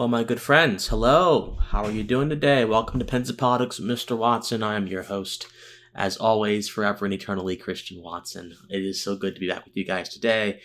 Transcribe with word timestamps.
Well, 0.00 0.08
my 0.08 0.24
good 0.24 0.40
friends, 0.40 0.88
hello. 0.88 1.58
How 1.60 1.84
are 1.84 1.90
you 1.90 2.02
doing 2.02 2.30
today? 2.30 2.64
Welcome 2.64 2.98
to 3.00 3.04
Pensive 3.04 3.36
Politics 3.36 3.78
with 3.78 3.90
Mr. 3.90 4.16
Watson. 4.16 4.62
I 4.62 4.74
am 4.74 4.86
your 4.86 5.02
host, 5.02 5.46
as 5.94 6.16
always, 6.16 6.70
forever 6.70 7.04
and 7.04 7.12
eternally 7.12 7.54
Christian 7.54 8.02
Watson. 8.02 8.56
It 8.70 8.82
is 8.82 9.02
so 9.02 9.14
good 9.14 9.34
to 9.34 9.40
be 9.42 9.48
back 9.50 9.66
with 9.66 9.76
you 9.76 9.84
guys 9.84 10.08
today. 10.08 10.62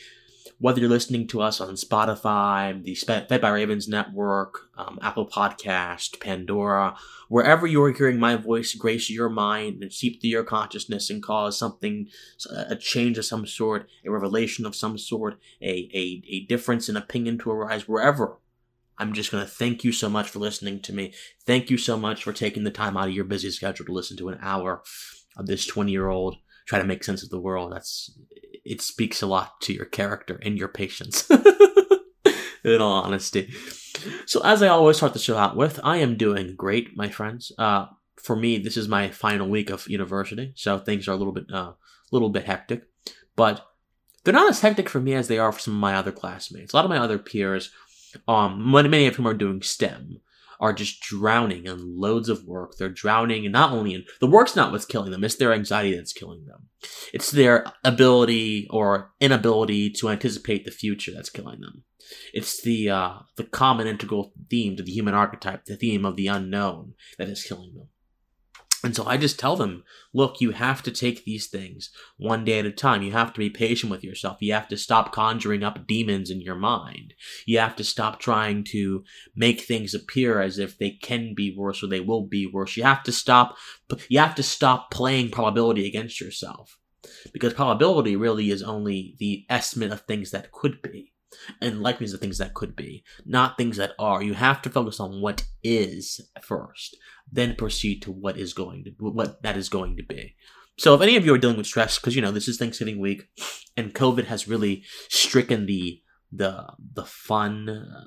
Whether 0.60 0.80
you're 0.80 0.90
listening 0.90 1.28
to 1.28 1.42
us 1.42 1.60
on 1.60 1.74
Spotify, 1.74 2.82
the 2.82 2.96
Fed 2.96 3.42
by 3.42 3.50
Ravens 3.50 3.90
Network, 3.90 4.70
um, 4.78 5.00
Apple 5.02 5.28
Podcast, 5.28 6.22
Pandora, 6.22 6.96
wherever 7.28 7.68
you 7.68 7.84
are 7.84 7.92
hearing 7.92 8.18
my 8.18 8.38
voice, 8.38 8.74
grace 8.74 9.10
your 9.10 9.28
mind 9.28 9.84
and 9.84 9.92
seep 9.92 10.22
through 10.22 10.30
your 10.30 10.46
consciousness 10.46 11.10
and 11.10 11.22
cause 11.22 11.60
something, 11.60 12.08
a 12.70 12.78
change 12.78 13.18
of 13.18 13.26
some 13.26 13.46
sort, 13.46 13.90
a 14.06 14.10
revelation 14.10 14.66
of 14.66 14.78
some 14.78 14.98
sort, 14.98 15.38
a, 15.62 15.90
a, 15.94 16.24
a 16.26 16.46
difference 16.46 16.88
in 16.88 16.96
opinion 16.96 17.38
to 17.40 17.52
arise, 17.52 17.86
wherever 17.86 18.38
I'm 18.98 19.14
just 19.14 19.32
going 19.32 19.44
to 19.44 19.50
thank 19.50 19.84
you 19.84 19.92
so 19.92 20.10
much 20.10 20.30
for 20.30 20.40
listening 20.40 20.82
to 20.82 20.94
me. 20.94 21.14
Thank 21.46 21.70
you 21.70 21.78
so 21.78 21.98
much 21.98 22.24
for 22.24 22.34
taking 22.34 22.64
the 22.64 22.72
time 22.72 22.96
out 22.98 23.08
of 23.08 23.14
your 23.14 23.26
busy 23.26 23.52
schedule 23.52 23.86
to 23.86 23.94
listen 23.94 24.18
to 24.18 24.30
an 24.30 24.40
hour 24.42 24.82
of 25.38 25.48
this 25.48 25.66
20 25.66 25.92
year 25.92 26.08
old 26.08 26.38
try 26.66 26.80
to 26.80 26.86
make 26.86 27.04
sense 27.04 27.24
of 27.24 27.30
the 27.30 27.40
world. 27.40 27.72
That's, 27.72 28.18
it 28.64 28.82
speaks 28.82 29.22
a 29.22 29.28
lot 29.28 29.62
to 29.62 29.74
your 29.74 29.86
character 29.86 30.40
and 30.42 30.58
your 30.58 30.68
patience. 30.68 31.30
In 32.64 32.82
all 32.82 33.04
honesty. 33.04 33.54
So 34.26 34.42
as 34.44 34.64
I 34.64 34.70
always 34.70 34.98
start 34.98 35.14
the 35.14 35.20
show 35.20 35.38
out 35.38 35.56
with, 35.56 35.80
I 35.84 35.98
am 35.98 36.18
doing 36.18 36.56
great, 36.56 36.98
my 36.98 37.10
friends. 37.10 37.52
Uh, 37.60 37.86
for 38.16 38.36
me, 38.36 38.58
this 38.58 38.76
is 38.76 38.88
my 38.88 39.12
final 39.12 39.48
week 39.48 39.70
of 39.70 39.88
university, 39.88 40.52
so 40.56 40.80
things 40.80 41.08
are 41.08 41.12
a 41.12 41.16
little 41.16 41.32
bit, 41.32 41.46
uh, 41.54 41.74
little 42.12 42.32
bit 42.32 42.46
hectic, 42.46 42.88
but 43.36 43.68
they're 44.24 44.34
not 44.34 44.50
as 44.50 44.62
hectic 44.62 44.90
for 44.90 45.00
me 45.00 45.14
as 45.14 45.28
they 45.28 45.38
are 45.38 45.52
for 45.52 45.60
some 45.60 45.76
of 45.76 45.80
my 45.80 45.94
other 45.94 46.12
classmates. 46.12 46.74
A 46.74 46.76
lot 46.76 46.86
of 46.86 46.90
my 46.90 46.98
other 46.98 47.20
peers 47.20 47.70
um, 48.28 48.72
many 48.72 49.08
of 49.08 49.16
whom 49.16 49.28
are 49.28 49.34
doing 49.34 49.62
STEM, 49.62 50.20
are 50.60 50.74
just 50.74 51.02
drowning 51.02 51.66
in 51.66 52.00
loads 52.00 52.30
of 52.30 52.46
work. 52.46 52.76
They're 52.78 52.90
drowning, 52.90 53.46
and 53.46 53.54
not 53.54 53.72
only 53.72 53.94
in 53.94 54.06
the 54.20 54.28
work's 54.28 54.56
not 54.56 54.72
what's 54.72 54.86
killing 54.86 55.12
them; 55.12 55.24
it's 55.24 55.36
their 55.36 55.54
anxiety 55.54 55.96
that's 55.96 56.14
killing 56.14 56.46
them. 56.46 56.70
It's 57.14 57.32
their 57.32 57.66
ability 57.84 58.68
or 58.70 59.12
inability 59.20 59.90
to 59.92 60.10
anticipate 60.10 60.66
the 60.66 60.72
future 60.72 61.12
that's 61.14 61.30
killing 61.30 61.62
them. 61.62 61.84
It's 62.34 62.62
the 62.62 62.90
uh, 62.90 63.14
the 63.36 63.44
common 63.44 63.88
integral 63.88 64.34
theme 64.50 64.76
to 64.78 64.84
the 64.84 64.92
human 64.92 65.14
archetype, 65.14 65.66
the 65.66 65.76
theme 65.76 66.06
of 66.06 66.16
the 66.16 66.28
unknown, 66.28 66.94
that 67.18 67.30
is 67.30 67.44
killing 67.44 67.74
them. 67.76 67.90
And 68.86 68.96
so 68.96 69.04
I 69.08 69.18
just 69.18 69.40
tell 69.40 69.56
them, 69.56 69.84
look, 70.14 70.40
you 70.40 70.52
have 70.52 70.84
to 70.84 70.92
take 70.92 71.26
these 71.26 71.48
things 71.48 71.90
one 72.18 72.46
day 72.46 72.60
at 72.60 72.68
a 72.68 72.72
time. 72.72 73.02
You 73.02 73.14
have 73.14 73.34
to 73.34 73.40
be 73.40 73.50
patient 73.50 73.90
with 73.90 74.04
yourself. 74.04 74.38
You 74.42 74.54
have 74.54 74.68
to 74.68 74.78
stop 74.78 75.12
conjuring 75.12 75.64
up 75.64 75.88
demons 75.88 76.30
in 76.30 76.40
your 76.40 76.54
mind. 76.54 77.16
You 77.48 77.58
have 77.58 77.76
to 77.78 77.84
stop 77.84 78.20
trying 78.20 78.64
to 78.66 79.04
make 79.36 79.62
things 79.62 79.96
appear 79.96 80.40
as 80.40 80.60
if 80.60 80.78
they 80.78 80.92
can 80.92 81.34
be 81.34 81.52
worse 81.58 81.82
or 81.82 81.88
they 81.88 82.00
will 82.00 82.28
be 82.28 82.46
worse. 82.46 82.78
You 82.78 82.84
have 82.84 83.02
to 83.06 83.12
stop, 83.12 83.56
you 84.08 84.20
have 84.20 84.36
to 84.36 84.44
stop 84.44 84.92
playing 84.92 85.32
probability 85.32 85.88
against 85.88 86.22
yourself. 86.22 86.78
Because 87.34 87.54
probability 87.54 88.16
really 88.16 88.52
is 88.52 88.62
only 88.62 89.16
the 89.18 89.48
estimate 89.50 89.92
of 89.92 90.02
things 90.02 90.30
that 90.30 90.52
could 90.52 90.80
be 90.84 91.15
and 91.62 91.82
likeliness 91.82 92.14
of 92.14 92.20
things 92.20 92.38
that 92.38 92.54
could 92.54 92.76
be, 92.76 93.04
not 93.26 93.58
things 93.58 93.78
that 93.78 93.94
are. 94.00 94.22
You 94.22 94.34
have 94.34 94.62
to 94.64 94.70
focus 94.70 95.00
on 95.00 95.22
what 95.22 95.46
is 95.64 96.22
first, 96.42 96.98
then 97.32 97.56
proceed 97.56 98.02
to 98.04 98.12
what 98.12 98.38
is 98.38 98.54
going 98.54 98.84
to 98.86 98.92
what 99.00 99.42
that 99.44 99.58
is 99.58 99.70
going 99.70 99.98
to 99.98 100.04
be. 100.04 100.36
So 100.78 100.94
if 100.94 101.02
any 101.02 101.16
of 101.16 101.26
you 101.26 101.34
are 101.34 101.38
dealing 101.38 101.58
with 101.58 101.68
stress, 101.68 101.98
because 101.98 102.16
you 102.16 102.22
know 102.22 102.32
this 102.32 102.48
is 102.48 102.58
Thanksgiving 102.58 103.00
week, 103.00 103.30
and 103.78 103.94
COVID 103.94 104.26
has 104.26 104.48
really 104.48 104.84
stricken 105.10 105.66
the 105.66 106.02
the 106.32 106.68
the 106.94 107.06
fun, 107.06 107.66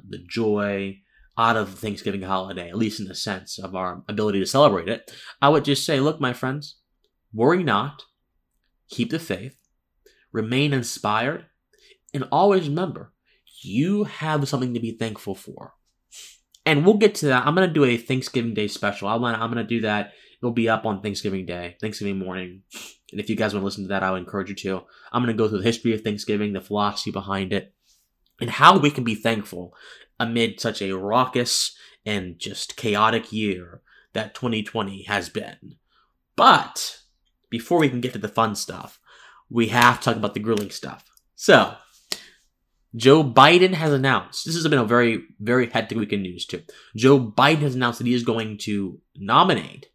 the 0.09 0.19
joy 0.29 0.99
out 1.39 1.57
of 1.57 1.71
the 1.71 1.77
Thanksgiving 1.77 2.23
holiday, 2.23 2.69
at 2.69 2.77
least 2.77 3.01
in 3.01 3.07
the 3.07 3.15
sense 3.15 3.59
of 3.59 3.75
our 3.75 4.03
ability 4.09 4.41
to 4.41 4.47
celebrate 4.47 4.89
it, 4.89 5.11
I 5.41 5.49
would 5.49 5.65
just 5.65 5.87
say, 5.87 6.01
look, 6.01 6.21
my 6.21 6.33
friends, 6.33 6.79
worry 7.33 7.63
not, 7.63 8.03
keep 8.91 9.11
the 9.11 9.21
faith, 9.21 9.57
remain 10.33 10.73
inspired, 10.73 11.47
and 12.13 12.25
always 12.33 12.69
remember 12.69 13.13
you 13.63 14.05
have 14.05 14.49
something 14.49 14.75
to 14.75 14.81
be 14.81 14.93
thankful 14.93 15.35
for. 15.35 15.75
And 16.65 16.85
we'll 16.85 16.99
get 16.99 17.15
to 17.17 17.27
that. 17.27 17.47
I'm 17.47 17.55
gonna 17.55 17.67
do 17.67 17.85
a 17.85 17.97
Thanksgiving 17.97 18.55
Day 18.55 18.69
special. 18.69 19.09
I'm 19.09 19.21
gonna, 19.21 19.39
I'm 19.39 19.51
gonna 19.51 19.65
do 19.65 19.81
that. 19.83 20.13
It'll 20.41 20.53
be 20.53 20.69
up 20.69 20.85
on 20.87 21.01
Thanksgiving 21.01 21.47
Day, 21.47 21.77
Thanksgiving 21.81 22.19
morning. 22.19 22.63
And 23.11 23.21
if 23.21 23.31
you 23.31 23.37
guys 23.37 23.55
want 23.55 23.63
to 23.63 23.65
listen 23.65 23.85
to 23.85 23.89
that, 23.89 24.03
I 24.03 24.11
would 24.11 24.21
encourage 24.21 24.51
you 24.51 24.55
to. 24.57 24.85
I'm 25.11 25.23
gonna 25.23 25.35
go 25.35 25.49
through 25.49 25.59
the 25.59 25.65
history 25.65 25.95
of 25.95 26.03
Thanksgiving, 26.03 26.53
the 26.53 26.61
philosophy 26.61 27.11
behind 27.11 27.53
it, 27.53 27.75
and 28.41 28.51
how 28.51 28.79
we 28.79 28.91
can 28.91 29.05
be 29.05 29.15
thankful 29.15 29.75
amid 30.21 30.61
such 30.61 30.83
a 30.83 30.93
raucous 30.93 31.77
and 32.05 32.39
just 32.39 32.77
chaotic 32.77 33.33
year 33.33 33.83
that 34.13 34.35
2020 34.35 35.05
has 35.05 35.29
been. 35.29 35.77
But 36.37 36.99
before 37.51 37.79
we 37.79 37.89
can 37.89 38.01
get 38.01 38.13
to 38.13 38.19
the 38.19 38.29
fun 38.29 38.55
stuff, 38.55 39.01
we 39.51 39.69
have 39.69 39.99
to 39.99 40.05
talk 40.05 40.17
about 40.17 40.35
the 40.35 40.41
grueling 40.41 40.71
stuff. 40.71 41.05
So, 41.35 41.75
Joe 42.97 43.23
Biden 43.23 43.75
has 43.75 43.93
announced, 43.93 44.47
this 44.47 44.55
has 44.55 44.67
been 44.67 44.79
a 44.79 44.85
very, 44.85 45.25
very 45.41 45.69
hectic 45.69 45.99
week 45.99 46.13
in 46.13 46.23
news 46.23 46.47
too. 46.47 46.63
Joe 46.97 47.21
Biden 47.21 47.61
has 47.61 47.75
announced 47.75 47.99
that 47.99 48.07
he 48.07 48.15
is 48.15 48.23
going 48.23 48.59
to 48.59 49.01
nominate 49.17 49.87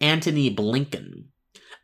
Antony 0.00 0.54
Blinken 0.54 1.24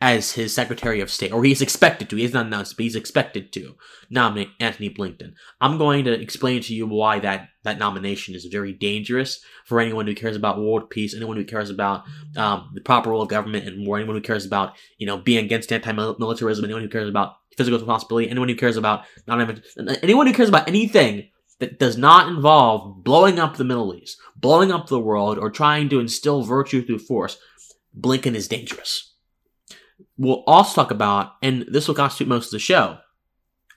as 0.00 0.32
his 0.32 0.55
Secretary 0.55 1.00
of 1.00 1.10
State, 1.10 1.32
or 1.32 1.44
he's 1.44 1.62
expected 1.62 2.10
to. 2.10 2.16
He 2.16 2.25
has 2.25 2.34
not 2.34 2.44
announced, 2.44 2.77
but 2.77 2.82
he's 2.82 2.97
expected 2.97 3.53
to 3.55 3.75
nominate 4.10 4.50
Antony 4.60 4.91
Blinken. 4.91 5.32
I'm 5.62 5.78
going 5.78 6.05
to 6.05 6.12
explain 6.12 6.61
to 6.62 6.75
you 6.75 6.87
why 6.87 7.21
that, 7.21 7.49
that 7.62 7.78
nomination 7.78 8.34
is 8.34 8.44
very 8.44 8.72
dangerous 8.72 9.41
for 9.65 9.81
anyone 9.81 10.06
who 10.06 10.15
cares 10.15 10.37
about 10.37 10.59
world 10.59 10.91
peace, 10.91 11.15
anyone 11.15 11.38
who 11.38 11.44
cares 11.44 11.71
about 11.71 12.03
um, 12.37 12.71
the 12.75 12.82
proper 12.82 13.11
role 13.11 13.22
of 13.22 13.28
government 13.28 13.66
and 13.66 13.87
war, 13.87 13.97
anyone 13.97 14.16
who 14.16 14.22
cares 14.22 14.44
about, 14.44 14.75
you 14.99 15.06
know, 15.06 15.16
being 15.16 15.43
against 15.43 15.72
anti-militarism, 15.72 16.65
anyone 16.65 16.82
who 16.82 16.88
cares 16.91 17.09
about 17.09 17.37
fiscal 17.56 17.78
responsibility, 17.78 18.28
anyone 18.28 18.48
who 18.48 18.56
cares 18.56 18.76
about 18.76 19.04
not 19.26 19.41
even, 19.41 19.62
anyone 20.03 20.26
who 20.26 20.32
cares 20.32 20.48
about 20.48 20.69
anything 20.69 21.28
that 21.60 21.78
does 21.78 21.97
not 21.97 22.28
involve 22.28 23.04
blowing 23.04 23.38
up 23.38 23.56
the 23.56 23.65
Middle 23.65 23.94
East, 23.94 24.19
blowing 24.37 24.72
up 24.72 24.88
the 24.88 25.00
world, 25.00 25.38
or 25.38 25.50
trying 25.50 25.88
to 25.88 26.00
instill 26.00 26.43
virtue 26.43 26.84
through 26.84 26.98
force, 26.98 27.38
Blinken 27.98 28.34
is 28.34 28.48
dangerous. 28.48 29.14
We'll 30.16 30.44
also 30.47 30.82
talk 30.82 30.91
about, 30.91 31.34
and 31.43 31.64
this 31.69 31.87
will 31.87 31.94
constitute 31.94 32.28
most 32.28 32.47
of 32.47 32.53
the 32.53 32.59
show, 32.59 32.98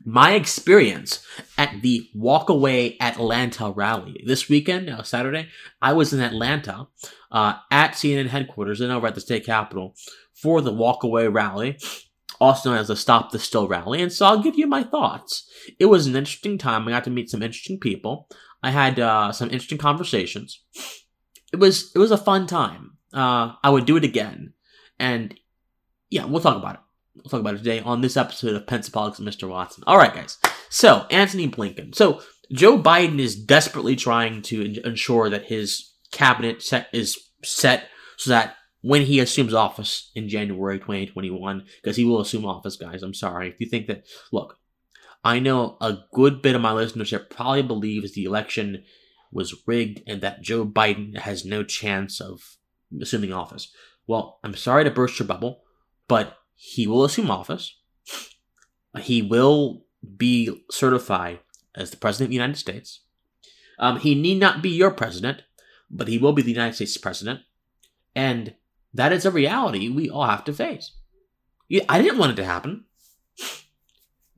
my 0.05 0.33
experience 0.33 1.25
at 1.57 1.81
the 1.81 2.09
Walkaway 2.15 2.95
Atlanta 2.99 3.71
rally. 3.71 4.23
This 4.25 4.47
weekend, 4.47 4.89
uh, 4.89 5.03
Saturday, 5.03 5.49
I 5.81 5.93
was 5.93 6.13
in 6.13 6.19
Atlanta 6.19 6.87
uh, 7.31 7.55
at 7.71 7.93
CNN 7.93 8.27
headquarters 8.27 8.81
and 8.81 8.91
over 8.91 9.07
at 9.07 9.15
the 9.15 9.21
state 9.21 9.45
capitol 9.45 9.95
for 10.33 10.61
the 10.61 10.71
Walkaway 10.71 11.33
rally 11.33 11.77
also 12.39 12.69
known 12.69 12.79
as 12.79 12.87
the 12.87 12.95
Stop 12.95 13.31
the 13.31 13.39
Steal 13.39 13.67
rally. 13.67 14.01
And 14.01 14.11
so 14.11 14.25
I'll 14.25 14.41
give 14.41 14.57
you 14.57 14.67
my 14.67 14.83
thoughts. 14.83 15.49
It 15.79 15.85
was 15.85 16.07
an 16.07 16.15
interesting 16.15 16.57
time. 16.57 16.87
I 16.87 16.91
got 16.91 17.03
to 17.05 17.09
meet 17.09 17.29
some 17.29 17.43
interesting 17.43 17.79
people. 17.79 18.27
I 18.63 18.71
had 18.71 18.99
uh, 18.99 19.31
some 19.31 19.49
interesting 19.49 19.77
conversations. 19.77 20.63
It 21.53 21.57
was 21.57 21.91
it 21.95 21.99
was 21.99 22.11
a 22.11 22.17
fun 22.17 22.47
time. 22.47 22.97
Uh, 23.13 23.53
I 23.63 23.69
would 23.69 23.85
do 23.85 23.97
it 23.97 24.03
again. 24.03 24.53
And 24.99 25.35
yeah, 26.09 26.25
we'll 26.25 26.41
talk 26.41 26.57
about 26.57 26.75
it. 26.75 26.81
We'll 27.15 27.29
talk 27.29 27.39
about 27.39 27.55
it 27.55 27.59
today 27.59 27.79
on 27.79 28.01
this 28.01 28.17
episode 28.17 28.55
of 28.55 28.67
Pensive 28.67 28.93
Politics 28.93 29.19
and 29.19 29.27
Mr. 29.27 29.49
Watson. 29.49 29.83
All 29.87 29.97
right, 29.97 30.13
guys. 30.13 30.37
So 30.69 31.05
Antony 31.09 31.47
Blinken. 31.47 31.95
So 31.95 32.21
Joe 32.51 32.77
Biden 32.77 33.19
is 33.19 33.35
desperately 33.35 33.95
trying 33.95 34.41
to 34.43 34.81
ensure 34.85 35.29
that 35.29 35.45
his 35.45 35.93
cabinet 36.11 36.61
set 36.61 36.87
is 36.93 37.17
set 37.43 37.85
so 38.17 38.31
that 38.31 38.55
when 38.81 39.03
he 39.03 39.19
assumes 39.19 39.53
office 39.53 40.11
in 40.15 40.29
January 40.29 40.79
2021, 40.79 41.65
because 41.81 41.97
he 41.97 42.05
will 42.05 42.21
assume 42.21 42.45
office, 42.45 42.77
guys. 42.77 43.03
I'm 43.03 43.13
sorry. 43.13 43.49
If 43.49 43.59
you 43.59 43.67
think 43.67 43.87
that, 43.87 44.05
look, 44.31 44.57
I 45.23 45.39
know 45.39 45.77
a 45.81 45.99
good 46.13 46.41
bit 46.41 46.55
of 46.55 46.61
my 46.61 46.71
listenership 46.71 47.29
probably 47.29 47.63
believes 47.63 48.13
the 48.13 48.25
election 48.25 48.83
was 49.31 49.63
rigged 49.65 50.01
and 50.07 50.21
that 50.21 50.41
Joe 50.41 50.65
Biden 50.65 51.17
has 51.17 51.43
no 51.43 51.63
chance 51.63 52.21
of 52.21 52.57
assuming 53.01 53.33
office. 53.33 53.71
Well, 54.05 54.39
I'm 54.43 54.55
sorry 54.55 54.83
to 54.85 54.91
burst 54.91 55.19
your 55.19 55.27
bubble, 55.27 55.63
but 56.07 56.37
he 56.55 56.87
will 56.87 57.03
assume 57.03 57.29
office. 57.29 57.77
He 58.99 59.21
will 59.21 59.85
be 60.15 60.65
certified 60.71 61.39
as 61.75 61.91
the 61.91 61.97
President 61.97 62.27
of 62.27 62.29
the 62.29 62.35
United 62.35 62.57
States. 62.57 63.01
Um, 63.79 63.99
he 63.99 64.15
need 64.15 64.39
not 64.39 64.61
be 64.61 64.69
your 64.69 64.91
president, 64.91 65.43
but 65.89 66.07
he 66.07 66.17
will 66.17 66.33
be 66.33 66.41
the 66.41 66.51
United 66.51 66.73
States 66.73 66.97
president. 66.97 67.41
And 68.15 68.55
that 68.97 69.13
is 69.13 69.25
a 69.25 69.31
reality 69.31 69.89
we 69.89 70.09
all 70.09 70.25
have 70.25 70.43
to 70.45 70.53
face. 70.53 70.91
I 71.87 72.01
didn't 72.01 72.17
want 72.17 72.33
it 72.33 72.35
to 72.35 72.45
happen. 72.45 72.85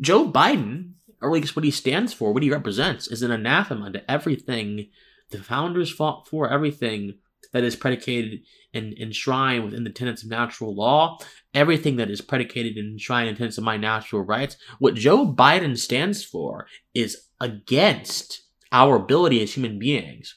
Joe 0.02 0.30
Biden, 0.32 0.94
or 1.22 1.30
at 1.30 1.42
least 1.42 1.56
what 1.56 1.66
he 1.66 1.72
stands 1.72 2.14
for, 2.14 2.34
what 2.34 2.44
he 2.44 2.52
represents, 2.52 3.08
is 3.08 3.22
an 3.22 3.32
anathema 3.32 3.92
to 3.92 4.12
everything 4.12 4.90
the 5.32 5.40
founders 5.40 5.92
fought 5.92 6.28
for, 6.28 6.50
everything 6.50 7.16
that 7.52 7.64
is 7.64 7.76
predicated 7.76 8.42
and 8.74 8.94
enshrined 8.98 9.66
within 9.66 9.84
the 9.84 9.90
tenets 9.90 10.24
of 10.24 10.30
natural 10.30 10.76
law, 10.76 11.18
everything 11.54 11.96
that 11.96 12.10
is 12.10 12.22
predicated 12.22 12.78
and 12.78 12.94
enshrined 12.94 13.30
in 13.30 13.36
tenets 13.36 13.58
of 13.58 13.64
my 13.64 13.78
natural 13.78 14.22
rights. 14.22 14.56
What 14.78 14.96
Joe 14.96 15.32
Biden 15.32 15.78
stands 15.78 16.24
for 16.24 16.68
is 16.94 17.28
against 17.42 18.44
our 18.72 18.96
ability 18.96 19.42
as 19.42 19.54
human 19.54 19.80
beings 19.80 20.36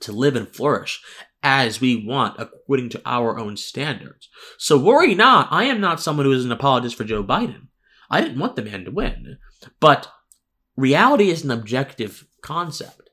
to 0.00 0.12
live 0.12 0.36
and 0.36 0.48
flourish 0.48 1.02
as 1.42 1.80
we 1.80 2.04
want 2.04 2.36
according 2.38 2.88
to 2.90 3.02
our 3.04 3.38
own 3.38 3.56
standards. 3.56 4.28
So 4.58 4.78
worry 4.78 5.14
not, 5.14 5.48
I 5.50 5.64
am 5.64 5.80
not 5.80 6.00
someone 6.00 6.26
who 6.26 6.32
is 6.32 6.44
an 6.44 6.52
apologist 6.52 6.96
for 6.96 7.04
Joe 7.04 7.22
Biden. 7.22 7.68
I 8.10 8.20
didn't 8.20 8.38
want 8.38 8.56
the 8.56 8.62
man 8.62 8.84
to 8.84 8.90
win. 8.90 9.38
But 9.80 10.08
reality 10.76 11.30
is 11.30 11.44
an 11.44 11.50
objective 11.50 12.26
concept. 12.42 13.10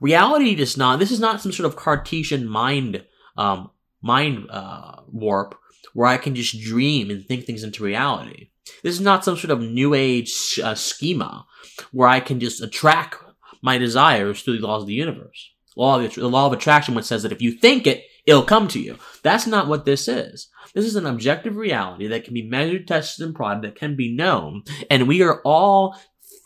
Reality 0.00 0.54
does 0.54 0.76
not, 0.76 0.98
this 0.98 1.10
is 1.10 1.20
not 1.20 1.40
some 1.40 1.52
sort 1.52 1.66
of 1.66 1.76
Cartesian 1.76 2.46
mind, 2.46 3.04
um, 3.36 3.70
mind, 4.02 4.46
uh, 4.50 5.00
warp 5.08 5.56
where 5.92 6.08
I 6.08 6.16
can 6.16 6.34
just 6.34 6.60
dream 6.60 7.10
and 7.10 7.24
think 7.24 7.44
things 7.44 7.62
into 7.62 7.84
reality. 7.84 8.50
This 8.82 8.94
is 8.94 9.00
not 9.00 9.24
some 9.24 9.36
sort 9.36 9.50
of 9.50 9.60
new 9.60 9.94
age 9.94 10.58
uh, 10.62 10.74
schema 10.74 11.46
where 11.92 12.08
I 12.08 12.20
can 12.20 12.40
just 12.40 12.62
attract 12.62 13.16
my 13.62 13.78
desires 13.78 14.42
through 14.42 14.58
the 14.58 14.66
laws 14.66 14.82
of 14.82 14.88
the 14.88 14.94
universe. 14.94 15.53
Law 15.76 16.00
of, 16.00 16.14
the 16.14 16.28
law 16.28 16.46
of 16.46 16.52
attraction, 16.52 16.94
which 16.94 17.04
says 17.04 17.22
that 17.22 17.32
if 17.32 17.42
you 17.42 17.52
think 17.52 17.86
it, 17.86 18.04
it'll 18.26 18.42
come 18.42 18.68
to 18.68 18.80
you. 18.80 18.96
That's 19.22 19.46
not 19.46 19.66
what 19.66 19.84
this 19.84 20.08
is. 20.08 20.48
This 20.74 20.86
is 20.86 20.96
an 20.96 21.06
objective 21.06 21.56
reality 21.56 22.06
that 22.08 22.24
can 22.24 22.34
be 22.34 22.48
measured, 22.48 22.88
tested, 22.88 23.26
and 23.26 23.34
prodded, 23.34 23.62
that 23.64 23.78
can 23.78 23.96
be 23.96 24.14
known. 24.14 24.62
And 24.90 25.08
we 25.08 25.22
are 25.22 25.40
all 25.42 25.96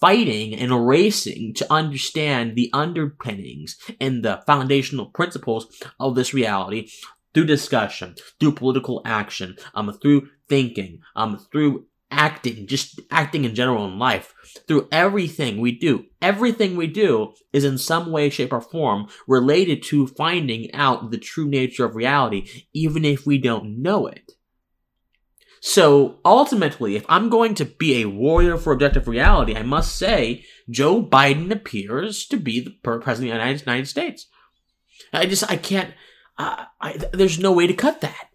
fighting 0.00 0.54
and 0.54 0.86
racing 0.86 1.54
to 1.54 1.72
understand 1.72 2.54
the 2.54 2.70
underpinnings 2.72 3.76
and 4.00 4.24
the 4.24 4.42
foundational 4.46 5.06
principles 5.06 5.66
of 5.98 6.14
this 6.14 6.32
reality 6.32 6.88
through 7.34 7.46
discussion, 7.46 8.14
through 8.40 8.52
political 8.52 9.02
action, 9.04 9.56
um, 9.74 9.92
through 10.00 10.28
thinking, 10.48 11.00
um, 11.16 11.38
through 11.52 11.86
acting, 12.10 12.66
just 12.66 13.00
acting 13.10 13.44
in 13.44 13.54
general 13.54 13.84
in 13.84 13.98
life, 13.98 14.34
through 14.66 14.88
everything 14.90 15.60
we 15.60 15.72
do. 15.72 16.06
Everything 16.22 16.76
we 16.76 16.86
do 16.86 17.34
is 17.52 17.64
in 17.64 17.78
some 17.78 18.10
way, 18.10 18.30
shape, 18.30 18.52
or 18.52 18.60
form 18.60 19.08
related 19.26 19.82
to 19.84 20.06
finding 20.06 20.72
out 20.74 21.10
the 21.10 21.18
true 21.18 21.48
nature 21.48 21.84
of 21.84 21.94
reality, 21.94 22.64
even 22.72 23.04
if 23.04 23.26
we 23.26 23.38
don't 23.38 23.82
know 23.82 24.06
it. 24.06 24.32
So 25.60 26.20
ultimately, 26.24 26.96
if 26.96 27.04
I'm 27.08 27.28
going 27.28 27.54
to 27.56 27.64
be 27.64 28.00
a 28.00 28.08
warrior 28.08 28.56
for 28.56 28.72
objective 28.72 29.08
reality, 29.08 29.56
I 29.56 29.62
must 29.62 29.96
say 29.96 30.44
Joe 30.70 31.02
Biden 31.02 31.50
appears 31.50 32.26
to 32.26 32.36
be 32.36 32.60
the 32.60 32.70
president 32.70 33.32
of 33.32 33.56
the 33.56 33.64
United, 33.64 33.88
States. 33.88 34.26
I 35.12 35.26
just, 35.26 35.50
I 35.50 35.56
can't, 35.56 35.92
uh, 36.36 36.64
I, 36.80 36.98
there's 37.12 37.38
no 37.38 37.52
way 37.52 37.66
to 37.66 37.74
cut 37.74 38.00
that. 38.02 38.28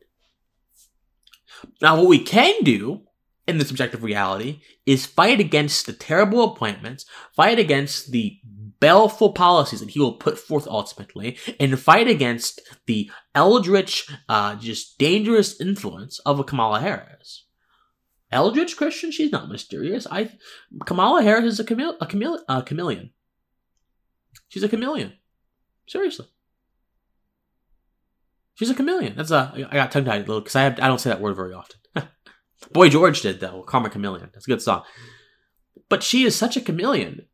Now, 1.82 1.96
what 1.98 2.08
we 2.08 2.20
can 2.20 2.64
do 2.64 3.04
in 3.48 3.58
this 3.58 3.72
objective 3.72 4.04
reality 4.04 4.62
is 4.86 5.06
fight 5.06 5.40
against 5.40 5.86
the 5.86 5.94
terrible 5.94 6.54
appointments, 6.54 7.06
fight 7.36 7.60
against 7.60 8.12
the 8.12 8.40
baleful 8.80 9.32
policies 9.32 9.80
that 9.80 9.92
he 9.92 10.00
will 10.00 10.14
put 10.14 10.38
forth 10.38 10.68
ultimately, 10.68 11.38
and 11.60 11.80
fight 11.80 12.08
against 12.08 12.62
the 12.86 13.10
eldritch, 13.34 14.10
uh, 14.28 14.56
just 14.56 14.98
dangerous 14.98 15.60
influence 15.60 16.20
of 16.20 16.40
a 16.40 16.44
Kamala 16.44 16.80
Harris. 16.80 17.46
Eldritch 18.32 18.76
Christian, 18.76 19.12
she's 19.12 19.32
not 19.32 19.50
mysterious. 19.50 20.08
I 20.10 20.32
Kamala 20.86 21.22
Harris 21.22 21.46
is 21.46 21.60
a, 21.60 21.74
a, 21.74 22.40
a 22.50 22.64
chameleon. 22.64 23.12
She's 24.48 24.64
a 24.64 24.70
chameleon. 24.70 25.14
Seriously. 25.88 26.28
She's 28.56 28.70
a 28.70 28.76
chameleon. 28.76 29.16
That's 29.16 29.32
a 29.32 29.68
I 29.72 29.76
got 29.76 29.92
tongue 29.92 30.06
tied 30.06 30.18
a 30.18 30.26
little 30.26 30.42
because 30.42 30.56
I 30.56 30.64
have 30.64 30.80
I 30.80 30.88
don't 30.88 31.00
say 31.00 31.10
that 31.10 31.22
word 31.22 31.36
very 31.36 31.54
often. 31.54 31.80
Boy 32.72 32.90
George 32.90 33.22
did 33.22 33.40
though. 33.40 33.64
Karma 33.64 33.90
Chameleon. 33.90 34.30
That's 34.34 34.48
a 34.48 34.50
good 34.50 34.62
song. 34.62 34.84
But 35.90 36.04
she 36.04 36.24
is 36.24 36.36
such 36.36 36.58
a 36.58 36.62
chameleon 36.62 37.28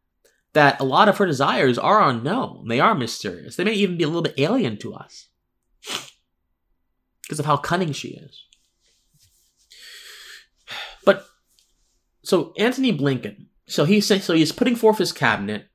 that 0.53 0.79
a 0.79 0.83
lot 0.83 1.07
of 1.07 1.17
her 1.17 1.25
desires 1.25 1.77
are 1.77 2.09
unknown. 2.09 2.67
They 2.67 2.79
are 2.79 2.95
mysterious. 2.95 3.55
They 3.55 3.63
may 3.63 3.73
even 3.73 3.97
be 3.97 4.03
a 4.03 4.07
little 4.07 4.21
bit 4.21 4.39
alien 4.39 4.77
to 4.79 4.93
us 4.93 5.29
because 7.21 7.39
of 7.39 7.45
how 7.45 7.57
cunning 7.57 7.91
she 7.91 8.09
is. 8.09 8.45
But 11.05 11.25
so 12.23 12.53
Antony 12.57 12.97
Blinken, 12.97 13.47
so 13.67 13.85
he's 13.85 14.07
so 14.07 14.33
he's 14.33 14.51
putting 14.51 14.75
forth 14.75 14.97
his 14.97 15.11
cabinet 15.11 15.69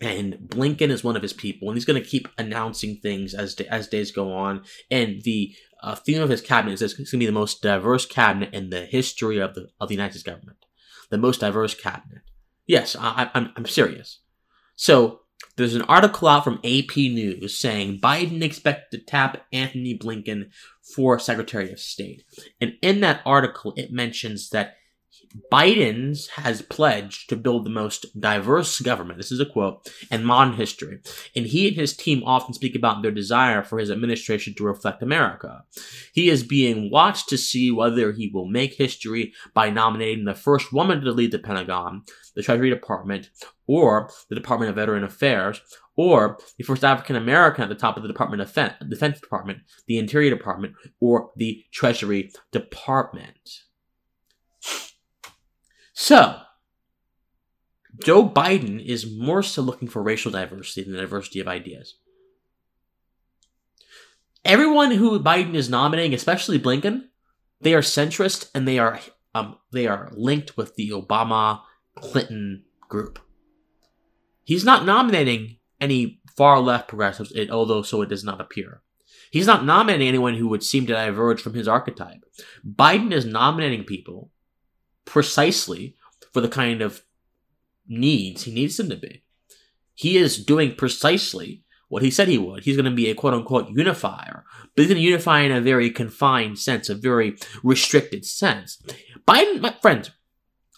and 0.00 0.34
Blinken 0.48 0.90
is 0.90 1.04
one 1.04 1.16
of 1.16 1.22
his 1.22 1.32
people, 1.32 1.68
and 1.68 1.76
he's 1.76 1.84
going 1.84 2.02
to 2.02 2.08
keep 2.08 2.28
announcing 2.38 2.96
things 2.96 3.34
as 3.34 3.54
as 3.68 3.88
days 3.88 4.10
go 4.10 4.32
on. 4.32 4.64
And 4.90 5.22
the 5.22 5.54
uh, 5.82 5.94
theme 5.94 6.22
of 6.22 6.30
his 6.30 6.40
cabinet 6.40 6.74
is 6.74 6.82
it's 6.82 6.94
going 6.94 7.06
to 7.06 7.18
be 7.18 7.26
the 7.26 7.32
most 7.32 7.62
diverse 7.62 8.06
cabinet 8.06 8.52
in 8.52 8.70
the 8.70 8.84
history 8.84 9.38
of 9.38 9.54
the 9.54 9.68
of 9.80 9.88
the 9.88 9.94
United 9.94 10.12
States 10.12 10.24
government, 10.24 10.58
the 11.10 11.18
most 11.18 11.40
diverse 11.40 11.74
cabinet. 11.74 12.22
Yes, 12.66 12.96
I, 12.98 13.30
I'm 13.34 13.52
I'm 13.56 13.66
serious. 13.66 14.20
So 14.76 15.20
there's 15.56 15.74
an 15.74 15.82
article 15.82 16.28
out 16.28 16.44
from 16.44 16.60
AP 16.64 16.96
News 16.96 17.56
saying 17.56 18.00
Biden 18.00 18.42
expects 18.42 18.90
to 18.90 18.98
tap 18.98 19.42
Antony 19.52 19.98
Blinken 19.98 20.50
for 20.94 21.18
Secretary 21.18 21.72
of 21.72 21.80
State, 21.80 22.24
and 22.60 22.74
in 22.82 23.00
that 23.00 23.22
article 23.24 23.72
it 23.76 23.92
mentions 23.92 24.50
that 24.50 24.74
Biden's 25.52 26.26
has 26.28 26.62
pledged 26.62 27.28
to 27.28 27.36
build 27.36 27.64
the 27.64 27.70
most 27.70 28.18
diverse 28.18 28.80
government. 28.80 29.18
This 29.18 29.30
is 29.30 29.38
a 29.38 29.46
quote 29.46 29.88
in 30.10 30.24
modern 30.24 30.54
history. 30.54 31.00
And 31.36 31.46
he 31.46 31.68
and 31.68 31.76
his 31.76 31.96
team 31.96 32.22
often 32.24 32.52
speak 32.52 32.74
about 32.74 33.02
their 33.02 33.12
desire 33.12 33.62
for 33.62 33.78
his 33.78 33.90
administration 33.90 34.54
to 34.56 34.64
reflect 34.64 35.02
America. 35.02 35.64
He 36.12 36.28
is 36.28 36.42
being 36.42 36.90
watched 36.90 37.28
to 37.28 37.38
see 37.38 37.70
whether 37.70 38.12
he 38.12 38.28
will 38.32 38.46
make 38.46 38.74
history 38.74 39.32
by 39.54 39.70
nominating 39.70 40.24
the 40.24 40.34
first 40.34 40.72
woman 40.72 41.00
to 41.02 41.12
lead 41.12 41.30
the 41.30 41.38
Pentagon, 41.38 42.02
the 42.34 42.42
Treasury 42.42 42.70
Department, 42.70 43.30
or 43.68 44.10
the 44.28 44.34
Department 44.34 44.70
of 44.70 44.76
Veteran 44.76 45.04
Affairs, 45.04 45.60
or 45.96 46.38
the 46.58 46.64
first 46.64 46.82
African 46.82 47.14
American 47.14 47.62
at 47.62 47.68
the 47.68 47.74
top 47.76 47.96
of 47.96 48.02
the 48.02 48.08
Department 48.08 48.42
of 48.42 48.48
Defense, 48.48 48.74
Defense 48.88 49.20
Department, 49.20 49.60
the 49.86 49.98
Interior 49.98 50.30
Department, 50.30 50.74
or 51.00 51.30
the 51.36 51.62
Treasury 51.72 52.32
Department. 52.50 53.60
So, 56.00 56.40
Joe 58.02 58.26
Biden 58.26 58.82
is 58.82 59.14
more 59.14 59.42
so 59.42 59.60
looking 59.60 59.86
for 59.86 60.02
racial 60.02 60.32
diversity 60.32 60.82
than 60.82 60.98
diversity 60.98 61.40
of 61.40 61.46
ideas. 61.46 61.96
Everyone 64.42 64.92
who 64.92 65.20
Biden 65.20 65.54
is 65.54 65.68
nominating, 65.68 66.14
especially 66.14 66.58
Blinken, 66.58 67.08
they 67.60 67.74
are 67.74 67.82
centrist 67.82 68.48
and 68.54 68.66
they 68.66 68.78
are 68.78 68.98
um, 69.34 69.58
they 69.72 69.86
are 69.86 70.10
linked 70.12 70.56
with 70.56 70.74
the 70.76 70.88
Obama 70.88 71.60
Clinton 71.96 72.64
group. 72.88 73.18
He's 74.42 74.64
not 74.64 74.86
nominating 74.86 75.58
any 75.82 76.22
far 76.34 76.60
left 76.60 76.88
progressives, 76.88 77.30
although 77.50 77.82
so 77.82 78.00
it 78.00 78.08
does 78.08 78.24
not 78.24 78.40
appear. 78.40 78.80
He's 79.30 79.46
not 79.46 79.66
nominating 79.66 80.08
anyone 80.08 80.36
who 80.36 80.48
would 80.48 80.62
seem 80.62 80.86
to 80.86 80.94
diverge 80.94 81.42
from 81.42 81.52
his 81.52 81.68
archetype. 81.68 82.24
Biden 82.66 83.12
is 83.12 83.26
nominating 83.26 83.84
people 83.84 84.30
precisely 85.10 85.96
for 86.32 86.40
the 86.40 86.48
kind 86.48 86.80
of 86.80 87.02
needs 87.88 88.44
he 88.44 88.52
needs 88.52 88.76
them 88.76 88.88
to 88.88 88.96
be. 88.96 89.24
He 89.92 90.16
is 90.16 90.42
doing 90.44 90.76
precisely 90.76 91.64
what 91.88 92.02
he 92.02 92.12
said 92.12 92.28
he 92.28 92.38
would. 92.38 92.62
He's 92.62 92.76
going 92.76 92.84
to 92.84 92.92
be 92.92 93.10
a 93.10 93.16
quote 93.16 93.34
unquote 93.34 93.68
unifier, 93.70 94.44
but 94.62 94.82
he's 94.82 94.86
going 94.86 95.02
to 95.02 95.08
unify 95.08 95.40
in 95.40 95.50
a 95.50 95.60
very 95.60 95.90
confined 95.90 96.60
sense, 96.60 96.88
a 96.88 96.94
very 96.94 97.36
restricted 97.64 98.24
sense. 98.24 98.80
Biden, 99.26 99.60
my 99.60 99.74
friends, 99.82 100.12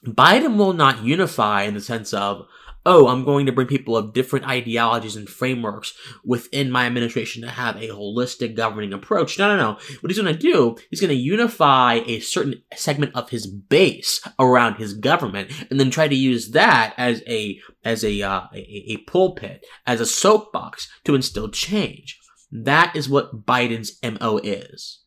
Biden 0.06 0.56
will 0.56 0.72
not 0.72 1.04
unify 1.04 1.64
in 1.64 1.74
the 1.74 1.80
sense 1.82 2.14
of, 2.14 2.46
oh, 2.84 3.08
I'm 3.08 3.24
going 3.24 3.46
to 3.46 3.52
bring 3.52 3.66
people 3.66 3.96
of 3.96 4.12
different 4.12 4.46
ideologies 4.46 5.16
and 5.16 5.28
frameworks 5.28 5.94
within 6.24 6.70
my 6.70 6.86
administration 6.86 7.42
to 7.42 7.50
have 7.50 7.76
a 7.76 7.88
holistic 7.88 8.56
governing 8.56 8.92
approach. 8.92 9.38
No, 9.38 9.48
no, 9.48 9.56
no. 9.56 9.72
What 10.00 10.10
he's 10.10 10.20
going 10.20 10.32
to 10.32 10.38
do, 10.38 10.76
he's 10.90 11.00
going 11.00 11.10
to 11.10 11.14
unify 11.14 12.00
a 12.06 12.20
certain 12.20 12.62
segment 12.74 13.14
of 13.14 13.30
his 13.30 13.46
base 13.46 14.20
around 14.38 14.76
his 14.76 14.94
government 14.94 15.50
and 15.70 15.78
then 15.78 15.90
try 15.90 16.08
to 16.08 16.14
use 16.14 16.50
that 16.50 16.94
as 16.96 17.22
a, 17.26 17.60
as 17.84 18.04
a, 18.04 18.22
uh, 18.22 18.42
a, 18.52 18.84
a 18.92 18.96
pulpit, 19.08 19.64
as 19.86 20.00
a 20.00 20.06
soapbox 20.06 20.88
to 21.04 21.14
instill 21.14 21.48
change. 21.48 22.18
That 22.50 22.94
is 22.96 23.08
what 23.08 23.46
Biden's 23.46 23.98
MO 24.02 24.38
is. 24.38 25.00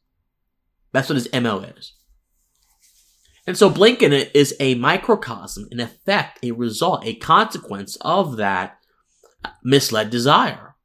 That's 0.92 1.10
what 1.10 1.18
his 1.18 1.32
MO 1.34 1.60
is. 1.60 1.95
And 3.48 3.58
so 3.58 3.70
Blinken 3.70 4.32
is 4.34 4.56
a 4.60 4.76
microcosm, 4.76 5.68
an 5.72 5.80
effect, 5.80 6.40
a 6.44 6.52
result, 6.52 7.06
a 7.06 7.16
consequence 7.16 7.98
of 8.02 8.38
that 8.38 8.78
misled 9.64 10.10
desire. 10.10 10.76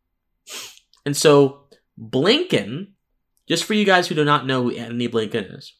And 1.06 1.16
so 1.16 1.64
Blinken, 1.98 2.88
just 3.48 3.64
for 3.64 3.74
you 3.74 3.84
guys 3.84 4.08
who 4.08 4.14
do 4.14 4.24
not 4.24 4.46
know 4.46 4.62
who 4.62 4.72
Antony 4.72 5.08
Blinken 5.08 5.56
is, 5.56 5.74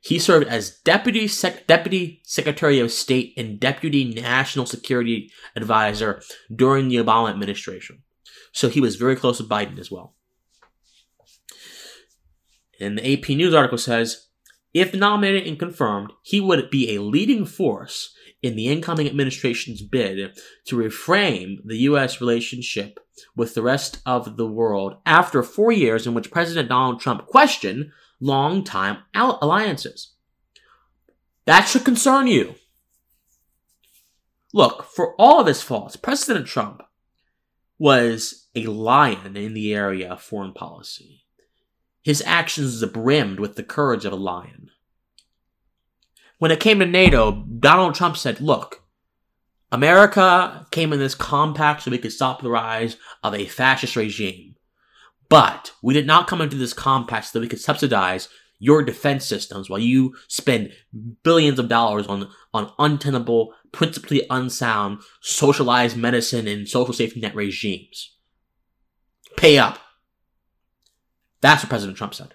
he 0.00 0.18
served 0.18 0.48
as 0.48 0.78
Deputy, 0.80 1.28
Sec- 1.28 1.66
Deputy 1.66 2.22
Secretary 2.24 2.80
of 2.80 2.90
State 2.90 3.34
and 3.36 3.60
Deputy 3.60 4.12
National 4.12 4.66
Security 4.66 5.30
Advisor 5.54 6.22
during 6.54 6.88
the 6.88 6.96
Obama 6.96 7.30
administration. 7.30 8.02
So 8.52 8.68
he 8.68 8.80
was 8.80 8.96
very 8.96 9.14
close 9.14 9.38
to 9.38 9.44
Biden 9.44 9.78
as 9.78 9.90
well. 9.90 10.14
And 12.80 12.98
the 12.98 13.12
AP 13.12 13.28
News 13.28 13.54
article 13.54 13.78
says 13.78 14.26
if 14.74 14.94
nominated 14.94 15.46
and 15.46 15.58
confirmed, 15.58 16.12
he 16.22 16.40
would 16.40 16.70
be 16.70 16.94
a 16.94 17.02
leading 17.02 17.44
force 17.44 18.14
in 18.42 18.56
the 18.56 18.68
incoming 18.68 19.06
administration's 19.06 19.82
bid 19.82 20.36
to 20.66 20.76
reframe 20.76 21.58
the 21.64 21.76
U.S. 21.78 22.20
relationship 22.20 22.98
with 23.36 23.54
the 23.54 23.62
rest 23.62 24.00
of 24.04 24.36
the 24.36 24.46
world 24.46 24.96
after 25.06 25.42
four 25.42 25.70
years 25.70 26.06
in 26.06 26.14
which 26.14 26.30
President 26.30 26.68
Donald 26.68 27.00
Trump 27.00 27.26
questioned 27.26 27.90
long-time 28.20 28.98
alliances. 29.14 30.14
That 31.44 31.62
should 31.62 31.84
concern 31.84 32.26
you. 32.26 32.54
Look, 34.54 34.84
for 34.84 35.14
all 35.16 35.40
of 35.40 35.46
his 35.46 35.62
faults, 35.62 35.96
President 35.96 36.46
Trump 36.46 36.82
was 37.78 38.48
a 38.54 38.66
lion 38.66 39.36
in 39.36 39.54
the 39.54 39.74
area 39.74 40.12
of 40.12 40.22
foreign 40.22 40.52
policy. 40.52 41.21
His 42.02 42.22
actions 42.26 42.84
brimmed 42.86 43.38
with 43.38 43.56
the 43.56 43.62
courage 43.62 44.04
of 44.04 44.12
a 44.12 44.16
lion. 44.16 44.70
When 46.38 46.50
it 46.50 46.60
came 46.60 46.80
to 46.80 46.86
NATO, 46.86 47.44
Donald 47.60 47.94
Trump 47.94 48.16
said, 48.16 48.40
look, 48.40 48.82
America 49.70 50.66
came 50.70 50.92
in 50.92 50.98
this 50.98 51.14
compact 51.14 51.82
so 51.82 51.90
we 51.90 51.98
could 51.98 52.12
stop 52.12 52.42
the 52.42 52.50
rise 52.50 52.96
of 53.22 53.34
a 53.34 53.46
fascist 53.46 53.96
regime. 53.96 54.56
But 55.28 55.72
we 55.82 55.94
did 55.94 56.06
not 56.06 56.26
come 56.26 56.40
into 56.40 56.56
this 56.56 56.74
compact 56.74 57.26
so 57.26 57.38
that 57.38 57.42
we 57.42 57.48
could 57.48 57.60
subsidize 57.60 58.28
your 58.58 58.82
defense 58.82 59.24
systems 59.24 59.70
while 59.70 59.78
you 59.80 60.14
spend 60.28 60.72
billions 61.22 61.58
of 61.58 61.68
dollars 61.68 62.06
on, 62.06 62.28
on 62.52 62.70
untenable, 62.78 63.54
principally 63.72 64.26
unsound, 64.28 65.00
socialized 65.20 65.96
medicine 65.96 66.46
and 66.46 66.68
social 66.68 66.92
safety 66.92 67.20
net 67.20 67.34
regimes. 67.34 68.16
Pay 69.36 69.58
up. 69.58 69.78
That's 71.42 71.62
what 71.62 71.68
President 71.68 71.98
Trump 71.98 72.14
said. 72.14 72.34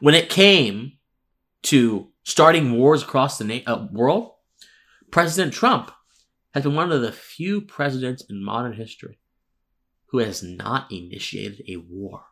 When 0.00 0.14
it 0.14 0.28
came 0.28 0.92
to 1.64 2.08
starting 2.24 2.72
wars 2.72 3.02
across 3.02 3.38
the 3.38 3.44
na- 3.44 3.72
uh, 3.72 3.86
world, 3.90 4.32
President 5.10 5.54
Trump 5.54 5.90
has 6.52 6.64
been 6.64 6.74
one 6.74 6.92
of 6.92 7.02
the 7.02 7.12
few 7.12 7.60
presidents 7.60 8.24
in 8.28 8.44
modern 8.44 8.74
history 8.74 9.18
who 10.06 10.18
has 10.18 10.42
not 10.42 10.90
initiated 10.90 11.62
a 11.68 11.76
war 11.76 12.24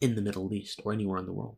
in 0.00 0.14
the 0.14 0.22
Middle 0.22 0.52
East 0.52 0.80
or 0.84 0.92
anywhere 0.92 1.18
in 1.18 1.26
the 1.26 1.32
world. 1.32 1.56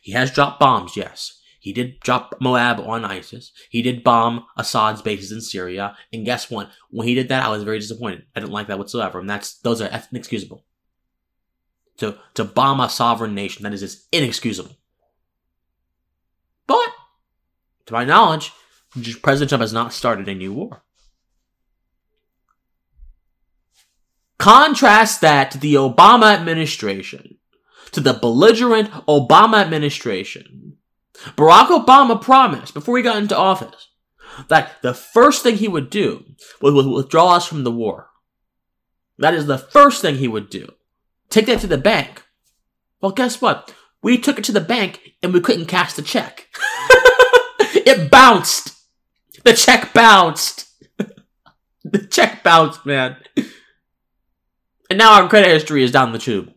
He 0.00 0.12
has 0.12 0.30
dropped 0.30 0.60
bombs, 0.60 0.96
yes. 0.96 1.40
He 1.60 1.72
did 1.72 2.00
drop 2.00 2.38
MOAB 2.40 2.86
on 2.86 3.04
ISIS. 3.04 3.52
He 3.68 3.82
did 3.82 4.04
bomb 4.04 4.44
Assad's 4.56 5.02
bases 5.02 5.32
in 5.32 5.40
Syria. 5.40 5.96
And 6.12 6.24
guess 6.24 6.50
what? 6.50 6.70
When 6.90 7.08
he 7.08 7.14
did 7.14 7.28
that, 7.28 7.44
I 7.44 7.48
was 7.48 7.64
very 7.64 7.80
disappointed. 7.80 8.24
I 8.34 8.40
didn't 8.40 8.52
like 8.52 8.68
that 8.68 8.78
whatsoever. 8.78 9.18
And 9.18 9.28
that's 9.28 9.58
those 9.58 9.82
are 9.82 9.90
inexcusable. 10.12 10.64
To 11.98 12.16
to 12.34 12.44
bomb 12.44 12.80
a 12.80 12.88
sovereign 12.88 13.34
nation, 13.34 13.64
that 13.64 13.72
is 13.72 13.80
just 13.80 14.06
inexcusable. 14.12 14.76
But 16.66 16.90
to 17.86 17.92
my 17.92 18.04
knowledge, 18.04 18.52
President 19.22 19.48
Trump 19.48 19.62
has 19.62 19.72
not 19.72 19.92
started 19.92 20.28
a 20.28 20.34
new 20.34 20.52
war. 20.52 20.82
Contrast 24.38 25.20
that 25.20 25.50
to 25.50 25.58
the 25.58 25.74
Obama 25.74 26.32
administration, 26.32 27.38
to 27.90 28.00
the 28.00 28.14
belligerent 28.14 28.90
Obama 29.08 29.60
administration. 29.60 30.76
Barack 31.36 31.66
Obama 31.66 32.20
promised 32.22 32.74
before 32.74 32.96
he 32.96 33.02
got 33.02 33.16
into 33.16 33.36
office 33.36 33.88
that 34.46 34.80
the 34.82 34.94
first 34.94 35.42
thing 35.42 35.56
he 35.56 35.66
would 35.66 35.90
do 35.90 36.24
was 36.60 36.86
withdraw 36.86 37.34
us 37.34 37.46
from 37.46 37.64
the 37.64 37.72
war. 37.72 38.10
That 39.18 39.34
is 39.34 39.46
the 39.46 39.58
first 39.58 40.00
thing 40.00 40.16
he 40.16 40.28
would 40.28 40.48
do. 40.48 40.68
Take 41.30 41.46
that 41.46 41.60
to 41.60 41.66
the 41.66 41.78
bank. 41.78 42.22
Well, 43.00 43.12
guess 43.12 43.40
what? 43.40 43.74
We 44.02 44.18
took 44.18 44.38
it 44.38 44.44
to 44.44 44.52
the 44.52 44.60
bank 44.60 45.00
and 45.22 45.32
we 45.32 45.40
couldn't 45.40 45.66
cash 45.66 45.92
the 45.94 46.02
check. 46.02 46.48
it 47.60 48.10
bounced. 48.10 48.76
The 49.44 49.52
check 49.52 49.92
bounced. 49.92 50.68
the 51.84 52.06
check 52.06 52.42
bounced, 52.42 52.86
man. 52.86 53.16
And 54.90 54.98
now 54.98 55.20
our 55.20 55.28
credit 55.28 55.48
history 55.48 55.82
is 55.82 55.92
down 55.92 56.12
the 56.12 56.18
tube. 56.18 56.52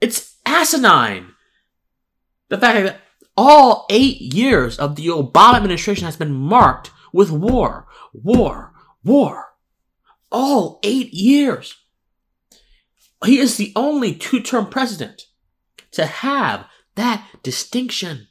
It's 0.00 0.36
asinine. 0.44 1.32
The 2.48 2.58
fact 2.58 2.84
that 2.84 3.00
all 3.36 3.86
eight 3.90 4.20
years 4.20 4.78
of 4.78 4.96
the 4.96 5.06
Obama 5.06 5.56
administration 5.56 6.04
has 6.04 6.16
been 6.16 6.32
marked 6.32 6.90
with 7.12 7.30
war, 7.30 7.86
war, 8.12 8.72
war. 9.04 9.47
All 10.30 10.78
eight 10.82 11.12
years. 11.12 11.76
He 13.24 13.38
is 13.38 13.56
the 13.56 13.72
only 13.74 14.14
two 14.14 14.40
term 14.40 14.68
president 14.68 15.22
to 15.92 16.06
have 16.06 16.66
that 16.94 17.26
distinction. 17.42 18.28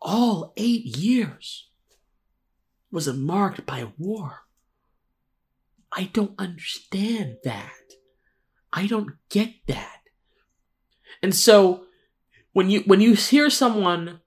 All 0.00 0.52
eight 0.56 0.84
years 0.96 1.68
was 2.90 3.12
marked 3.12 3.66
by 3.66 3.88
war. 3.98 4.42
I 5.92 6.04
don't 6.12 6.34
understand 6.38 7.38
that. 7.44 7.72
I 8.72 8.86
don't 8.86 9.12
get 9.30 9.54
that. 9.66 10.00
And 11.22 11.34
so 11.34 11.84
when 12.52 12.70
you 12.70 12.80
when 12.80 13.00
you 13.00 13.14
hear 13.14 13.50
someone 13.50 14.20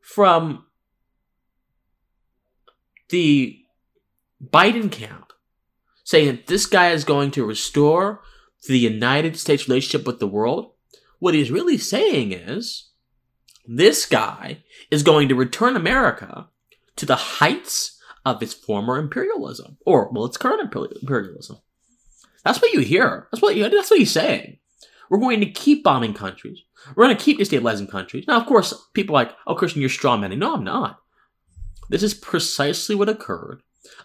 from 0.00 0.66
the 3.10 3.58
Biden 4.42 4.90
camp 4.90 5.31
saying 6.04 6.40
this 6.46 6.66
guy 6.66 6.90
is 6.90 7.04
going 7.04 7.30
to 7.32 7.44
restore 7.44 8.22
the 8.66 8.78
United 8.78 9.36
States 9.36 9.68
relationship 9.68 10.06
with 10.06 10.20
the 10.20 10.26
world, 10.26 10.72
what 11.18 11.34
he's 11.34 11.50
really 11.50 11.78
saying 11.78 12.32
is 12.32 12.90
this 13.66 14.06
guy 14.06 14.62
is 14.90 15.02
going 15.02 15.28
to 15.28 15.34
return 15.34 15.76
America 15.76 16.48
to 16.96 17.06
the 17.06 17.16
heights 17.16 17.98
of 18.24 18.42
its 18.42 18.54
former 18.54 18.98
imperialism, 18.98 19.78
or 19.84 20.10
well, 20.12 20.26
its 20.26 20.36
current 20.36 20.62
imperialism. 20.62 21.58
That's 22.44 22.60
what 22.60 22.72
you 22.72 22.80
hear. 22.80 23.28
That's 23.30 23.42
what 23.42 23.56
you, 23.56 23.68
that's 23.68 23.90
what 23.90 23.98
he's 23.98 24.12
saying. 24.12 24.58
We're 25.10 25.18
going 25.18 25.40
to 25.40 25.50
keep 25.50 25.84
bombing 25.84 26.14
countries. 26.14 26.62
We're 26.94 27.04
going 27.04 27.16
to 27.16 27.22
keep 27.22 27.38
destabilizing 27.38 27.90
countries. 27.90 28.24
Now, 28.26 28.40
of 28.40 28.46
course, 28.46 28.74
people 28.94 29.14
are 29.14 29.24
like, 29.24 29.32
oh, 29.46 29.54
Christian, 29.54 29.80
you're 29.80 29.90
straw 29.90 30.16
strawmanning. 30.16 30.38
No, 30.38 30.54
I'm 30.54 30.64
not. 30.64 31.00
This 31.88 32.02
is 32.02 32.14
precisely 32.14 32.94
what 32.94 33.08
occurred 33.08 33.62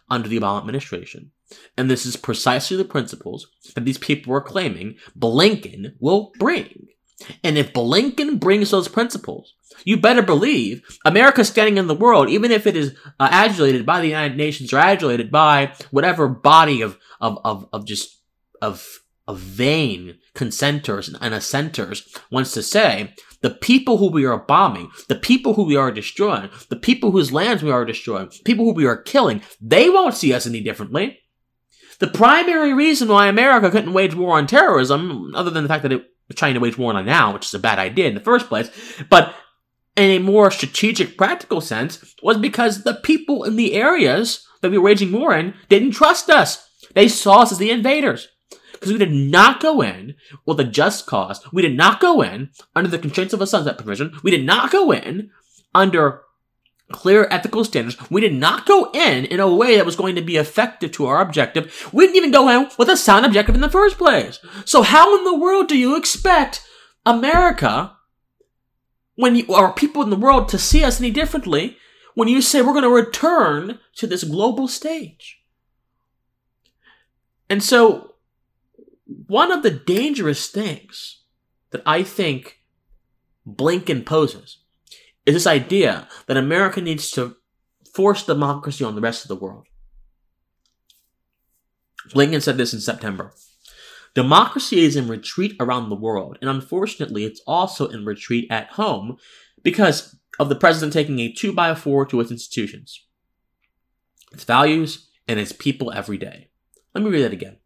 under 0.10 0.27
the 0.27 0.39
Obama 0.39 0.60
administration. 0.60 1.32
And 1.77 1.89
this 1.89 2.06
is 2.06 2.16
precisely 2.16 2.77
the 2.77 2.86
principles 2.86 3.48
that 3.75 3.86
these 3.86 3.98
people 3.98 4.34
are 4.34 4.42
claiming 4.42 4.98
Blinken 5.18 5.94
will 6.00 6.32
bring. 6.39 6.88
And 7.44 7.58
if 7.58 7.74
Blinken 7.74 8.39
brings 8.39 8.72
those 8.72 8.88
principles, 8.88 9.54
you 9.84 9.98
better 9.98 10.22
believe 10.22 10.82
America 11.06 11.44
standing 11.44 11.77
in 11.77 11.88
the 11.88 11.96
world, 11.96 12.30
even 12.30 12.51
if 12.51 12.68
it 12.68 12.75
is 12.75 12.96
uh, 13.20 13.30
adulated 13.32 13.86
by 13.86 14.01
the 14.01 14.08
United 14.08 14.38
Nations 14.38 14.72
or 14.72 14.77
adulated 14.77 15.32
by 15.32 15.74
whatever 15.92 16.27
body 16.27 16.82
of, 16.82 16.98
of, 17.20 17.39
of, 17.44 17.68
of 17.74 17.86
just, 17.86 18.22
of, 18.62 19.00
of 19.27 19.39
vain 19.39 20.20
consenters 20.36 21.10
and 21.10 21.34
assenters 21.34 22.08
wants 22.32 22.54
to 22.54 22.62
say, 22.62 23.13
the 23.42 23.50
people 23.51 23.98
who 23.98 24.10
we 24.10 24.25
are 24.25 24.39
bombing, 24.39 24.89
the 25.10 25.16
people 25.16 25.54
who 25.54 25.63
we 25.63 25.75
are 25.75 25.92
destroying, 25.92 26.50
the 26.70 26.75
people 26.75 27.12
whose 27.12 27.32
lands 27.32 27.62
we 27.62 27.72
are 27.72 27.86
destroying, 27.86 28.30
people 28.46 28.66
who 28.66 28.74
we 28.74 28.86
are 28.86 29.01
killing, 29.01 29.42
they 29.62 29.89
won't 29.89 30.16
see 30.16 30.34
us 30.34 30.48
any 30.48 30.62
differently. 30.62 31.20
The 32.00 32.08
primary 32.08 32.74
reason 32.74 33.08
why 33.08 33.27
America 33.27 33.72
couldn't 33.72 33.94
wage 33.94 34.13
war 34.13 34.38
on 34.38 34.48
terrorism, 34.48 35.34
other 35.36 35.50
than 35.50 35.63
the 35.63 35.70
fact 35.70 35.84
that 35.84 35.92
it 35.92 36.06
was 36.27 36.38
trying 36.38 36.54
to 36.54 36.60
wage 36.60 36.77
war 36.77 36.94
on 36.94 37.00
it 37.00 37.10
now, 37.10 37.34
which 37.34 37.46
is 37.46 37.54
a 37.54 37.60
bad 37.60 37.80
idea 37.80 38.08
in 38.08 38.13
the 38.13 38.20
first 38.20 38.48
place, 38.48 38.70
but 39.10 39.34
in 39.96 40.12
a 40.12 40.20
more 40.20 40.51
strategic, 40.51 41.18
practical 41.18 41.60
sense, 41.60 42.16
was 42.22 42.38
because 42.38 42.84
the 42.84 42.94
people 42.94 43.44
in 43.44 43.56
the 43.56 43.74
areas 43.74 44.48
that 44.62 44.70
we 44.70 44.77
were 44.77 44.84
waging 44.84 45.12
war 45.12 45.34
in 45.36 45.56
didn't 45.70 45.92
trust 45.92 46.30
us. 46.30 46.70
They 46.94 47.08
saw 47.08 47.42
us 47.42 47.51
as 47.51 47.58
the 47.58 47.72
invaders. 47.72 48.27
Because 48.74 48.92
we 48.92 49.00
did 49.00 49.12
not 49.12 49.60
go 49.60 49.82
in 49.82 50.13
with 50.46 50.60
a 50.60 50.63
just 50.63 51.08
cause. 51.08 51.44
We 51.51 51.63
did 51.63 51.75
not 51.75 52.00
go 52.00 52.22
in 52.22 52.51
under 52.75 52.89
the 52.89 53.00
constraints 53.00 53.34
of 53.34 53.42
a 53.42 53.48
sunset 53.48 53.77
provision. 53.77 54.20
We 54.22 54.30
did 54.30 54.46
not 54.46 54.72
go 54.72 54.92
in 54.92 55.32
under 55.74 56.22
clear 56.91 57.27
ethical 57.29 57.65
standards. 57.65 57.98
We 58.10 58.22
did 58.22 58.34
not 58.34 58.65
go 58.65 58.91
in 58.94 59.25
in 59.25 59.39
a 59.39 59.53
way 59.53 59.75
that 59.75 59.86
was 59.86 59.96
going 59.96 60.15
to 60.15 60.22
be 60.22 60.38
effective 60.38 60.91
to 60.94 61.06
our 61.06 61.22
objective. 61.22 61.89
We 61.91 62.06
didn't 62.06 62.17
even 62.17 62.32
go 62.32 62.50
in 62.50 62.70
with 62.77 62.89
a 62.89 62.98
sound 62.98 63.25
objective 63.25 63.56
in 63.56 63.62
the 63.62 63.70
first 63.70 63.98
place. 63.98 64.39
So 64.65 64.82
how 64.82 65.17
in 65.17 65.24
the 65.24 65.38
world 65.38 65.67
do 65.67 65.77
you 65.77 65.98
expect 65.98 66.63
America 67.06 67.98
when 69.15 69.36
you 69.36 69.46
or 69.50 69.74
people 69.74 70.03
in 70.03 70.10
the 70.10 70.15
world 70.15 70.48
to 70.50 70.60
see 70.60 70.84
us 70.84 71.00
any 71.00 71.12
differently 71.12 71.77
when 72.13 72.27
you 72.27 72.41
say 72.41 72.62
we're 72.62 72.74
going 72.74 72.84
to 72.84 72.89
return 72.89 73.79
to 73.96 74.08
this 74.08 74.24
global 74.24 74.67
stage. 74.67 75.39
And 77.50 77.63
so, 77.63 78.15
one 79.06 79.51
of 79.51 79.63
the 79.63 79.72
dangerous 79.72 80.48
things 80.48 81.22
that 81.70 81.84
I 81.86 82.03
think 82.03 82.60
Blinken 83.48 84.06
poses 84.06 84.58
is 85.27 85.34
this 85.34 85.46
idea 85.46 86.07
that 86.27 86.38
America 86.38 86.79
needs 86.79 87.12
to 87.12 87.36
force 87.93 88.24
democracy 88.24 88.86
on 88.86 88.96
the 88.96 89.01
rest 89.01 89.25
of 89.25 89.27
the 89.27 89.36
world. 89.36 89.67
Blinken 92.13 92.41
said 92.41 92.57
this 92.57 92.74
in 92.74 92.79
September. 92.79 93.34
Democracy 94.15 94.79
is 94.79 94.96
in 94.96 95.10
retreat 95.10 95.57
around 95.60 95.89
the 95.89 95.96
world, 95.96 96.38
and 96.39 96.50
unfortunately, 96.50 97.25
it's 97.25 97.41
also 97.46 97.88
in 97.88 98.05
retreat 98.05 98.48
at 98.50 98.69
home 98.72 99.17
because 99.63 100.15
of 100.39 100.48
the 100.48 100.55
president 100.55 100.93
taking 100.93 101.19
a 101.19 101.31
2 101.31 101.51
by 101.51 101.75
4 101.75 102.05
to 102.05 102.22
its 102.22 102.31
institutions, 102.31 103.05
its 104.31 104.46
values, 104.46 105.10
and 105.27 105.39
its 105.41 105.51
people 105.51 105.91
every 105.91 106.17
day. 106.17 106.48
Let 106.96 107.03
me 107.03 107.10
read 107.10 107.24
that 107.24 107.34
again. 107.34 107.57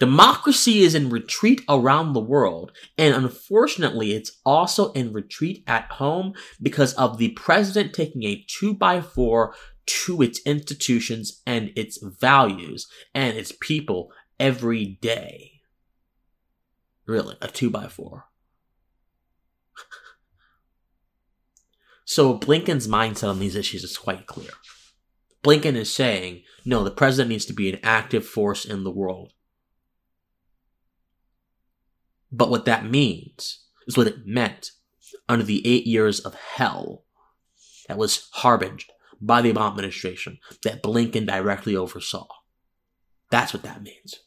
Democracy 0.00 0.80
is 0.80 0.94
in 0.94 1.10
retreat 1.10 1.60
around 1.68 2.14
the 2.14 2.20
world, 2.20 2.72
and 2.96 3.14
unfortunately, 3.14 4.12
it's 4.12 4.40
also 4.46 4.92
in 4.92 5.12
retreat 5.12 5.62
at 5.66 5.84
home 5.92 6.32
because 6.60 6.94
of 6.94 7.18
the 7.18 7.28
president 7.32 7.92
taking 7.92 8.22
a 8.22 8.42
2 8.48 8.72
by 8.72 9.02
4 9.02 9.54
to 9.84 10.22
its 10.22 10.40
institutions 10.46 11.42
and 11.46 11.70
its 11.76 11.98
values 12.02 12.88
and 13.14 13.36
its 13.36 13.52
people 13.60 14.10
every 14.38 14.98
day. 15.02 15.60
Really, 17.06 17.36
a 17.42 17.48
2 17.48 17.68
by 17.68 17.86
4 17.86 18.24
So 22.06 22.38
Blinken's 22.38 22.88
mindset 22.88 23.28
on 23.28 23.38
these 23.38 23.54
issues 23.54 23.84
is 23.84 23.98
quite 23.98 24.26
clear. 24.26 24.52
Blinken 25.44 25.74
is 25.74 25.94
saying, 25.94 26.42
no, 26.64 26.84
the 26.84 26.90
president 26.90 27.28
needs 27.28 27.44
to 27.44 27.52
be 27.52 27.70
an 27.70 27.80
active 27.82 28.24
force 28.26 28.64
in 28.64 28.84
the 28.84 28.90
world. 28.90 29.34
But 32.32 32.50
what 32.50 32.64
that 32.64 32.84
means 32.84 33.64
is 33.86 33.96
what 33.96 34.06
it 34.06 34.26
meant 34.26 34.70
under 35.28 35.44
the 35.44 35.66
eight 35.66 35.86
years 35.86 36.20
of 36.20 36.34
hell 36.34 37.04
that 37.88 37.98
was 37.98 38.28
harbinged 38.32 38.92
by 39.20 39.42
the 39.42 39.52
Obama 39.52 39.70
administration 39.70 40.38
that 40.62 40.82
Blinken 40.82 41.26
directly 41.26 41.76
oversaw. 41.76 42.26
That's 43.30 43.52
what 43.52 43.62
that 43.64 43.82
means. 43.82 44.20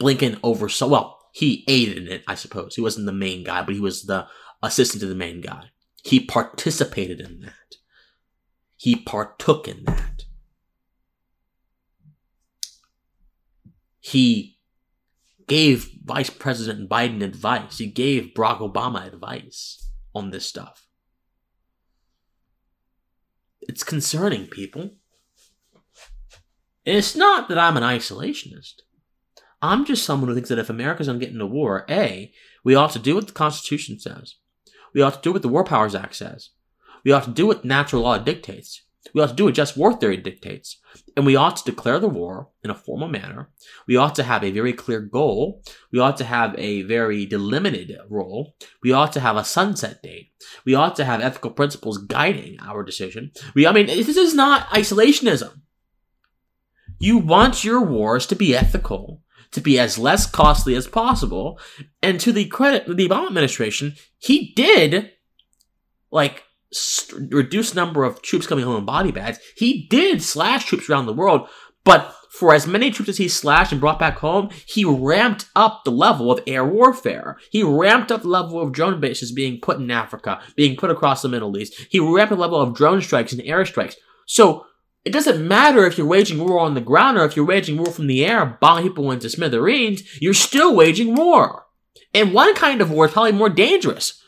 Blinken 0.00 0.38
oversaw, 0.42 0.88
well, 0.88 1.18
he 1.32 1.64
aided 1.68 1.98
in 1.98 2.08
it, 2.08 2.24
I 2.26 2.34
suppose. 2.34 2.74
He 2.74 2.80
wasn't 2.80 3.06
the 3.06 3.12
main 3.12 3.44
guy, 3.44 3.62
but 3.62 3.74
he 3.74 3.80
was 3.80 4.04
the 4.04 4.26
assistant 4.62 5.00
to 5.00 5.06
the 5.06 5.14
main 5.14 5.40
guy. 5.40 5.70
He 6.04 6.20
participated 6.20 7.20
in 7.20 7.40
that. 7.40 7.76
He 8.76 8.96
partook 8.96 9.66
in 9.66 9.84
that. 9.84 10.24
He 13.98 14.57
gave 15.48 15.90
Vice 16.04 16.30
President 16.30 16.88
Biden 16.88 17.22
advice. 17.22 17.78
He 17.78 17.86
gave 17.86 18.34
Barack 18.34 18.60
Obama 18.60 19.06
advice 19.06 19.90
on 20.14 20.30
this 20.30 20.46
stuff. 20.46 20.86
It's 23.62 23.82
concerning, 23.82 24.46
people. 24.46 24.90
And 26.86 26.96
it's 26.96 27.16
not 27.16 27.48
that 27.48 27.58
I'm 27.58 27.76
an 27.76 27.82
isolationist. 27.82 28.74
I'm 29.60 29.84
just 29.84 30.04
someone 30.04 30.28
who 30.28 30.34
thinks 30.34 30.48
that 30.48 30.58
if 30.58 30.70
America's 30.70 31.08
going 31.08 31.18
to 31.18 31.24
get 31.24 31.32
into 31.32 31.46
war, 31.46 31.84
A, 31.90 32.32
we 32.64 32.74
ought 32.74 32.92
to 32.92 32.98
do 32.98 33.16
what 33.16 33.26
the 33.26 33.32
Constitution 33.32 33.98
says. 33.98 34.36
We 34.94 35.02
ought 35.02 35.14
to 35.14 35.20
do 35.20 35.32
what 35.32 35.42
the 35.42 35.48
War 35.48 35.64
Powers 35.64 35.94
Act 35.94 36.14
says. 36.14 36.50
We 37.04 37.12
ought 37.12 37.24
to 37.24 37.30
do 37.30 37.46
what 37.46 37.64
natural 37.64 38.02
law 38.02 38.18
dictates. 38.18 38.82
We 39.14 39.20
ought 39.20 39.28
to 39.28 39.34
do 39.34 39.44
what 39.44 39.54
just 39.54 39.76
war 39.76 39.94
theory 39.94 40.16
dictates. 40.16 40.78
And 41.16 41.26
we 41.26 41.36
ought 41.36 41.56
to 41.56 41.70
declare 41.70 41.98
the 41.98 42.08
war 42.08 42.50
in 42.62 42.70
a 42.70 42.74
formal 42.74 43.08
manner. 43.08 43.50
We 43.86 43.96
ought 43.96 44.14
to 44.16 44.22
have 44.22 44.44
a 44.44 44.50
very 44.50 44.72
clear 44.72 45.00
goal. 45.00 45.62
We 45.92 45.98
ought 45.98 46.16
to 46.18 46.24
have 46.24 46.54
a 46.58 46.82
very 46.82 47.26
delimited 47.26 47.96
role. 48.08 48.54
We 48.82 48.92
ought 48.92 49.12
to 49.12 49.20
have 49.20 49.36
a 49.36 49.44
sunset 49.44 50.02
date. 50.02 50.32
We 50.64 50.74
ought 50.74 50.96
to 50.96 51.04
have 51.04 51.20
ethical 51.20 51.50
principles 51.50 51.98
guiding 51.98 52.58
our 52.60 52.82
decision. 52.82 53.32
We, 53.54 53.66
I 53.66 53.72
mean, 53.72 53.86
this 53.86 54.16
is 54.16 54.34
not 54.34 54.68
isolationism. 54.68 55.60
You 56.98 57.18
want 57.18 57.64
your 57.64 57.82
wars 57.82 58.26
to 58.26 58.36
be 58.36 58.56
ethical 58.56 59.22
to 59.52 59.60
be 59.60 59.78
as 59.78 59.98
less 59.98 60.26
costly 60.26 60.74
as 60.74 60.86
possible. 60.86 61.58
And 62.02 62.20
to 62.20 62.32
the 62.32 62.46
credit 62.46 62.88
of 62.88 62.96
the 62.96 63.08
Obama 63.08 63.28
administration, 63.28 63.94
he 64.18 64.52
did 64.54 65.12
like 66.10 66.42
st- 66.72 67.32
reduce 67.32 67.74
number 67.74 68.04
of 68.04 68.22
troops 68.22 68.46
coming 68.46 68.64
home 68.64 68.76
in 68.76 68.84
body 68.84 69.10
bags. 69.10 69.38
He 69.56 69.86
did 69.88 70.22
slash 70.22 70.64
troops 70.64 70.88
around 70.88 71.06
the 71.06 71.12
world, 71.12 71.48
but 71.84 72.14
for 72.30 72.54
as 72.54 72.66
many 72.66 72.90
troops 72.90 73.08
as 73.08 73.16
he 73.16 73.28
slashed 73.28 73.72
and 73.72 73.80
brought 73.80 73.98
back 73.98 74.18
home, 74.18 74.50
he 74.66 74.84
ramped 74.84 75.46
up 75.56 75.82
the 75.84 75.90
level 75.90 76.30
of 76.30 76.40
air 76.46 76.64
warfare. 76.64 77.38
He 77.50 77.62
ramped 77.62 78.12
up 78.12 78.22
the 78.22 78.28
level 78.28 78.60
of 78.60 78.72
drone 78.72 79.00
bases 79.00 79.32
being 79.32 79.60
put 79.60 79.78
in 79.78 79.90
Africa, 79.90 80.40
being 80.54 80.76
put 80.76 80.90
across 80.90 81.22
the 81.22 81.28
Middle 81.28 81.56
East. 81.56 81.74
He 81.90 81.98
ramped 81.98 82.32
up 82.32 82.38
the 82.38 82.42
level 82.42 82.60
of 82.60 82.74
drone 82.74 83.00
strikes 83.00 83.32
and 83.32 83.42
airstrikes. 83.42 83.94
So 84.26 84.66
it 85.04 85.12
doesn't 85.12 85.46
matter 85.46 85.86
if 85.86 85.96
you're 85.96 86.06
waging 86.06 86.38
war 86.38 86.60
on 86.60 86.74
the 86.74 86.80
ground 86.80 87.16
or 87.16 87.24
if 87.24 87.34
you're 87.34 87.46
waging 87.46 87.78
war 87.78 87.90
from 87.90 88.08
the 88.08 88.24
air, 88.24 88.58
bombing 88.60 88.84
people 88.84 89.10
into 89.10 89.30
smithereens, 89.30 90.02
you're 90.20 90.34
still 90.34 90.76
waging 90.76 91.14
war. 91.14 91.64
And 92.12 92.34
one 92.34 92.54
kind 92.54 92.80
of 92.80 92.90
war 92.90 93.06
is 93.06 93.12
probably 93.12 93.32
more 93.32 93.48
dangerous. 93.48 94.22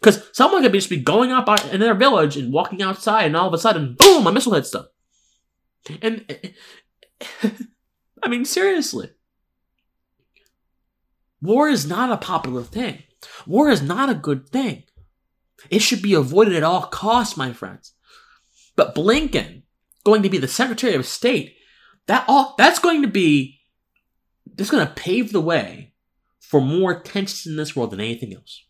Because 0.00 0.28
someone 0.32 0.62
could 0.62 0.72
just 0.72 0.90
be 0.90 1.00
going 1.00 1.32
up 1.32 1.48
in 1.66 1.80
their 1.80 1.94
village 1.94 2.36
and 2.36 2.52
walking 2.52 2.82
outside, 2.82 3.26
and 3.26 3.36
all 3.36 3.48
of 3.48 3.54
a 3.54 3.58
sudden, 3.58 3.96
boom, 3.98 4.26
a 4.26 4.32
missile 4.32 4.54
hits 4.54 4.70
them. 4.70 4.86
And, 6.02 6.52
I 8.22 8.28
mean, 8.28 8.44
seriously. 8.44 9.10
War 11.40 11.68
is 11.68 11.86
not 11.86 12.10
a 12.10 12.16
popular 12.16 12.62
thing. 12.62 13.02
War 13.46 13.70
is 13.70 13.82
not 13.82 14.10
a 14.10 14.14
good 14.14 14.48
thing. 14.48 14.84
It 15.70 15.80
should 15.80 16.02
be 16.02 16.14
avoided 16.14 16.54
at 16.54 16.62
all 16.62 16.82
costs, 16.82 17.36
my 17.36 17.52
friends. 17.52 17.92
But 18.74 18.94
Blinken, 18.94 19.62
going 20.04 20.22
to 20.22 20.30
be 20.30 20.38
the 20.38 20.48
Secretary 20.48 20.94
of 20.94 21.06
State, 21.06 21.56
that 22.06 22.24
all 22.28 22.54
that's 22.58 22.78
going 22.78 23.02
to 23.02 23.08
be 23.08 23.60
that's 24.54 24.70
going 24.70 24.86
to 24.86 24.94
pave 24.94 25.32
the 25.32 25.40
way 25.40 25.94
for 26.40 26.60
more 26.60 27.00
tensions 27.00 27.46
in 27.46 27.56
this 27.56 27.74
world 27.74 27.90
than 27.90 28.00
anything 28.00 28.34
else. 28.34 28.64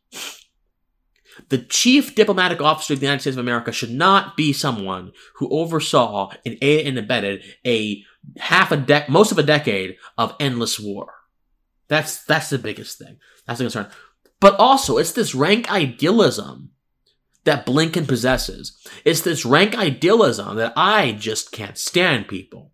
The 1.49 1.59
chief 1.59 2.15
diplomatic 2.15 2.61
officer 2.61 2.95
of 2.95 3.01
the 3.01 3.07
United 3.07 3.21
States 3.21 3.37
of 3.37 3.41
America 3.41 3.73
should 3.73 3.91
not 3.91 4.37
be 4.37 4.53
someone 4.53 5.13
who 5.37 5.49
oversaw 5.51 6.33
and 6.45 6.57
aided 6.63 6.87
and 6.87 6.99
abetted 6.99 7.43
a 7.67 8.03
half 8.39 8.73
a 8.73 8.77
dec, 8.77 9.09
most 9.09 9.33
of 9.33 9.39
a 9.39 9.43
decade 9.43 9.97
of 10.19 10.35
endless 10.41 10.81
war. 10.81 11.13
That's 11.89 12.25
that's 12.25 12.51
the 12.51 12.59
biggest 12.59 12.99
thing. 12.99 13.19
That's 13.47 13.59
the 13.59 13.65
concern. 13.65 13.91
But 14.41 14.57
also, 14.57 14.99
it's 14.99 15.13
this 15.13 15.35
rank 15.35 15.71
idealism 15.71 16.71
that 17.45 17.65
Blinken 17.65 18.07
possesses. 18.07 18.77
It's 19.05 19.23
this 19.23 19.47
rank 19.47 19.77
idealism 19.77 20.57
that 20.57 20.73
I 20.77 21.13
just 21.13 21.53
can't 21.53 21.79
stand, 21.79 22.29
people. 22.29 22.73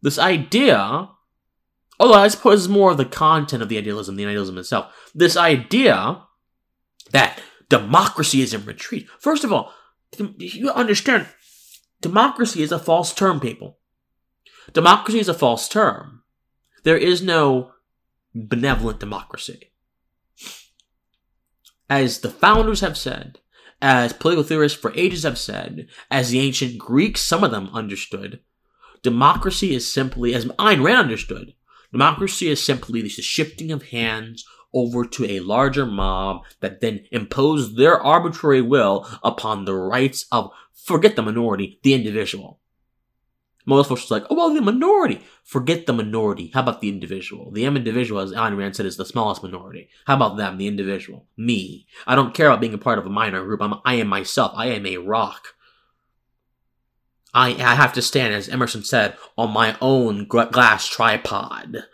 This 0.00 0.18
idea, 0.18 1.08
although 1.98 2.14
I 2.14 2.28
suppose 2.28 2.64
it's 2.64 2.72
more 2.72 2.92
of 2.92 2.96
the 2.96 3.04
content 3.04 3.62
of 3.62 3.68
the 3.68 3.76
idealism, 3.76 4.16
the 4.16 4.24
idealism 4.24 4.56
itself. 4.56 4.94
This 5.14 5.36
idea 5.36 6.22
that 7.10 7.40
democracy 7.68 8.40
is 8.40 8.54
in 8.54 8.64
retreat. 8.64 9.08
First 9.18 9.44
of 9.44 9.52
all, 9.52 9.72
you 10.38 10.70
understand, 10.70 11.26
democracy 12.00 12.62
is 12.62 12.72
a 12.72 12.78
false 12.78 13.12
term, 13.12 13.40
people. 13.40 13.78
Democracy 14.72 15.18
is 15.18 15.28
a 15.28 15.34
false 15.34 15.68
term. 15.68 16.22
There 16.84 16.96
is 16.96 17.22
no 17.22 17.72
benevolent 18.34 19.00
democracy 19.00 19.72
as 21.88 22.20
the 22.20 22.30
founders 22.30 22.80
have 22.80 22.96
said, 22.96 23.38
as 23.80 24.12
political 24.12 24.44
theorists 24.44 24.78
for 24.78 24.92
ages 24.94 25.24
have 25.24 25.38
said, 25.38 25.86
as 26.10 26.30
the 26.30 26.40
ancient 26.40 26.78
Greeks, 26.78 27.20
some 27.20 27.44
of 27.44 27.50
them 27.50 27.68
understood, 27.72 28.40
democracy 29.02 29.74
is 29.74 29.90
simply, 29.90 30.34
as 30.34 30.46
Ayn 30.46 30.82
Rand 30.82 30.98
understood, 30.98 31.54
democracy 31.92 32.48
is 32.48 32.64
simply 32.64 33.02
the 33.02 33.08
shifting 33.08 33.70
of 33.70 33.90
hands 33.90 34.44
over 34.74 35.04
to 35.04 35.24
a 35.24 35.40
larger 35.40 35.86
mob 35.86 36.42
that 36.60 36.80
then 36.80 37.06
impose 37.10 37.76
their 37.76 38.00
arbitrary 38.00 38.60
will 38.60 39.08
upon 39.22 39.64
the 39.64 39.74
rights 39.74 40.26
of, 40.30 40.50
forget 40.72 41.16
the 41.16 41.22
minority, 41.22 41.78
the 41.82 41.94
individual. 41.94 42.60
Most 43.66 43.88
folks 43.88 44.10
are 44.10 44.14
like, 44.14 44.26
oh, 44.28 44.34
well, 44.34 44.52
the 44.52 44.60
minority. 44.60 45.22
Forget 45.42 45.86
the 45.86 45.94
minority. 45.94 46.50
How 46.52 46.60
about 46.60 46.82
the 46.82 46.90
individual? 46.90 47.50
The 47.50 47.64
M 47.64 47.76
individual, 47.76 48.20
as 48.20 48.32
Ayn 48.32 48.58
Rand 48.58 48.76
said, 48.76 48.84
is 48.84 48.98
the 48.98 49.06
smallest 49.06 49.42
minority. 49.42 49.88
How 50.06 50.16
about 50.16 50.36
them, 50.36 50.58
the 50.58 50.66
individual? 50.66 51.26
Me. 51.36 51.86
I 52.06 52.14
don't 52.14 52.34
care 52.34 52.48
about 52.48 52.60
being 52.60 52.74
a 52.74 52.78
part 52.78 52.98
of 52.98 53.06
a 53.06 53.10
minor 53.10 53.42
group. 53.42 53.62
I'm, 53.62 53.80
I 53.84 53.94
am 53.94 54.08
myself. 54.08 54.52
I 54.54 54.66
am 54.66 54.84
a 54.84 54.98
rock. 54.98 55.54
I, 57.32 57.50
I 57.50 57.74
have 57.74 57.94
to 57.94 58.02
stand, 58.02 58.34
as 58.34 58.50
Emerson 58.50 58.84
said, 58.84 59.16
on 59.38 59.50
my 59.50 59.76
own 59.80 60.26
glass 60.26 60.86
tripod 60.86 61.84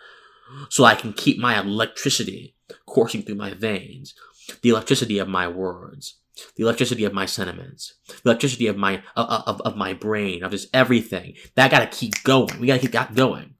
so 0.68 0.84
I 0.84 0.96
can 0.96 1.12
keep 1.12 1.38
my 1.38 1.58
electricity 1.58 2.56
coursing 2.90 3.22
through 3.22 3.36
my 3.36 3.54
veins, 3.54 4.14
the 4.62 4.70
electricity 4.70 5.18
of 5.18 5.28
my 5.28 5.48
words 5.48 6.20
the 6.56 6.62
electricity 6.62 7.04
of 7.04 7.12
my 7.12 7.26
sentiments, 7.26 7.94
the 8.06 8.30
electricity 8.30 8.66
of 8.66 8.76
my 8.76 9.02
of, 9.16 9.42
of, 9.46 9.60
of 9.62 9.76
my 9.76 9.92
brain, 9.92 10.42
of 10.42 10.50
just 10.50 10.68
everything. 10.74 11.34
That 11.54 11.70
got 11.70 11.80
to 11.80 11.98
keep 11.98 12.22
going. 12.22 12.58
We 12.58 12.66
got 12.66 12.74
to 12.74 12.80
keep 12.80 12.92
that 12.92 13.14
going. 13.14 13.54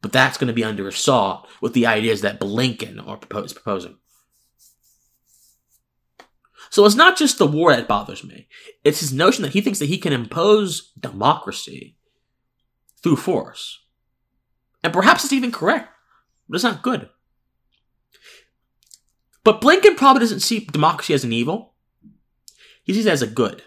But 0.00 0.12
that's 0.12 0.38
to 0.38 0.52
be 0.52 0.64
under 0.64 0.86
assault 0.86 1.48
with 1.60 1.74
the 1.74 1.86
ideas 1.86 2.20
that 2.20 2.40
Blinken 2.40 3.04
are 3.06 3.16
propose, 3.16 3.52
proposing. 3.52 3.96
So 6.70 6.84
it's 6.84 6.94
not 6.94 7.16
just 7.16 7.38
the 7.38 7.46
war 7.46 7.74
that 7.74 7.88
bothers 7.88 8.22
me. 8.22 8.46
It's 8.84 9.00
his 9.00 9.12
notion 9.12 9.42
that 9.42 9.54
he 9.54 9.60
thinks 9.60 9.78
that 9.78 9.88
he 9.88 9.98
can 9.98 10.12
impose 10.12 10.92
democracy 10.98 11.96
through 13.02 13.16
force. 13.16 13.80
And 14.84 14.92
perhaps 14.92 15.24
it's 15.24 15.32
even 15.32 15.50
correct. 15.50 15.88
but 16.48 16.56
it's 16.56 16.64
not 16.64 16.82
good. 16.82 17.08
But 19.44 19.60
Blinken 19.60 19.96
probably 19.96 20.20
doesn't 20.20 20.40
see 20.40 20.60
democracy 20.60 21.14
as 21.14 21.24
an 21.24 21.32
evil. 21.32 21.74
He 22.82 22.92
sees 22.92 23.06
it 23.06 23.12
as 23.12 23.22
a 23.22 23.26
good. 23.26 23.62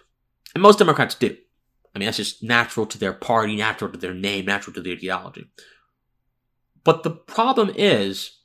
And 0.54 0.62
most 0.62 0.80
Democrats 0.80 1.16
do. 1.16 1.36
I 1.96 2.00
mean, 2.00 2.06
that's 2.06 2.18
just 2.18 2.44
natural 2.44 2.86
to 2.86 2.98
their 2.98 3.14
party, 3.14 3.56
natural 3.56 3.92
to 3.92 3.98
their 3.98 4.14
name, 4.14 4.46
natural 4.46 4.74
to 4.76 4.82
their 4.82 4.94
ideology. 4.94 5.46
But 6.84 7.04
the 7.04 7.12
problem 7.12 7.72
is, 7.76 8.40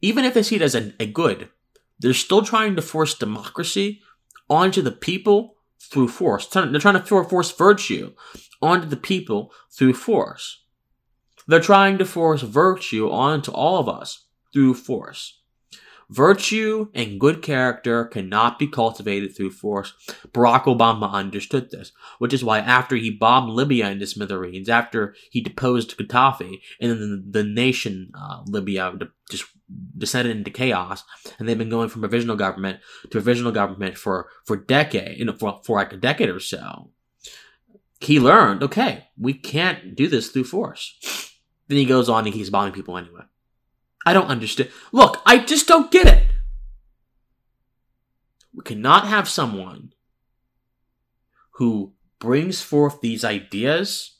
even 0.00 0.24
if 0.24 0.34
they 0.34 0.42
see 0.42 0.56
it 0.56 0.62
as 0.62 0.74
a, 0.74 0.92
a 1.00 1.06
good, 1.06 1.48
they're 1.98 2.14
still 2.14 2.42
trying 2.42 2.76
to 2.76 2.82
force 2.82 3.14
democracy 3.14 4.00
onto 4.48 4.82
the 4.82 4.92
people 4.92 5.56
through 5.80 6.08
force. 6.08 6.46
They're 6.46 6.78
trying 6.78 7.02
to 7.02 7.24
force 7.24 7.52
virtue 7.52 8.12
onto 8.62 8.86
the 8.86 8.96
people 8.96 9.52
through 9.70 9.94
force. 9.94 10.64
They're 11.46 11.60
trying 11.60 11.98
to 11.98 12.04
force 12.04 12.42
virtue 12.42 13.10
onto 13.10 13.50
all 13.50 13.78
of 13.78 13.88
us 13.88 14.26
through 14.52 14.74
force. 14.74 15.40
Virtue 16.10 16.88
and 16.92 17.20
good 17.20 17.40
character 17.40 18.04
cannot 18.04 18.58
be 18.58 18.66
cultivated 18.66 19.34
through 19.34 19.52
force. 19.52 19.94
Barack 20.32 20.64
Obama 20.64 21.12
understood 21.12 21.70
this, 21.70 21.92
which 22.18 22.34
is 22.34 22.42
why 22.42 22.58
after 22.58 22.96
he 22.96 23.10
bombed 23.10 23.50
Libya 23.52 23.90
into 23.90 24.08
smithereens, 24.08 24.68
after 24.68 25.14
he 25.30 25.40
deposed 25.40 25.96
Gaddafi, 25.96 26.60
and 26.80 26.90
then 26.90 26.98
the, 27.30 27.42
the 27.42 27.48
nation, 27.48 28.10
uh, 28.20 28.42
Libya, 28.44 28.92
just 29.30 29.44
descended 29.96 30.36
into 30.36 30.50
chaos, 30.50 31.04
and 31.38 31.48
they've 31.48 31.56
been 31.56 31.68
going 31.70 31.88
from 31.88 32.00
provisional 32.00 32.34
government 32.34 32.80
to 33.02 33.08
provisional 33.08 33.52
government 33.52 33.96
for, 33.96 34.28
for 34.44 34.56
decade, 34.56 35.16
you 35.16 35.24
know, 35.24 35.34
for, 35.34 35.60
for 35.62 35.76
like 35.76 35.92
a 35.92 35.96
decade 35.96 36.28
or 36.28 36.40
so. 36.40 36.90
He 38.00 38.18
learned, 38.18 38.64
okay, 38.64 39.06
we 39.16 39.32
can't 39.32 39.94
do 39.94 40.08
this 40.08 40.30
through 40.30 40.44
force. 40.44 41.36
Then 41.68 41.78
he 41.78 41.84
goes 41.84 42.08
on 42.08 42.24
and 42.24 42.34
keeps 42.34 42.50
bombing 42.50 42.72
people 42.72 42.98
anyway. 42.98 43.22
I 44.06 44.12
don't 44.12 44.28
understand. 44.28 44.70
Look, 44.92 45.20
I 45.26 45.38
just 45.38 45.68
don't 45.68 45.90
get 45.90 46.06
it. 46.06 46.24
We 48.54 48.62
cannot 48.64 49.06
have 49.06 49.28
someone 49.28 49.92
who 51.52 51.92
brings 52.18 52.62
forth 52.62 53.00
these 53.00 53.24
ideas 53.24 54.16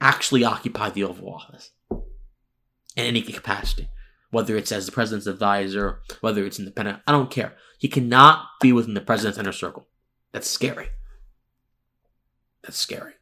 actually 0.00 0.44
occupy 0.44 0.90
the 0.90 1.04
Oval 1.04 1.34
Office 1.34 1.70
in 1.90 3.04
any 3.04 3.22
capacity. 3.22 3.88
Whether 4.30 4.56
it's 4.56 4.72
as 4.72 4.86
the 4.86 4.92
president's 4.92 5.26
advisor, 5.26 6.00
whether 6.20 6.44
it's 6.44 6.58
independent, 6.58 7.00
I 7.06 7.12
don't 7.12 7.30
care. 7.30 7.54
He 7.78 7.88
cannot 7.88 8.46
be 8.60 8.72
within 8.72 8.94
the 8.94 9.00
president's 9.00 9.38
inner 9.38 9.52
circle. 9.52 9.86
That's 10.32 10.48
scary. 10.48 10.88
That's 12.62 12.76
scary. 12.76 13.12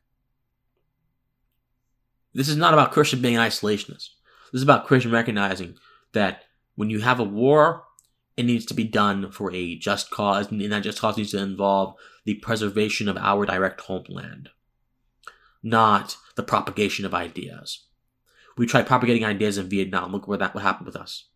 This 2.33 2.49
is 2.49 2.57
not 2.57 2.73
about 2.73 2.93
Christian 2.93 3.21
being 3.21 3.37
an 3.37 3.47
isolationist. 3.47 4.09
This 4.55 4.61
is 4.61 4.63
about 4.63 4.87
Christian 4.87 5.11
recognizing 5.11 5.75
that 6.13 6.45
when 6.77 6.89
you 6.89 7.01
have 7.01 7.19
a 7.19 7.25
war, 7.25 7.87
it 8.37 8.45
needs 8.45 8.65
to 8.67 8.75
be 8.75 8.85
done 8.85 9.33
for 9.33 9.53
a 9.53 9.75
just 9.75 10.13
cause, 10.13 10.49
and 10.49 10.61
that 10.61 10.85
just 10.85 11.01
cause 11.01 11.17
needs 11.17 11.33
to 11.33 11.39
involve 11.39 11.97
the 12.25 12.35
preservation 12.35 13.09
of 13.09 13.17
our 13.17 13.47
direct 13.47 13.81
homeland, 13.81 14.51
not 15.61 16.19
the 16.37 16.45
propagation 16.45 17.05
of 17.05 17.13
ideas. 17.13 17.87
We 18.57 18.67
tried 18.67 18.87
propagating 18.87 19.25
ideas 19.25 19.59
in 19.59 19.69
Vietnam. 19.69 20.13
Look 20.13 20.29
where 20.29 20.39
that 20.39 20.55
what 20.55 20.63
happened 20.63 20.87
with 20.87 20.95
us. 20.95 21.31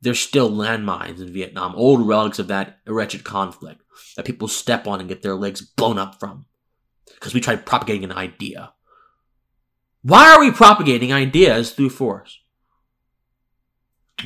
There's 0.00 0.18
still 0.18 0.50
landmines 0.50 1.20
in 1.20 1.32
Vietnam, 1.32 1.76
old 1.76 2.04
relics 2.04 2.40
of 2.40 2.48
that 2.48 2.80
wretched 2.84 3.22
conflict 3.22 3.82
that 4.16 4.26
people 4.26 4.48
step 4.48 4.88
on 4.88 4.98
and 4.98 5.08
get 5.08 5.22
their 5.22 5.36
legs 5.36 5.60
blown 5.60 5.98
up 5.98 6.18
from. 6.18 6.46
Because 7.14 7.32
we 7.32 7.40
tried 7.40 7.64
propagating 7.64 8.02
an 8.02 8.12
idea. 8.12 8.72
Why 10.02 10.32
are 10.32 10.40
we 10.40 10.50
propagating 10.50 11.12
ideas 11.12 11.72
through 11.72 11.90
force? 11.90 12.39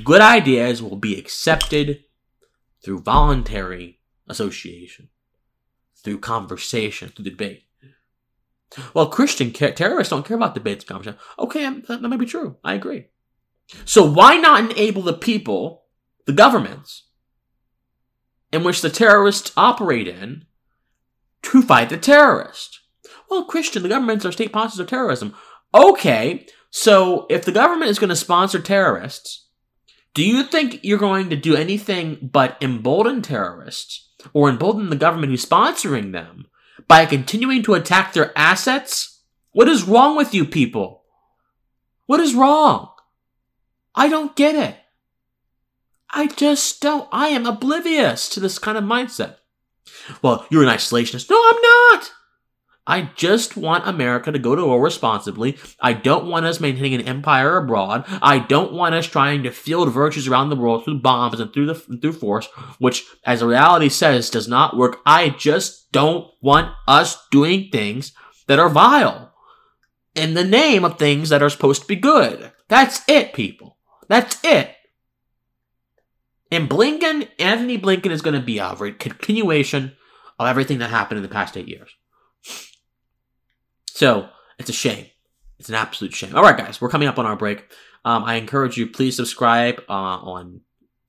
Good 0.02 0.20
ideas 0.20 0.82
will 0.82 0.96
be 0.96 1.18
accepted 1.18 2.04
through 2.82 3.02
voluntary 3.02 4.00
association, 4.28 5.08
through 6.02 6.18
conversation, 6.18 7.10
through 7.10 7.24
debate. 7.24 7.64
Well, 8.92 9.08
Christian 9.08 9.52
terrorists 9.52 10.10
don't 10.10 10.26
care 10.26 10.36
about 10.36 10.54
debates 10.54 10.84
and 10.84 10.88
conversation. 10.88 11.18
Okay, 11.38 11.64
um, 11.64 11.84
that, 11.86 12.02
that 12.02 12.08
might 12.08 12.18
be 12.18 12.26
true. 12.26 12.56
I 12.64 12.74
agree. 12.74 13.06
So 13.84 14.04
why 14.04 14.36
not 14.36 14.70
enable 14.70 15.02
the 15.02 15.12
people, 15.12 15.84
the 16.26 16.32
governments, 16.32 17.04
in 18.52 18.64
which 18.64 18.82
the 18.82 18.90
terrorists 18.90 19.52
operate 19.56 20.08
in, 20.08 20.44
to 21.42 21.62
fight 21.62 21.88
the 21.88 21.96
terrorist? 21.96 22.80
Well, 23.30 23.44
Christian, 23.44 23.82
the 23.82 23.88
governments 23.88 24.24
are 24.24 24.32
state 24.32 24.48
sponsors 24.48 24.80
of 24.80 24.88
terrorism. 24.88 25.34
Okay, 25.72 26.46
so 26.70 27.26
if 27.30 27.44
the 27.44 27.52
government 27.52 27.90
is 27.90 27.98
going 27.98 28.10
to 28.10 28.16
sponsor 28.16 28.60
terrorists, 28.60 29.43
do 30.14 30.24
you 30.24 30.44
think 30.44 30.80
you're 30.82 30.98
going 30.98 31.28
to 31.30 31.36
do 31.36 31.56
anything 31.56 32.30
but 32.32 32.56
embolden 32.60 33.20
terrorists 33.20 34.08
or 34.32 34.48
embolden 34.48 34.88
the 34.88 34.96
government 34.96 35.30
who's 35.30 35.44
sponsoring 35.44 36.12
them 36.12 36.46
by 36.86 37.04
continuing 37.04 37.62
to 37.64 37.74
attack 37.74 38.12
their 38.12 38.36
assets? 38.38 39.22
What 39.52 39.68
is 39.68 39.84
wrong 39.84 40.16
with 40.16 40.32
you 40.32 40.44
people? 40.44 41.02
What 42.06 42.20
is 42.20 42.34
wrong? 42.34 42.90
I 43.94 44.08
don't 44.08 44.36
get 44.36 44.54
it. 44.54 44.76
I 46.10 46.28
just 46.28 46.80
don't. 46.80 47.08
I 47.10 47.28
am 47.28 47.44
oblivious 47.44 48.28
to 48.30 48.40
this 48.40 48.58
kind 48.58 48.78
of 48.78 48.84
mindset. 48.84 49.36
Well, 50.22 50.46
you're 50.48 50.62
an 50.62 50.68
isolationist. 50.68 51.28
No, 51.28 51.36
I'm 51.36 51.60
not. 51.60 52.12
I 52.86 53.10
just 53.16 53.56
want 53.56 53.88
America 53.88 54.30
to 54.30 54.38
go 54.38 54.54
to 54.54 54.66
war 54.66 54.80
responsibly. 54.80 55.56
I 55.80 55.94
don't 55.94 56.26
want 56.26 56.44
us 56.44 56.60
maintaining 56.60 56.94
an 57.00 57.08
empire 57.08 57.56
abroad. 57.56 58.04
I 58.20 58.38
don't 58.38 58.74
want 58.74 58.94
us 58.94 59.06
trying 59.06 59.42
to 59.44 59.50
field 59.50 59.90
virtues 59.90 60.28
around 60.28 60.50
the 60.50 60.56
world 60.56 60.84
through 60.84 61.00
bombs 61.00 61.40
and 61.40 61.52
through 61.52 61.66
the 61.66 61.74
through 61.74 62.12
force, 62.12 62.46
which, 62.78 63.04
as 63.24 63.42
reality 63.42 63.88
says, 63.88 64.28
does 64.28 64.48
not 64.48 64.76
work. 64.76 65.00
I 65.06 65.30
just 65.30 65.90
don't 65.92 66.30
want 66.42 66.74
us 66.86 67.26
doing 67.30 67.70
things 67.70 68.12
that 68.48 68.58
are 68.58 68.68
vile 68.68 69.32
in 70.14 70.34
the 70.34 70.44
name 70.44 70.84
of 70.84 70.98
things 70.98 71.30
that 71.30 71.42
are 71.42 71.50
supposed 71.50 71.82
to 71.82 71.88
be 71.88 71.96
good. 71.96 72.52
That's 72.68 73.02
it, 73.08 73.32
people. 73.32 73.78
That's 74.08 74.38
it. 74.44 74.74
And 76.50 76.68
Blinken, 76.68 77.28
Antony 77.38 77.78
Blinken 77.78 78.10
is 78.10 78.22
going 78.22 78.38
to 78.38 78.44
be 78.44 78.58
a 78.58 78.74
continuation 78.92 79.96
of 80.38 80.46
everything 80.46 80.78
that 80.78 80.90
happened 80.90 81.16
in 81.16 81.22
the 81.22 81.28
past 81.28 81.56
eight 81.56 81.68
years. 81.68 81.90
So 83.94 84.28
it's 84.58 84.68
a 84.68 84.72
shame. 84.72 85.06
It's 85.60 85.68
an 85.68 85.76
absolute 85.76 86.12
shame. 86.12 86.34
All 86.34 86.42
right, 86.42 86.58
guys, 86.58 86.80
we're 86.80 86.88
coming 86.88 87.06
up 87.06 87.16
on 87.16 87.26
our 87.26 87.36
break. 87.36 87.72
Um, 88.04 88.24
I 88.24 88.34
encourage 88.34 88.76
you, 88.76 88.88
please 88.88 89.14
subscribe 89.14 89.80
uh, 89.88 89.92
on 89.92 90.62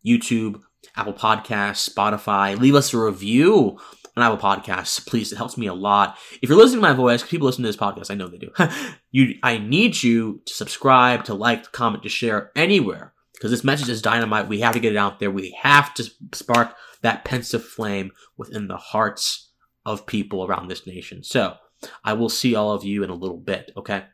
YouTube, 0.06 0.62
Apple 0.96 1.14
Podcasts, 1.14 1.92
Spotify. 1.92 2.56
Leave 2.56 2.76
us 2.76 2.94
a 2.94 3.00
review 3.00 3.80
on 4.16 4.24
Apple 4.24 4.38
Podcasts, 4.38 5.04
please. 5.04 5.32
It 5.32 5.38
helps 5.38 5.58
me 5.58 5.66
a 5.66 5.74
lot. 5.74 6.20
If 6.44 6.50
you're 6.50 6.60
listening 6.60 6.84
to 6.84 6.88
my 6.88 6.94
voice, 6.94 7.24
people 7.24 7.48
listen 7.48 7.64
to 7.64 7.70
this 7.70 7.76
podcast, 7.76 8.12
I 8.12 8.14
know 8.14 8.28
they 8.28 8.38
do. 8.38 8.52
you, 9.12 9.34
I 9.42 9.58
need 9.58 10.04
you 10.04 10.42
to 10.46 10.54
subscribe, 10.54 11.24
to 11.24 11.34
like, 11.34 11.64
to 11.64 11.72
comment, 11.72 12.04
to 12.04 12.10
share 12.10 12.52
anywhere 12.56 13.14
because 13.34 13.50
this 13.50 13.64
message 13.64 13.90
is 13.90 14.04
dynamite. 14.04 14.48
We 14.48 14.60
have 14.60 14.76
to 14.76 14.80
get 14.80 14.94
it 14.94 14.98
out 14.98 15.20
there. 15.20 15.32
We 15.32 15.58
have 15.60 15.92
to 15.96 16.08
spark 16.36 16.76
that 17.02 17.26
pensive 17.26 17.66
flame 17.66 18.12
within 18.38 18.68
the 18.68 18.78
hearts 18.78 19.54
of 19.88 20.06
people 20.06 20.46
around 20.46 20.68
this 20.68 20.86
nation. 20.86 21.24
So 21.24 21.58
I 22.04 22.14
will 22.14 22.30
see 22.30 22.56
all 22.56 22.72
of 22.72 22.84
you 22.84 23.04
in 23.04 23.10
a 23.10 23.16
little 23.16 23.38
bit, 23.38 23.72
okay? 23.78 24.06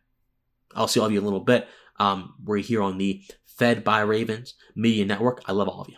I'll 0.75 0.87
see 0.87 0.99
all 0.99 1.05
of 1.05 1.11
you 1.11 1.19
in 1.19 1.23
a 1.23 1.27
little 1.27 1.43
bit. 1.43 1.67
Um, 1.99 2.35
we're 2.43 2.57
here 2.57 2.81
on 2.81 2.97
the 2.97 3.23
Fed 3.45 3.83
by 3.83 4.01
Ravens 4.01 4.55
Media 4.75 5.05
Network. 5.05 5.41
I 5.45 5.51
love 5.51 5.67
all 5.67 5.81
of 5.81 5.89
you. 5.89 5.97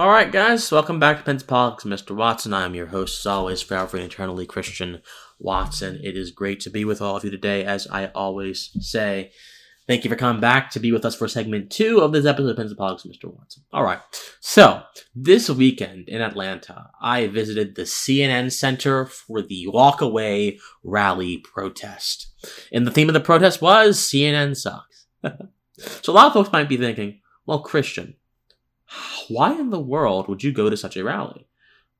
All 0.00 0.08
right, 0.08 0.32
guys, 0.32 0.72
welcome 0.72 0.98
back 0.98 1.18
to 1.18 1.24
Pens 1.24 1.42
Politics, 1.42 1.84
Mr. 1.84 2.16
Watson. 2.16 2.54
I 2.54 2.64
am 2.64 2.74
your 2.74 2.86
host, 2.86 3.20
as 3.20 3.26
always, 3.26 3.60
forever 3.60 3.98
and 3.98 4.06
eternally 4.06 4.46
Christian 4.46 5.02
Watson. 5.38 6.00
It 6.02 6.16
is 6.16 6.30
great 6.30 6.58
to 6.60 6.70
be 6.70 6.86
with 6.86 7.02
all 7.02 7.16
of 7.16 7.24
you 7.24 7.30
today, 7.30 7.64
as 7.64 7.86
I 7.88 8.06
always 8.06 8.70
say. 8.80 9.32
Thank 9.90 10.04
you 10.04 10.08
for 10.08 10.14
coming 10.14 10.40
back 10.40 10.70
to 10.70 10.78
be 10.78 10.92
with 10.92 11.04
us 11.04 11.16
for 11.16 11.26
segment 11.26 11.68
two 11.68 11.98
of 11.98 12.12
this 12.12 12.24
episode 12.24 12.50
of 12.50 12.56
Pens 12.56 12.72
Mr. 12.72 13.24
Watson. 13.24 13.64
All 13.72 13.82
right. 13.82 13.98
So, 14.38 14.84
this 15.16 15.50
weekend 15.50 16.08
in 16.08 16.22
Atlanta, 16.22 16.90
I 17.02 17.26
visited 17.26 17.74
the 17.74 17.82
CNN 17.82 18.52
Center 18.52 19.04
for 19.04 19.42
the 19.42 19.66
Walkaway 19.66 20.60
Rally 20.84 21.38
protest. 21.38 22.28
And 22.72 22.86
the 22.86 22.92
theme 22.92 23.08
of 23.08 23.14
the 23.14 23.20
protest 23.20 23.60
was 23.60 23.98
CNN 23.98 24.56
sucks. 24.56 25.08
so, 25.24 26.12
a 26.12 26.14
lot 26.14 26.28
of 26.28 26.34
folks 26.34 26.52
might 26.52 26.68
be 26.68 26.76
thinking, 26.76 27.20
well, 27.44 27.58
Christian, 27.58 28.14
why 29.26 29.54
in 29.54 29.70
the 29.70 29.80
world 29.80 30.28
would 30.28 30.44
you 30.44 30.52
go 30.52 30.70
to 30.70 30.76
such 30.76 30.96
a 30.96 31.02
rally? 31.02 31.48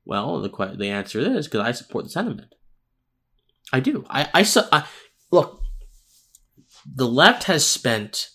Well, 0.05 0.39
the, 0.41 0.75
the 0.77 0.87
answer 0.87 1.19
is 1.19 1.45
because 1.45 1.67
I 1.67 1.73
support 1.73 2.05
the 2.05 2.11
sentiment. 2.11 2.55
I 3.73 3.81
do. 3.81 4.05
I, 4.09 4.29
I, 4.33 4.45
I 4.71 4.85
look, 5.29 5.60
the 6.85 7.07
left 7.07 7.45
has 7.45 7.65
spent 7.65 8.29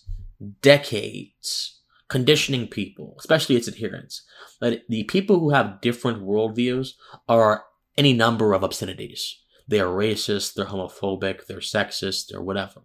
decades 0.61 1.81
conditioning 2.09 2.67
people, 2.67 3.15
especially 3.19 3.55
its 3.55 3.67
adherents, 3.67 4.23
that 4.61 4.81
the 4.87 5.03
people 5.05 5.39
who 5.39 5.51
have 5.51 5.81
different 5.81 6.23
worldviews 6.23 6.91
are 7.27 7.65
any 7.97 8.13
number 8.13 8.53
of 8.53 8.63
obscenities. 8.63 9.39
They 9.67 9.79
are 9.79 9.87
racist, 9.87 10.53
they're 10.53 10.65
homophobic, 10.65 11.45
they're 11.47 11.57
sexist, 11.57 12.27
they're 12.29 12.41
whatever. 12.41 12.81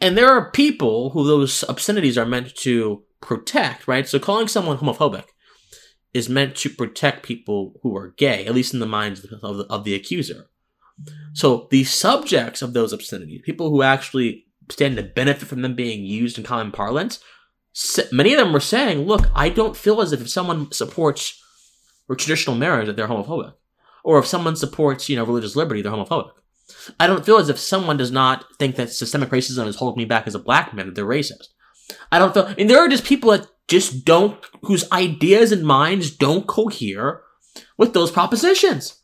And 0.00 0.16
there 0.16 0.30
are 0.30 0.52
people 0.52 1.10
who 1.10 1.26
those 1.26 1.64
obscenities 1.64 2.16
are 2.16 2.26
meant 2.26 2.54
to 2.56 3.02
protect, 3.20 3.88
right? 3.88 4.06
So 4.06 4.18
calling 4.20 4.46
someone 4.46 4.78
homophobic 4.78 5.24
is 6.12 6.28
meant 6.28 6.54
to 6.54 6.70
protect 6.70 7.24
people 7.24 7.74
who 7.82 7.96
are 7.96 8.14
gay, 8.16 8.46
at 8.46 8.54
least 8.54 8.72
in 8.72 8.80
the 8.80 8.86
minds 8.86 9.24
of 9.24 9.40
the, 9.40 9.66
of 9.68 9.82
the 9.82 9.94
accuser. 9.94 10.46
So 11.32 11.66
the 11.72 11.82
subjects 11.82 12.62
of 12.62 12.72
those 12.72 12.92
obscenities, 12.92 13.40
people 13.44 13.70
who 13.70 13.82
actually 13.82 14.46
stand 14.70 14.96
to 14.96 15.02
benefit 15.02 15.48
from 15.48 15.62
them 15.62 15.74
being 15.74 16.04
used 16.04 16.38
in 16.38 16.44
common 16.44 16.72
parlance, 16.72 17.20
many 18.12 18.32
of 18.32 18.38
them 18.38 18.52
were 18.52 18.60
saying, 18.60 19.06
look, 19.06 19.28
I 19.34 19.48
don't 19.48 19.76
feel 19.76 20.00
as 20.00 20.12
if 20.12 20.28
someone 20.28 20.70
supports 20.72 21.40
or 22.08 22.16
traditional 22.16 22.56
marriage 22.56 22.86
that 22.86 22.96
they're 22.96 23.08
homophobic. 23.08 23.54
Or 24.04 24.18
if 24.18 24.26
someone 24.26 24.56
supports, 24.56 25.08
you 25.08 25.16
know, 25.16 25.24
religious 25.24 25.56
liberty, 25.56 25.80
they're 25.82 25.92
homophobic. 25.92 26.30
I 27.00 27.06
don't 27.06 27.24
feel 27.24 27.38
as 27.38 27.48
if 27.48 27.58
someone 27.58 27.96
does 27.96 28.10
not 28.10 28.44
think 28.58 28.76
that 28.76 28.90
systemic 28.90 29.30
racism 29.30 29.66
is 29.66 29.76
holding 29.76 29.98
me 29.98 30.04
back 30.04 30.26
as 30.26 30.34
a 30.34 30.38
black 30.38 30.74
man, 30.74 30.86
that 30.86 30.94
they're 30.94 31.04
racist. 31.04 31.48
I 32.10 32.18
don't 32.18 32.32
feel, 32.32 32.54
mean, 32.54 32.66
there 32.66 32.80
are 32.80 32.88
just 32.88 33.04
people 33.04 33.30
that 33.30 33.46
just 33.68 34.04
don't, 34.04 34.38
whose 34.62 34.90
ideas 34.92 35.52
and 35.52 35.62
minds 35.62 36.10
don't 36.10 36.46
cohere 36.46 37.22
with 37.76 37.94
those 37.94 38.10
propositions. 38.10 39.00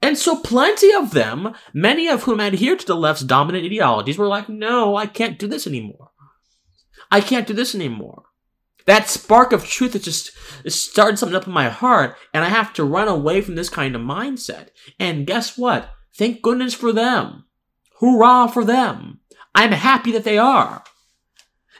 And 0.00 0.16
so 0.16 0.40
plenty 0.40 0.92
of 0.92 1.10
them, 1.10 1.54
many 1.74 2.08
of 2.08 2.22
whom 2.22 2.40
adhere 2.40 2.76
to 2.76 2.86
the 2.86 2.94
left's 2.94 3.24
dominant 3.24 3.64
ideologies, 3.64 4.16
were 4.16 4.28
like, 4.28 4.48
no, 4.48 4.96
I 4.96 5.06
can't 5.06 5.38
do 5.38 5.48
this 5.48 5.66
anymore. 5.66 6.10
I 7.10 7.20
can't 7.20 7.46
do 7.46 7.54
this 7.54 7.74
anymore. 7.74 8.24
That 8.86 9.08
spark 9.08 9.52
of 9.52 9.66
truth 9.66 9.92
that 9.92 10.02
just 10.02 10.30
started 10.66 11.18
something 11.18 11.36
up 11.36 11.46
in 11.46 11.52
my 11.52 11.68
heart, 11.68 12.16
and 12.32 12.44
I 12.44 12.48
have 12.48 12.72
to 12.74 12.84
run 12.84 13.08
away 13.08 13.40
from 13.40 13.54
this 13.54 13.68
kind 13.68 13.94
of 13.94 14.02
mindset. 14.02 14.68
And 14.98 15.26
guess 15.26 15.58
what? 15.58 15.90
Thank 16.16 16.42
goodness 16.42 16.74
for 16.74 16.92
them. 16.92 17.44
Hurrah 18.00 18.46
for 18.46 18.64
them. 18.64 19.20
I'm 19.54 19.72
happy 19.72 20.12
that 20.12 20.24
they 20.24 20.38
are. 20.38 20.84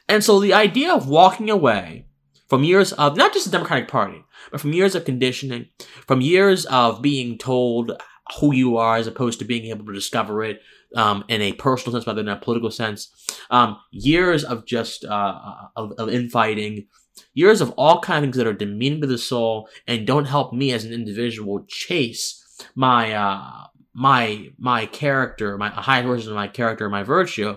And 0.09 0.25
so 0.25 0.41
the 0.41 0.53
idea 0.53 0.93
of 0.93 1.09
walking 1.09 1.49
away 1.49 2.08
from 2.49 2.65
years 2.65 2.93
of 2.95 3.17
not 3.17 3.33
just 3.33 3.47
the 3.47 3.53
Democratic 3.53 3.89
Party, 3.89 4.25
but 4.51 4.61
from 4.61 4.73
years 4.73 4.95
of 4.95 5.05
conditioning, 5.05 5.67
from 6.07 6.21
years 6.21 6.67
of 6.67 7.03
being 7.03 7.39
told 7.39 7.93
who 8.41 8.55
you 8.55 8.77
are 8.77 8.97
as 8.97 9.07
opposed 9.07 9.39
to 9.39 9.45
being 9.45 9.67
able 9.67 9.87
to 9.87 9.93
discover 9.93 10.43
it 10.43 10.61
um, 10.95 11.25
in 11.29 11.41
a 11.41 11.53
personal 11.53 11.93
sense 11.93 12.07
rather 12.07 12.23
than 12.23 12.33
a 12.33 12.37
political 12.37 12.71
sense, 12.71 13.13
um, 13.51 13.79
years 13.91 14.45
of 14.45 14.67
just 14.67 15.05
uh, 15.05 15.41
of, 15.77 15.93
of 15.99 16.09
infighting, 16.09 16.87
years 17.35 17.61
of 17.61 17.71
all 17.73 18.01
kinds 18.01 18.19
of 18.19 18.25
things 18.25 18.37
that 18.37 18.47
are 18.47 18.53
demeaning 18.53 19.01
to 19.01 19.07
the 19.07 19.19
soul 19.19 19.69
and 19.87 20.07
don't 20.07 20.27
help 20.27 20.53
me 20.53 20.73
as 20.73 20.85
an 20.85 20.93
individual 20.93 21.65
chase 21.69 22.45
my 22.75 23.13
uh, 23.13 23.67
my 23.95 24.49
my 24.59 24.87
character, 24.87 25.59
my 25.59 25.69
high 25.69 26.03
version 26.03 26.31
of 26.31 26.37
my 26.37 26.49
character, 26.49 26.89
my 26.89 27.03
virtue. 27.03 27.57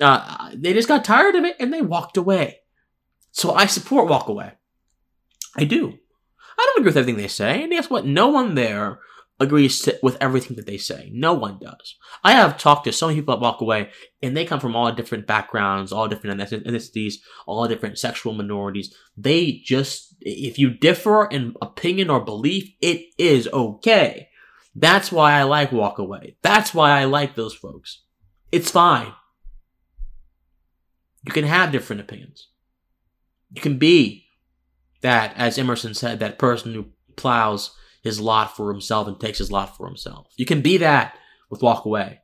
Uh, 0.00 0.50
they 0.54 0.72
just 0.72 0.88
got 0.88 1.04
tired 1.04 1.34
of 1.34 1.44
it 1.44 1.56
and 1.60 1.72
they 1.72 1.82
walked 1.82 2.16
away. 2.16 2.61
So 3.32 3.52
I 3.52 3.66
support 3.66 4.08
walk 4.08 4.28
away. 4.28 4.52
I 5.56 5.64
do. 5.64 5.98
I 6.58 6.66
don't 6.66 6.78
agree 6.78 6.90
with 6.90 6.96
everything 6.96 7.16
they 7.16 7.28
say, 7.28 7.62
and 7.62 7.72
guess 7.72 7.90
what? 7.90 8.06
No 8.06 8.28
one 8.28 8.54
there 8.54 9.00
agrees 9.40 9.80
to, 9.82 9.98
with 10.02 10.16
everything 10.20 10.56
that 10.56 10.66
they 10.66 10.76
say. 10.78 11.10
No 11.12 11.32
one 11.32 11.58
does. 11.58 11.96
I 12.22 12.32
have 12.32 12.58
talked 12.58 12.84
to 12.84 12.92
so 12.92 13.08
many 13.08 13.20
people 13.20 13.34
that 13.34 13.42
walk 13.42 13.60
away, 13.60 13.90
and 14.22 14.36
they 14.36 14.44
come 14.44 14.60
from 14.60 14.76
all 14.76 14.92
different 14.92 15.26
backgrounds, 15.26 15.92
all 15.92 16.08
different 16.08 16.40
ethnicities, 16.40 17.14
all 17.46 17.66
different 17.66 17.98
sexual 17.98 18.34
minorities. 18.34 18.94
They 19.16 19.60
just, 19.64 20.14
if 20.20 20.58
you 20.58 20.70
differ 20.70 21.26
in 21.26 21.54
opinion 21.60 22.10
or 22.10 22.24
belief, 22.24 22.72
it 22.80 23.06
is 23.18 23.48
okay. 23.48 24.28
That's 24.74 25.10
why 25.10 25.32
I 25.32 25.42
like 25.42 25.72
walk 25.72 25.98
away. 25.98 26.36
That's 26.42 26.72
why 26.72 26.92
I 27.00 27.04
like 27.04 27.34
those 27.34 27.54
folks. 27.54 28.02
It's 28.52 28.70
fine. 28.70 29.12
You 31.26 31.32
can 31.32 31.44
have 31.44 31.72
different 31.72 32.00
opinions. 32.00 32.48
You 33.54 33.60
can 33.60 33.78
be 33.78 34.26
that, 35.02 35.34
as 35.36 35.58
Emerson 35.58 35.94
said, 35.94 36.20
that 36.20 36.38
person 36.38 36.74
who 36.74 36.86
plows 37.16 37.72
his 38.02 38.20
lot 38.20 38.56
for 38.56 38.72
himself 38.72 39.06
and 39.06 39.18
takes 39.20 39.38
his 39.38 39.52
lot 39.52 39.76
for 39.76 39.86
himself. 39.86 40.32
You 40.36 40.46
can 40.46 40.60
be 40.60 40.76
that 40.78 41.16
with 41.50 41.62
walk 41.62 41.84
away. 41.84 42.20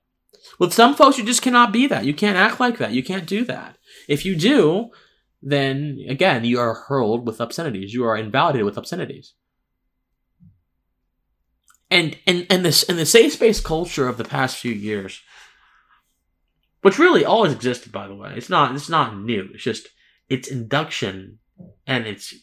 With 0.58 0.72
some 0.72 0.94
folks, 0.94 1.18
you 1.18 1.24
just 1.24 1.42
cannot 1.42 1.72
be 1.72 1.86
that. 1.86 2.04
You 2.04 2.14
can't 2.14 2.36
act 2.36 2.58
like 2.58 2.78
that. 2.78 2.92
You 2.92 3.02
can't 3.02 3.26
do 3.26 3.44
that. 3.44 3.76
If 4.08 4.24
you 4.24 4.34
do, 4.34 4.90
then 5.42 6.04
again, 6.08 6.44
you 6.44 6.58
are 6.58 6.74
hurled 6.74 7.26
with 7.26 7.40
obscenities. 7.40 7.94
You 7.94 8.04
are 8.04 8.16
invalidated 8.16 8.64
with 8.64 8.78
obscenities. 8.78 9.34
And 11.90 12.18
and 12.26 12.46
and 12.50 12.64
this 12.64 12.82
in 12.82 12.96
the 12.96 13.06
safe 13.06 13.32
space 13.34 13.60
culture 13.60 14.08
of 14.08 14.18
the 14.18 14.24
past 14.24 14.58
few 14.58 14.72
years, 14.72 15.22
which 16.82 16.98
really 16.98 17.24
always 17.24 17.52
existed, 17.52 17.92
by 17.92 18.08
the 18.08 18.14
way. 18.14 18.34
It's 18.36 18.50
not 18.50 18.74
it's 18.74 18.90
not 18.90 19.16
new. 19.16 19.48
It's 19.54 19.62
just 19.62 19.88
its 20.28 20.48
induction 20.48 21.38
and 21.86 22.06
its 22.06 22.34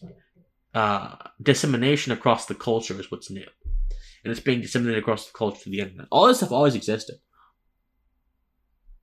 uh, 0.73 1.15
dissemination 1.41 2.11
across 2.11 2.45
the 2.45 2.55
culture 2.55 2.99
is 2.99 3.09
what's 3.11 3.29
new. 3.29 3.47
And 4.23 4.31
it's 4.31 4.39
being 4.39 4.61
disseminated 4.61 5.01
across 5.01 5.27
the 5.27 5.37
culture 5.37 5.57
through 5.57 5.71
the 5.73 5.81
internet. 5.81 6.07
All 6.11 6.27
this 6.27 6.37
stuff 6.37 6.51
always 6.51 6.75
existed. 6.75 7.17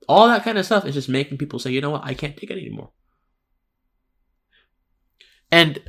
All 0.08 0.26
that 0.26 0.42
kind 0.42 0.58
of 0.58 0.66
stuff 0.66 0.84
is 0.84 0.94
just 0.94 1.08
making 1.08 1.38
people 1.38 1.58
say, 1.58 1.70
you 1.70 1.80
know 1.80 1.90
what, 1.90 2.04
I 2.04 2.14
can't 2.14 2.36
take 2.36 2.50
it 2.50 2.58
anymore. 2.58 2.90
And 5.50 5.80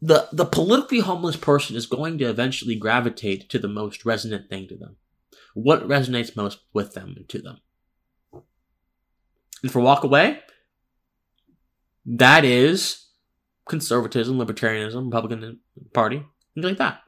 the 0.00 0.28
the 0.32 0.44
politically 0.44 1.00
homeless 1.00 1.36
person 1.36 1.74
is 1.74 1.86
going 1.86 2.18
to 2.18 2.26
eventually 2.26 2.76
gravitate 2.76 3.48
to 3.50 3.58
the 3.58 3.66
most 3.66 4.04
resonant 4.04 4.48
thing 4.48 4.68
to 4.68 4.76
them. 4.76 4.96
What 5.54 5.88
resonates 5.88 6.36
most 6.36 6.60
with 6.72 6.94
them 6.94 7.14
and 7.16 7.28
to 7.30 7.42
them. 7.42 7.58
And 9.62 9.72
for 9.72 9.80
walk 9.80 10.04
away, 10.04 10.40
that 12.16 12.44
is 12.44 13.06
conservatism, 13.68 14.38
libertarianism, 14.38 15.06
Republican 15.06 15.60
Party, 15.92 16.24
things 16.54 16.64
like 16.64 16.78
that. 16.78 17.00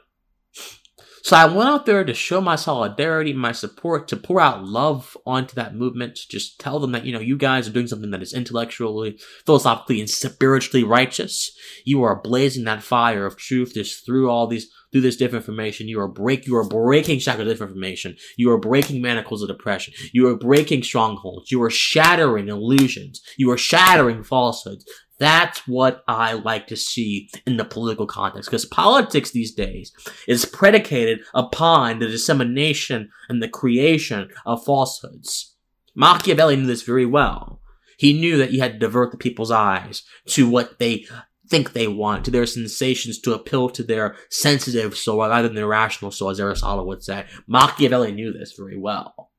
So 1.23 1.37
I 1.37 1.45
went 1.45 1.69
out 1.69 1.85
there 1.85 2.03
to 2.03 2.15
show 2.15 2.41
my 2.41 2.57
solidarity, 2.57 3.35
my 3.35 3.53
support, 3.53 4.09
to 4.09 4.17
pour 4.17 4.41
out 4.41 4.65
love 4.65 5.17
onto 5.27 5.55
that 5.55 5.75
movement, 5.75 6.17
to 6.17 6.29
just 6.29 6.59
tell 6.59 6.79
them 6.79 6.93
that, 6.93 7.05
you 7.05 7.13
know, 7.13 7.21
you 7.21 7.37
guys 7.37 7.69
are 7.69 7.73
doing 7.73 7.87
something 7.87 8.11
that 8.11 8.23
is 8.23 8.33
intellectually, 8.33 9.19
philosophically, 9.45 10.01
and 10.01 10.09
spiritually 10.09 10.83
righteous. 10.83 11.57
You 11.85 12.03
are 12.05 12.23
blazing 12.23 12.65
that 12.65 12.83
fire 12.83 13.27
of 13.27 13.37
truth 13.37 13.75
just 13.75 14.05
through 14.05 14.31
all 14.31 14.47
these, 14.47 14.71
through 14.93 15.03
this 15.03 15.21
disinformation. 15.21 15.87
You 15.87 16.01
are 16.01 16.09
break, 16.09 16.47
you 16.47 16.57
are 16.57 16.67
breaking 16.67 17.21
shackles 17.21 17.49
of 17.49 17.59
disinformation. 17.59 18.19
You 18.37 18.51
are 18.51 18.59
breaking 18.59 19.03
manacles 19.03 19.43
of 19.43 19.49
depression. 19.49 19.95
You 20.13 20.29
are 20.29 20.37
breaking 20.37 20.83
strongholds. 20.83 21.51
You 21.51 21.63
are 21.63 21.71
shattering 21.71 22.49
illusions. 22.49 23.23
You 23.37 23.51
are 23.51 23.59
shattering 23.59 24.23
falsehoods. 24.23 24.85
That's 25.19 25.69
what 25.69 26.03
I 26.09 26.33
like 26.33 26.67
to 26.69 26.77
see 26.77 27.29
in 27.47 27.59
the 27.59 27.65
political 27.65 28.07
context, 28.07 28.49
because 28.49 28.65
politics 28.65 29.31
these 29.31 29.53
days 29.53 29.93
is 30.27 30.47
predicated 30.47 31.21
upon 31.35 31.99
the 31.99 32.09
dissemination 32.09 33.11
and 33.29 33.43
the 33.43 33.49
creation 33.49 34.31
of 34.47 34.65
falsehoods. 34.65 35.57
Machiavelli 35.95 36.57
knew 36.57 36.67
this 36.67 36.83
very 36.83 37.05
well. 37.05 37.61
He 37.99 38.19
knew 38.19 38.39
that 38.39 38.51
you 38.51 38.63
had 38.63 38.73
to 38.73 38.79
divert 38.79 39.11
the 39.11 39.19
people's 39.19 39.51
eyes 39.51 40.05
to 40.29 40.49
what 40.49 40.79
they 40.79 41.05
think 41.51 41.73
they 41.73 41.89
want, 41.89 42.25
to 42.25 42.31
their 42.31 42.47
sensations, 42.47 43.19
to 43.21 43.35
appeal 43.35 43.69
to 43.71 43.83
their 43.83 44.17
sensitive 44.31 44.97
soul 44.97 45.19
rather 45.19 45.49
than 45.49 45.57
their 45.57 45.67
rational 45.67 46.11
soul, 46.11 46.31
as 46.31 46.41
Aristotle 46.41 46.87
would 46.87 47.03
say. 47.03 47.27
Machiavelli 47.47 48.13
knew 48.13 48.33
this 48.33 48.55
very 48.57 48.79
well. 48.79 49.31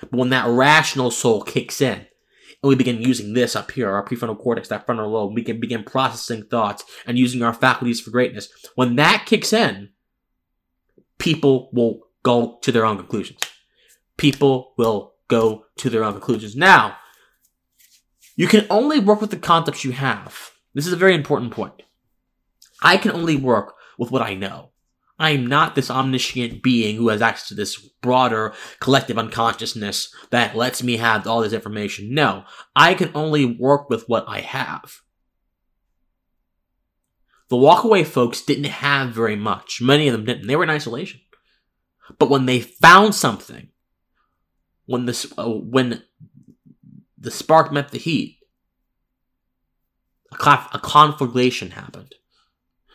But 0.00 0.12
when 0.12 0.30
that 0.30 0.48
rational 0.48 1.10
soul 1.10 1.42
kicks 1.42 1.80
in, 1.80 2.06
and 2.62 2.68
we 2.68 2.74
begin 2.74 3.02
using 3.02 3.34
this 3.34 3.54
up 3.54 3.70
here, 3.72 3.90
our 3.90 4.04
prefrontal 4.04 4.38
cortex, 4.38 4.68
that 4.68 4.86
frontal 4.86 5.10
lobe, 5.10 5.34
we 5.34 5.42
can 5.42 5.60
begin 5.60 5.84
processing 5.84 6.44
thoughts 6.44 6.84
and 7.06 7.18
using 7.18 7.42
our 7.42 7.52
faculties 7.52 8.00
for 8.00 8.10
greatness. 8.10 8.48
When 8.74 8.96
that 8.96 9.24
kicks 9.26 9.52
in, 9.52 9.90
people 11.18 11.70
will 11.72 12.00
go 12.22 12.58
to 12.62 12.72
their 12.72 12.86
own 12.86 12.96
conclusions. 12.96 13.40
People 14.16 14.72
will 14.78 15.14
go 15.28 15.66
to 15.76 15.90
their 15.90 16.04
own 16.04 16.12
conclusions. 16.12 16.56
Now, 16.56 16.96
you 18.36 18.46
can 18.46 18.66
only 18.70 18.98
work 19.00 19.20
with 19.20 19.30
the 19.30 19.36
concepts 19.36 19.84
you 19.84 19.92
have. 19.92 20.50
This 20.76 20.86
is 20.86 20.92
a 20.92 20.96
very 20.96 21.14
important 21.14 21.52
point. 21.52 21.82
I 22.82 22.98
can 22.98 23.12
only 23.12 23.34
work 23.34 23.76
with 23.98 24.10
what 24.10 24.20
I 24.20 24.34
know. 24.34 24.72
I 25.18 25.30
am 25.30 25.46
not 25.46 25.74
this 25.74 25.90
omniscient 25.90 26.62
being 26.62 26.96
who 26.96 27.08
has 27.08 27.22
access 27.22 27.48
to 27.48 27.54
this 27.54 27.78
broader 28.02 28.52
collective 28.78 29.16
unconsciousness 29.16 30.14
that 30.30 30.54
lets 30.54 30.82
me 30.82 30.98
have 30.98 31.26
all 31.26 31.40
this 31.40 31.54
information. 31.54 32.12
No, 32.12 32.44
I 32.76 32.92
can 32.92 33.10
only 33.14 33.46
work 33.46 33.88
with 33.88 34.06
what 34.06 34.26
I 34.28 34.40
have. 34.40 35.00
The 37.48 37.56
walkaway 37.56 38.04
folks 38.04 38.42
didn't 38.42 38.64
have 38.64 39.14
very 39.14 39.36
much. 39.36 39.80
Many 39.80 40.08
of 40.08 40.12
them 40.12 40.26
didn't. 40.26 40.46
They 40.46 40.56
were 40.56 40.64
in 40.64 40.68
isolation. 40.68 41.20
But 42.18 42.28
when 42.28 42.44
they 42.44 42.60
found 42.60 43.14
something, 43.14 43.68
when 44.84 45.06
this, 45.06 45.32
uh, 45.38 45.48
when 45.48 46.02
the 47.16 47.30
spark 47.30 47.72
met 47.72 47.92
the 47.92 47.98
heat, 47.98 48.35
a, 50.40 50.80
conflagration 50.82 51.72
happened. 51.72 52.14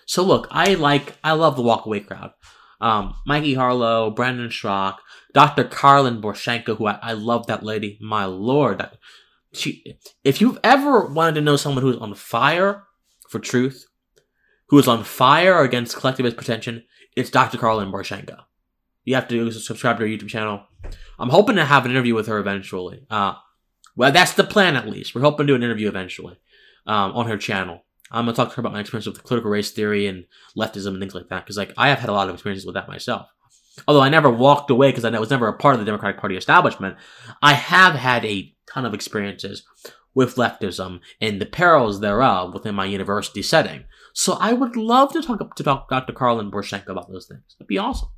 So 0.06 0.24
look, 0.24 0.48
I 0.52 0.74
like, 0.74 1.16
I 1.24 1.34
love 1.34 1.56
the 1.56 1.64
walkaway 1.64 2.06
crowd. 2.06 2.32
Um, 2.80 3.16
Mikey 3.26 3.54
Harlow, 3.54 4.10
Brandon 4.10 4.50
Straka, 4.50 4.98
Dr. 5.34 5.64
Karlyn 5.64 6.22
Borysenko, 6.22 6.78
who 6.78 6.88
I, 6.88 7.00
I 7.02 7.14
love 7.14 7.48
that 7.48 7.64
lady. 7.64 7.98
My 8.02 8.26
lord. 8.26 8.90
She, 9.54 9.98
if 10.24 10.42
you've 10.42 10.60
ever 10.64 11.06
wanted 11.08 11.36
to 11.36 11.42
know 11.42 11.58
someone 11.58 11.84
who's 11.84 11.98
on 11.98 12.16
fire 12.16 12.84
for 13.30 13.40
truth, 13.40 13.86
who 14.68 14.80
is 14.80 14.88
on 14.88 15.04
fire 15.04 15.62
against 15.62 15.96
collectivist 15.96 16.38
pretension, 16.38 16.84
it's 17.16 17.30
Dr. 17.30 17.58
Karlyn 17.58 17.92
Borysenko. 17.92 18.40
You 19.04 19.16
have 19.16 19.28
to 19.28 19.52
subscribe 19.52 19.98
to 19.98 20.04
her 20.04 20.10
YouTube 20.10 20.30
channel. 20.30 20.64
I'm 21.20 21.30
hoping 21.30 21.56
to 21.58 21.66
have 21.66 21.86
an 21.86 21.92
interview 21.92 22.16
with 22.16 22.28
her 22.28 22.40
eventually. 22.40 23.06
Uh, 23.10 23.34
well, 23.96 24.12
that's 24.12 24.34
the 24.34 24.44
plan 24.44 24.76
at 24.76 24.88
least. 24.88 25.14
We're 25.14 25.22
hoping 25.22 25.48
to 25.48 25.54
do 25.54 25.56
an 25.56 25.64
interview 25.64 25.88
eventually 25.88 26.38
um, 26.88 27.12
on 27.13 27.28
her 27.28 27.38
channel. 27.38 27.84
I'm 28.12 28.26
gonna 28.26 28.36
talk 28.36 28.50
to 28.50 28.56
her 28.56 28.60
about 28.60 28.74
my 28.74 28.82
experience 28.82 29.06
with 29.06 29.24
critical 29.24 29.52
race 29.52 29.72
theory 29.72 30.08
and 30.08 30.26
leftism 30.58 30.88
and 30.88 31.00
things 31.00 31.15
like 31.15 31.30
that. 31.30 31.46
Because 31.46 31.58
like 31.58 31.74
I 31.78 31.89
have 31.89 32.00
had 32.00 32.10
a 32.10 32.13
lot 32.13 32.28
of 32.28 32.36
experiences 32.36 32.65
with 32.65 32.76
that 32.76 32.88
myself. 32.88 33.28
Although 33.88 34.02
I 34.02 34.10
never 34.10 34.30
walked 34.30 34.70
away 34.70 34.89
because 34.89 35.06
I 35.06 35.17
was 35.17 35.30
never 35.30 35.48
a 35.48 35.58
part 35.58 35.76
of 35.76 35.80
the 35.80 35.86
Democratic 35.86 36.20
Party 36.20 36.36
establishment, 36.36 36.98
I 37.41 37.54
have 37.54 37.96
had 37.96 38.26
a 38.26 38.54
ton 38.72 38.86
of 38.86 38.94
experiences 38.94 39.63
with 40.13 40.36
leftism 40.36 41.00
and 41.22 41.39
the 41.39 41.46
perils 41.46 42.02
thereof 42.02 42.54
within 42.54 42.76
my 42.76 42.86
university 42.86 43.41
setting. 43.41 43.86
So 44.13 44.34
I 44.34 44.52
would 44.52 44.76
love 44.76 45.13
to 45.13 45.22
talk 45.22 45.56
to 45.56 45.63
Dr. 45.63 46.13
Karlyn 46.13 46.52
Borysenko 46.52 46.89
about 46.89 47.10
those 47.10 47.28
things. 47.28 47.56
That'd 47.58 47.67
be 47.67 47.78
awesome. 47.78 48.10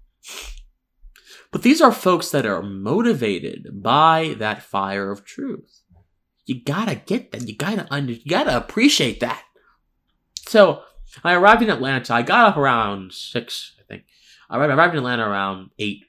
But 1.51 1.61
these 1.61 1.81
are 1.81 1.91
folks 1.91 2.31
that 2.31 2.47
are 2.47 2.63
motivated 2.63 3.83
by 3.83 4.35
that 4.39 4.63
fire 4.63 5.11
of 5.11 5.23
truth. 5.23 5.82
You 6.45 6.61
gotta 6.63 6.95
get 6.95 7.31
that. 7.31 7.47
You 7.47 7.55
gotta 7.55 7.87
under, 7.89 8.13
you 8.13 8.29
gotta 8.29 8.55
appreciate 8.57 9.19
that. 9.21 9.43
So 10.47 10.83
I 11.23 11.33
arrived 11.33 11.61
in 11.61 11.69
Atlanta. 11.69 12.13
I 12.13 12.21
got 12.21 12.47
up 12.47 12.57
around 12.57 13.13
six, 13.13 13.75
I 13.79 13.83
think. 13.83 14.03
I 14.49 14.57
arrived 14.57 14.93
in 14.93 14.99
Atlanta 14.99 15.27
around 15.27 15.69
eight. 15.79 16.05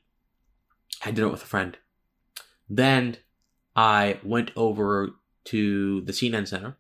I 1.04 1.10
did 1.10 1.24
it 1.24 1.30
with 1.30 1.42
a 1.42 1.46
friend. 1.46 1.76
Then 2.68 3.18
I 3.76 4.18
went 4.22 4.50
over 4.56 5.10
to 5.46 6.00
the 6.02 6.12
CNN 6.12 6.48
Center, 6.48 6.76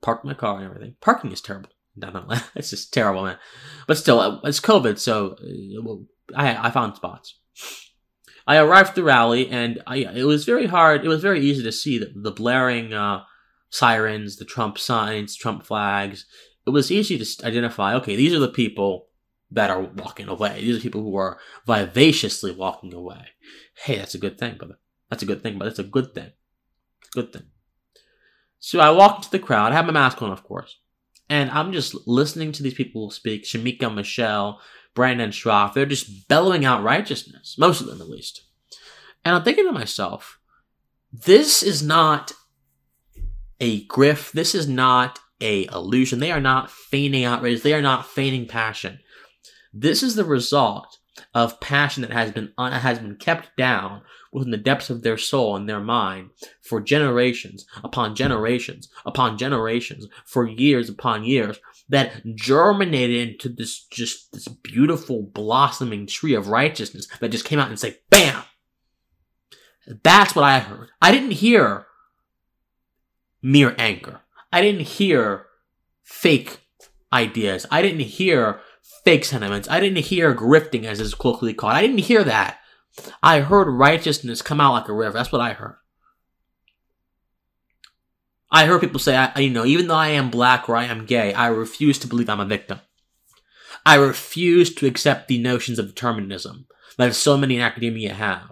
parked 0.00 0.24
my 0.24 0.34
car 0.34 0.56
and 0.56 0.66
everything. 0.66 0.96
Parking 1.00 1.32
is 1.32 1.40
terrible 1.40 1.70
down 1.98 2.16
Atlanta. 2.16 2.44
It's 2.54 2.70
just 2.70 2.92
terrible, 2.92 3.24
man. 3.24 3.38
But 3.86 3.98
still, 3.98 4.40
it's 4.44 4.60
COVID, 4.60 4.98
so 4.98 5.36
uh, 5.40 6.36
I 6.36 6.68
I 6.68 6.70
found 6.70 6.96
spots. 6.96 7.38
I 8.46 8.58
arrived 8.58 8.90
at 8.90 8.94
the 8.94 9.02
rally, 9.02 9.48
and 9.48 9.82
I, 9.86 9.98
it 9.98 10.24
was 10.24 10.44
very 10.44 10.66
hard. 10.66 11.04
It 11.04 11.08
was 11.08 11.22
very 11.22 11.40
easy 11.40 11.62
to 11.64 11.72
see 11.72 11.98
the, 11.98 12.12
the 12.14 12.30
blaring 12.30 12.92
uh, 12.92 13.24
sirens, 13.70 14.36
the 14.36 14.44
Trump 14.44 14.78
signs, 14.78 15.34
Trump 15.34 15.64
flags. 15.64 16.26
It 16.66 16.70
was 16.70 16.92
easy 16.92 17.18
to 17.18 17.46
identify. 17.46 17.94
Okay, 17.94 18.14
these 18.14 18.32
are 18.32 18.38
the 18.38 18.48
people 18.48 19.08
that 19.50 19.70
are 19.70 19.82
walking 19.82 20.28
away. 20.28 20.60
These 20.60 20.78
are 20.78 20.80
people 20.80 21.02
who 21.02 21.16
are 21.16 21.38
vivaciously 21.66 22.52
walking 22.52 22.92
away. 22.94 23.28
Hey, 23.84 23.96
that's 23.96 24.14
a 24.14 24.18
good 24.18 24.38
thing, 24.38 24.56
brother. 24.56 24.78
That's 25.10 25.22
a 25.22 25.26
good 25.26 25.42
thing, 25.42 25.58
but 25.58 25.66
that's 25.66 25.78
a 25.78 25.84
good 25.84 26.14
thing. 26.14 26.32
Good 27.12 27.32
thing. 27.32 27.44
So 28.58 28.80
I 28.80 28.90
walked 28.90 29.18
into 29.18 29.30
the 29.30 29.38
crowd. 29.38 29.72
I 29.72 29.76
have 29.76 29.86
my 29.86 29.92
mask 29.92 30.22
on, 30.22 30.30
of 30.30 30.42
course, 30.42 30.78
and 31.28 31.50
I'm 31.50 31.72
just 31.72 31.94
listening 32.06 32.52
to 32.52 32.62
these 32.62 32.74
people 32.74 33.10
speak. 33.10 33.44
Shamika 33.44 33.92
Michelle, 33.92 34.60
Brandon 34.96 35.30
Straka, 35.30 35.74
they're 35.74 35.86
just 35.86 36.26
bellowing 36.26 36.64
out 36.64 36.82
righteousness, 36.82 37.54
most 37.56 37.80
of 37.80 37.86
them 37.86 38.00
at 38.00 38.08
least. 38.08 38.42
And 39.24 39.36
I'm 39.36 39.44
thinking 39.44 39.66
to 39.66 39.72
myself, 39.72 40.40
this 41.12 41.62
is 41.62 41.82
not 41.82 42.32
a 43.60 43.86
grift. 43.86 44.32
This 44.32 44.54
is 44.54 44.66
not 44.66 45.20
a 45.40 45.66
illusion. 45.66 46.18
They 46.18 46.32
are 46.32 46.40
not 46.40 46.70
feigning 46.70 47.24
outrage. 47.24 47.62
They 47.62 47.74
are 47.74 47.82
not 47.82 48.06
feigning 48.06 48.46
passion. 48.46 48.98
This 49.72 50.02
is 50.02 50.14
the 50.14 50.24
result 50.24 50.98
of 51.34 51.60
passion 51.60 52.02
that 52.02 52.12
has 52.12 52.32
been 52.32 52.52
has 52.58 52.98
been 52.98 53.16
kept 53.16 53.56
down 53.56 54.02
within 54.32 54.50
the 54.50 54.56
depths 54.56 54.90
of 54.90 55.02
their 55.02 55.16
soul 55.16 55.56
and 55.56 55.68
their 55.68 55.80
mind 55.80 56.30
for 56.62 56.80
generations 56.80 57.66
upon 57.82 58.14
generations 58.14 58.88
upon 59.04 59.38
generations 59.38 60.06
for 60.26 60.46
years 60.46 60.88
upon 60.88 61.24
years 61.24 61.58
that 61.88 62.22
germinated 62.34 63.28
into 63.28 63.48
this 63.48 63.86
just 63.86 64.32
this 64.32 64.48
beautiful 64.76 65.22
blossoming 65.22 66.06
tree 66.06 66.34
of 66.34 66.48
righteousness 66.48 67.08
that 67.20 67.30
just 67.30 67.46
came 67.46 67.58
out 67.58 67.70
and 67.70 67.78
said, 67.78 67.96
bam! 68.10 68.42
That's 70.04 70.36
what 70.36 70.44
I 70.44 70.58
heard. 70.58 70.88
I 71.00 71.12
didn't 71.12 71.30
hear 71.30 71.86
mere 73.40 73.74
anger. 73.78 74.20
I 74.52 74.60
didn't 74.60 74.82
hear 74.82 75.46
fake 76.02 76.60
ideas. 77.10 77.64
I 77.70 77.80
didn't 77.80 78.00
hear 78.00 78.60
fake 79.02 79.24
sentiments. 79.24 79.66
I 79.70 79.80
didn't 79.80 80.04
hear 80.04 80.34
grifting 80.34 80.84
as 80.84 81.00
it's 81.00 81.14
colloquially 81.14 81.54
called. 81.54 81.72
I 81.72 81.80
didn't 81.80 81.98
hear 81.98 82.22
that. 82.24 82.58
I 83.22 83.40
heard 83.40 83.70
righteousness 83.70 84.42
come 84.42 84.60
out 84.60 84.72
like 84.72 84.88
a 84.88 84.92
river. 84.92 85.16
That's 85.16 85.32
what 85.32 85.40
I 85.40 85.54
heard. 85.54 85.76
I 88.50 88.66
heard 88.66 88.82
people 88.82 89.00
say, 89.00 89.16
I, 89.16 89.38
you 89.38 89.50
know, 89.50 89.64
even 89.64 89.88
though 89.88 89.94
I 89.94 90.08
am 90.08 90.30
black 90.30 90.68
or 90.68 90.76
I 90.76 90.84
am 90.84 91.06
gay, 91.06 91.32
I 91.32 91.46
refuse 91.46 91.98
to 92.00 92.06
believe 92.06 92.28
I'm 92.28 92.40
a 92.40 92.44
victim. 92.44 92.80
I 93.86 93.94
refuse 93.94 94.74
to 94.74 94.86
accept 94.86 95.28
the 95.28 95.38
notions 95.38 95.78
of 95.78 95.86
determinism 95.86 96.66
that 96.98 97.14
so 97.14 97.36
many 97.36 97.54
in 97.54 97.62
academia 97.62 98.14
have. 98.14 98.50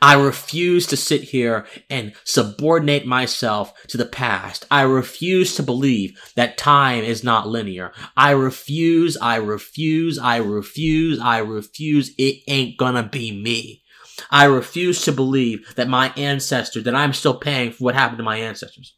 I 0.00 0.14
refuse 0.14 0.86
to 0.86 0.96
sit 0.96 1.22
here 1.24 1.66
and 1.90 2.12
subordinate 2.22 3.04
myself 3.04 3.74
to 3.88 3.96
the 3.96 4.06
past. 4.06 4.66
I 4.70 4.82
refuse 4.82 5.56
to 5.56 5.64
believe 5.64 6.16
that 6.36 6.56
time 6.56 7.02
is 7.02 7.24
not 7.24 7.48
linear. 7.48 7.92
I 8.16 8.30
refuse, 8.30 9.16
I 9.16 9.34
refuse, 9.36 10.16
I 10.16 10.36
refuse, 10.36 11.18
I 11.18 11.38
refuse. 11.38 12.12
It 12.16 12.44
ain't 12.46 12.78
gonna 12.78 13.02
be 13.02 13.32
me. 13.32 13.82
I 14.30 14.44
refuse 14.44 15.02
to 15.06 15.12
believe 15.12 15.74
that 15.74 15.88
my 15.88 16.12
ancestors, 16.16 16.84
that 16.84 16.94
I'm 16.94 17.14
still 17.14 17.34
paying 17.34 17.72
for 17.72 17.82
what 17.82 17.96
happened 17.96 18.18
to 18.18 18.24
my 18.24 18.36
ancestors. 18.36 18.94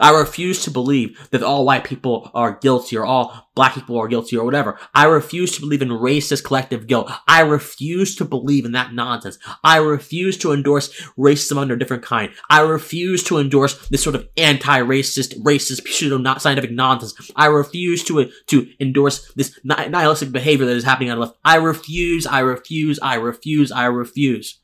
I 0.00 0.10
refuse 0.10 0.62
to 0.64 0.70
believe 0.70 1.28
that 1.30 1.42
all 1.42 1.64
white 1.64 1.84
people 1.84 2.30
are 2.34 2.58
guilty 2.58 2.96
or 2.96 3.04
all 3.04 3.50
black 3.54 3.74
people 3.74 3.98
are 3.98 4.08
guilty 4.08 4.36
or 4.36 4.44
whatever. 4.44 4.78
I 4.94 5.04
refuse 5.04 5.52
to 5.52 5.60
believe 5.60 5.82
in 5.82 5.88
racist 5.88 6.44
collective 6.44 6.86
guilt. 6.86 7.10
I 7.28 7.40
refuse 7.40 8.16
to 8.16 8.24
believe 8.24 8.64
in 8.64 8.72
that 8.72 8.92
nonsense. 8.92 9.38
I 9.62 9.76
refuse 9.76 10.36
to 10.38 10.52
endorse 10.52 10.88
racism 11.16 11.58
under 11.58 11.74
a 11.74 11.78
different 11.78 12.02
kind. 12.02 12.32
I 12.50 12.60
refuse 12.60 13.22
to 13.24 13.38
endorse 13.38 13.88
this 13.88 14.02
sort 14.02 14.16
of 14.16 14.28
anti-racist, 14.36 15.38
racist, 15.42 15.86
pseudo 15.86 16.18
not 16.18 16.42
scientific 16.42 16.72
nonsense. 16.72 17.30
I 17.36 17.46
refuse 17.46 18.02
to, 18.04 18.30
to 18.46 18.68
endorse 18.80 19.32
this 19.34 19.58
nihilistic 19.64 20.32
behavior 20.32 20.66
that 20.66 20.76
is 20.76 20.84
happening 20.84 21.10
on 21.10 21.18
the 21.18 21.26
left. 21.26 21.38
I 21.44 21.56
refuse, 21.56 22.26
I 22.26 22.40
refuse, 22.40 22.98
I 23.00 23.16
refuse, 23.16 23.70
I 23.70 23.86
refuse. 23.86 24.58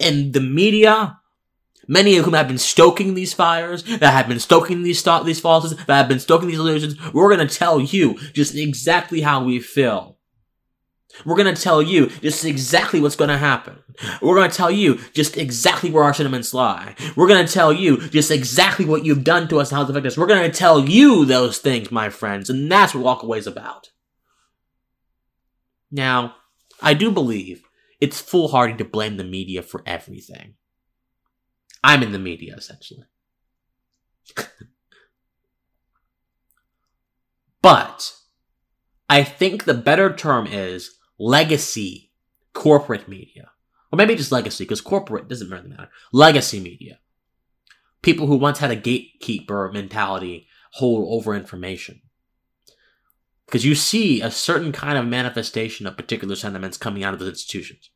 And 0.00 0.32
the 0.32 0.40
media, 0.40 1.20
many 1.86 2.16
of 2.16 2.24
whom 2.24 2.34
have 2.34 2.48
been 2.48 2.58
stoking 2.58 3.14
these 3.14 3.32
fires, 3.32 3.82
that 3.84 4.12
have 4.12 4.28
been 4.28 4.40
stoking 4.40 4.82
these 4.82 5.00
st- 5.00 5.24
these 5.24 5.40
falsehoods, 5.40 5.76
that 5.86 5.96
have 5.96 6.08
been 6.08 6.20
stoking 6.20 6.48
these 6.48 6.58
illusions. 6.58 6.96
We're 7.12 7.30
gonna 7.30 7.48
tell 7.48 7.80
you 7.80 8.18
just 8.32 8.54
exactly 8.54 9.20
how 9.20 9.44
we 9.44 9.60
feel. 9.60 10.16
We're 11.24 11.36
gonna 11.36 11.56
tell 11.56 11.80
you 11.80 12.08
just 12.08 12.44
exactly 12.44 13.00
what's 13.00 13.16
gonna 13.16 13.38
happen. 13.38 13.78
We're 14.20 14.36
gonna 14.36 14.52
tell 14.52 14.70
you 14.70 14.98
just 15.14 15.36
exactly 15.36 15.90
where 15.90 16.04
our 16.04 16.12
sentiments 16.12 16.52
lie. 16.52 16.94
We're 17.16 17.28
gonna 17.28 17.48
tell 17.48 17.72
you 17.72 18.08
just 18.08 18.30
exactly 18.30 18.84
what 18.84 19.04
you've 19.04 19.24
done 19.24 19.48
to 19.48 19.60
us 19.60 19.70
and 19.70 19.76
how 19.76 19.82
it's 19.82 19.90
affected 19.90 20.08
us. 20.08 20.18
We're 20.18 20.26
gonna 20.26 20.50
tell 20.50 20.80
you 20.80 21.24
those 21.24 21.58
things, 21.58 21.90
my 21.90 22.10
friends, 22.10 22.50
and 22.50 22.70
that's 22.70 22.94
what 22.94 23.04
Walkaway's 23.20 23.40
is 23.40 23.46
about. 23.46 23.90
Now, 25.90 26.34
I 26.82 26.94
do 26.94 27.10
believe 27.10 27.62
it's 28.00 28.20
foolhardy 28.20 28.76
to 28.76 28.84
blame 28.84 29.16
the 29.16 29.24
media 29.24 29.62
for 29.62 29.82
everything. 29.86 30.54
I'm 31.86 32.02
in 32.02 32.10
the 32.10 32.18
media, 32.18 32.56
essentially. 32.56 33.04
but 37.62 38.12
I 39.08 39.22
think 39.22 39.64
the 39.64 39.74
better 39.74 40.12
term 40.12 40.48
is 40.48 40.96
legacy 41.16 42.10
corporate 42.54 43.06
media. 43.06 43.52
Or 43.92 43.96
maybe 43.96 44.16
just 44.16 44.32
legacy, 44.32 44.64
because 44.64 44.80
corporate 44.80 45.28
doesn't 45.28 45.48
really 45.48 45.68
matter. 45.68 45.88
Legacy 46.12 46.58
media. 46.58 46.98
People 48.02 48.26
who 48.26 48.34
once 48.36 48.58
had 48.58 48.72
a 48.72 48.76
gatekeeper 48.76 49.70
mentality 49.72 50.48
hold 50.72 51.06
over 51.08 51.36
information. 51.36 52.00
Because 53.46 53.64
you 53.64 53.76
see 53.76 54.20
a 54.20 54.32
certain 54.32 54.72
kind 54.72 54.98
of 54.98 55.06
manifestation 55.06 55.86
of 55.86 55.96
particular 55.96 56.34
sentiments 56.34 56.76
coming 56.76 57.04
out 57.04 57.14
of 57.14 57.20
those 57.20 57.28
institutions. 57.28 57.90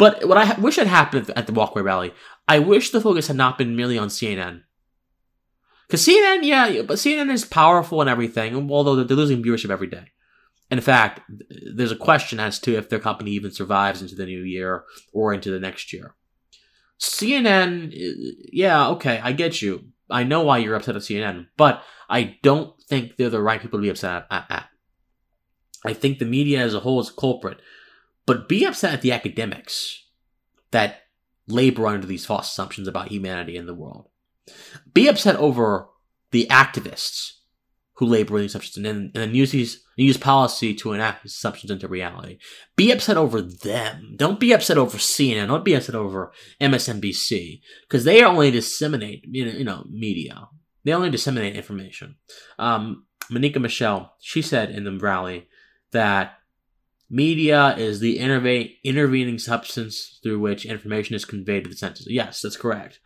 But 0.00 0.26
what 0.26 0.38
I 0.38 0.58
wish 0.58 0.76
had 0.76 0.86
happened 0.86 1.30
at 1.36 1.46
the 1.46 1.52
Walkaway 1.52 1.84
rally, 1.84 2.14
I 2.48 2.58
wish 2.58 2.88
the 2.88 3.02
focus 3.02 3.26
had 3.26 3.36
not 3.36 3.58
been 3.58 3.76
merely 3.76 3.98
on 3.98 4.08
CNN. 4.08 4.62
Because 5.86 6.06
CNN, 6.06 6.42
yeah, 6.42 6.80
but 6.80 6.96
CNN 6.96 7.30
is 7.30 7.44
powerful 7.44 8.00
and 8.00 8.08
everything, 8.08 8.70
although 8.70 9.04
they're 9.04 9.14
losing 9.14 9.42
viewership 9.42 9.68
every 9.68 9.88
day. 9.88 10.06
In 10.70 10.80
fact, 10.80 11.20
there's 11.74 11.92
a 11.92 11.96
question 11.96 12.40
as 12.40 12.58
to 12.60 12.78
if 12.78 12.88
their 12.88 12.98
company 12.98 13.32
even 13.32 13.50
survives 13.50 14.00
into 14.00 14.14
the 14.14 14.24
new 14.24 14.40
year 14.40 14.84
or 15.12 15.34
into 15.34 15.50
the 15.50 15.60
next 15.60 15.92
year. 15.92 16.14
CNN, 16.98 17.92
yeah, 18.54 18.88
okay, 18.88 19.20
I 19.22 19.32
get 19.32 19.60
you. 19.60 19.88
I 20.08 20.24
know 20.24 20.40
why 20.40 20.58
you're 20.58 20.76
upset 20.76 20.96
at 20.96 21.02
CNN, 21.02 21.48
but 21.58 21.82
I 22.08 22.38
don't 22.42 22.72
think 22.88 23.18
they're 23.18 23.28
the 23.28 23.42
right 23.42 23.60
people 23.60 23.78
to 23.78 23.82
be 23.82 23.90
upset 23.90 24.26
at. 24.30 24.46
at. 24.50 24.66
I 25.84 25.92
think 25.92 26.18
the 26.18 26.24
media 26.24 26.60
as 26.60 26.72
a 26.72 26.80
whole 26.80 27.00
is 27.00 27.10
a 27.10 27.12
culprit, 27.12 27.60
but 28.30 28.48
be 28.48 28.64
upset 28.64 28.94
at 28.94 29.02
the 29.02 29.10
academics 29.10 30.04
that 30.70 31.00
labor 31.48 31.88
under 31.88 32.06
these 32.06 32.24
false 32.24 32.48
assumptions 32.48 32.86
about 32.86 33.08
humanity 33.08 33.56
in 33.56 33.66
the 33.66 33.74
world. 33.74 34.08
Be 34.94 35.08
upset 35.08 35.34
over 35.34 35.88
the 36.30 36.46
activists 36.48 37.32
who 37.94 38.06
labor 38.06 38.38
these 38.38 38.52
assumptions 38.52 38.76
and 38.76 38.86
then, 38.86 38.96
and 39.12 39.14
then 39.14 39.34
use 39.34 39.50
these 39.50 39.82
use 39.96 40.16
policy 40.16 40.74
to 40.74 40.92
enact 40.92 41.24
these 41.24 41.32
assumptions 41.32 41.72
into 41.72 41.88
reality. 41.88 42.38
Be 42.76 42.92
upset 42.92 43.16
over 43.16 43.42
them. 43.42 44.14
Don't 44.16 44.38
be 44.38 44.52
upset 44.52 44.78
over 44.78 44.96
CNN. 44.96 45.48
Don't 45.48 45.64
be 45.64 45.74
upset 45.74 45.96
over 45.96 46.30
MSNBC 46.60 47.62
because 47.88 48.04
they 48.04 48.22
only 48.22 48.52
disseminate 48.52 49.24
you 49.26 49.44
know, 49.44 49.52
you 49.58 49.64
know 49.64 49.84
media. 49.90 50.46
They 50.84 50.92
only 50.92 51.10
disseminate 51.10 51.56
information. 51.56 52.14
Um, 52.60 53.06
Monica 53.28 53.58
Michelle, 53.58 54.14
she 54.20 54.40
said 54.40 54.70
in 54.70 54.84
the 54.84 54.96
rally 54.96 55.48
that 55.90 56.34
media 57.10 57.74
is 57.76 58.00
the 58.00 58.18
interve- 58.18 58.76
intervening 58.84 59.38
substance 59.38 60.20
through 60.22 60.38
which 60.38 60.64
information 60.64 61.16
is 61.16 61.24
conveyed 61.24 61.64
to 61.64 61.70
the 61.70 61.76
senses. 61.76 62.06
Yes, 62.08 62.40
that's 62.40 62.56
correct. 62.56 63.00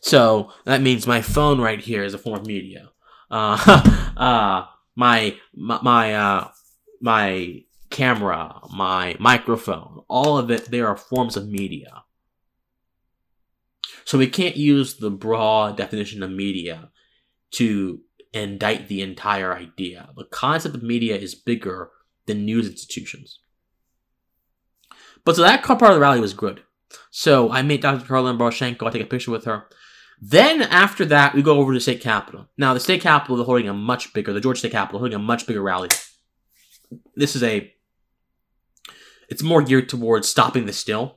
So 0.00 0.52
that 0.64 0.82
means 0.82 1.06
my 1.06 1.20
phone 1.20 1.60
right 1.60 1.80
here 1.80 2.04
is 2.04 2.14
a 2.14 2.18
form 2.18 2.40
of 2.40 2.46
media. 2.46 2.90
Uh, 3.30 4.12
uh, 4.16 4.66
my, 4.94 5.36
my, 5.54 5.78
my, 5.82 6.14
uh, 6.14 6.48
my 7.00 7.62
camera, 7.90 8.60
my 8.72 9.16
microphone, 9.18 10.02
all 10.08 10.38
of 10.38 10.50
it, 10.50 10.66
they 10.66 10.80
are 10.80 10.96
forms 10.96 11.36
of 11.36 11.48
media. 11.48 12.04
So 14.04 14.18
we 14.18 14.26
can't 14.28 14.56
use 14.56 14.96
the 14.96 15.10
broad 15.10 15.76
definition 15.76 16.22
of 16.22 16.30
media 16.30 16.90
to 17.52 18.00
indict 18.32 18.88
the 18.88 19.00
entire 19.00 19.54
idea. 19.54 20.10
The 20.16 20.24
concept 20.24 20.74
of 20.74 20.82
media 20.82 21.16
is 21.16 21.34
bigger 21.34 21.90
than 22.26 22.44
news 22.44 22.68
institutions. 22.68 23.38
But 25.24 25.36
so 25.36 25.42
that 25.42 25.62
part 25.62 25.82
of 25.82 25.94
the 25.94 26.00
rally 26.00 26.20
was 26.20 26.34
good. 26.34 26.62
So 27.10 27.50
I 27.50 27.62
made 27.62 27.80
Dr. 27.80 28.04
Karlyn 28.04 28.38
Borysenko, 28.38 28.86
I 28.86 28.90
take 28.90 29.02
a 29.02 29.06
picture 29.06 29.30
with 29.30 29.44
her. 29.44 29.66
Then 30.20 30.62
after 30.62 31.04
that, 31.06 31.34
we 31.34 31.42
go 31.42 31.58
over 31.58 31.72
to 31.72 31.76
the 31.76 31.82
state 31.82 32.00
capitol. 32.00 32.48
Now 32.56 32.72
the 32.74 32.80
state 32.80 33.00
capitol 33.00 33.40
is 33.40 33.46
holding 33.46 33.68
a 33.68 33.74
much 33.74 34.12
bigger, 34.12 34.32
the 34.32 34.40
Georgia 34.40 34.60
State 34.60 34.72
Capitol 34.72 35.00
holding 35.00 35.16
a 35.16 35.22
much 35.22 35.46
bigger 35.46 35.62
rally. 35.62 35.88
This 37.16 37.34
is 37.34 37.42
a, 37.42 37.72
it's 39.28 39.42
more 39.42 39.62
geared 39.62 39.88
towards 39.88 40.28
stopping 40.28 40.66
the 40.66 40.72
steal, 40.72 41.16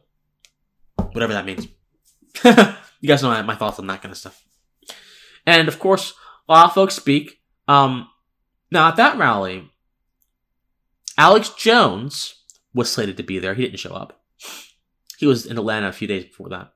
whatever 1.11 1.33
that 1.33 1.45
means. 1.45 1.67
you 2.43 3.07
guys 3.07 3.21
know 3.21 3.43
my 3.43 3.55
thoughts 3.55 3.79
on 3.79 3.87
that 3.87 4.01
kind 4.01 4.11
of 4.11 4.17
stuff. 4.17 4.43
And 5.45 5.67
of 5.67 5.79
course, 5.79 6.13
a 6.49 6.53
lot 6.53 6.65
of 6.65 6.73
folks 6.73 6.95
speak. 6.95 7.39
Um, 7.67 8.09
now 8.71 8.89
at 8.89 8.95
that 8.95 9.17
rally, 9.17 9.71
Alex 11.18 11.49
Jones 11.49 12.36
was 12.74 12.91
slated 12.91 13.18
to 13.18 13.24
be 13.24 13.39
there. 13.39 13.55
He 13.55 13.63
didn't 13.63 13.80
show 13.80 13.93
up. 13.93 14.22
He 15.18 15.26
was 15.26 15.45
in 15.45 15.57
Atlanta 15.57 15.88
a 15.88 15.93
few 15.93 16.07
days 16.07 16.26
before 16.26 16.49
that. 16.49 16.74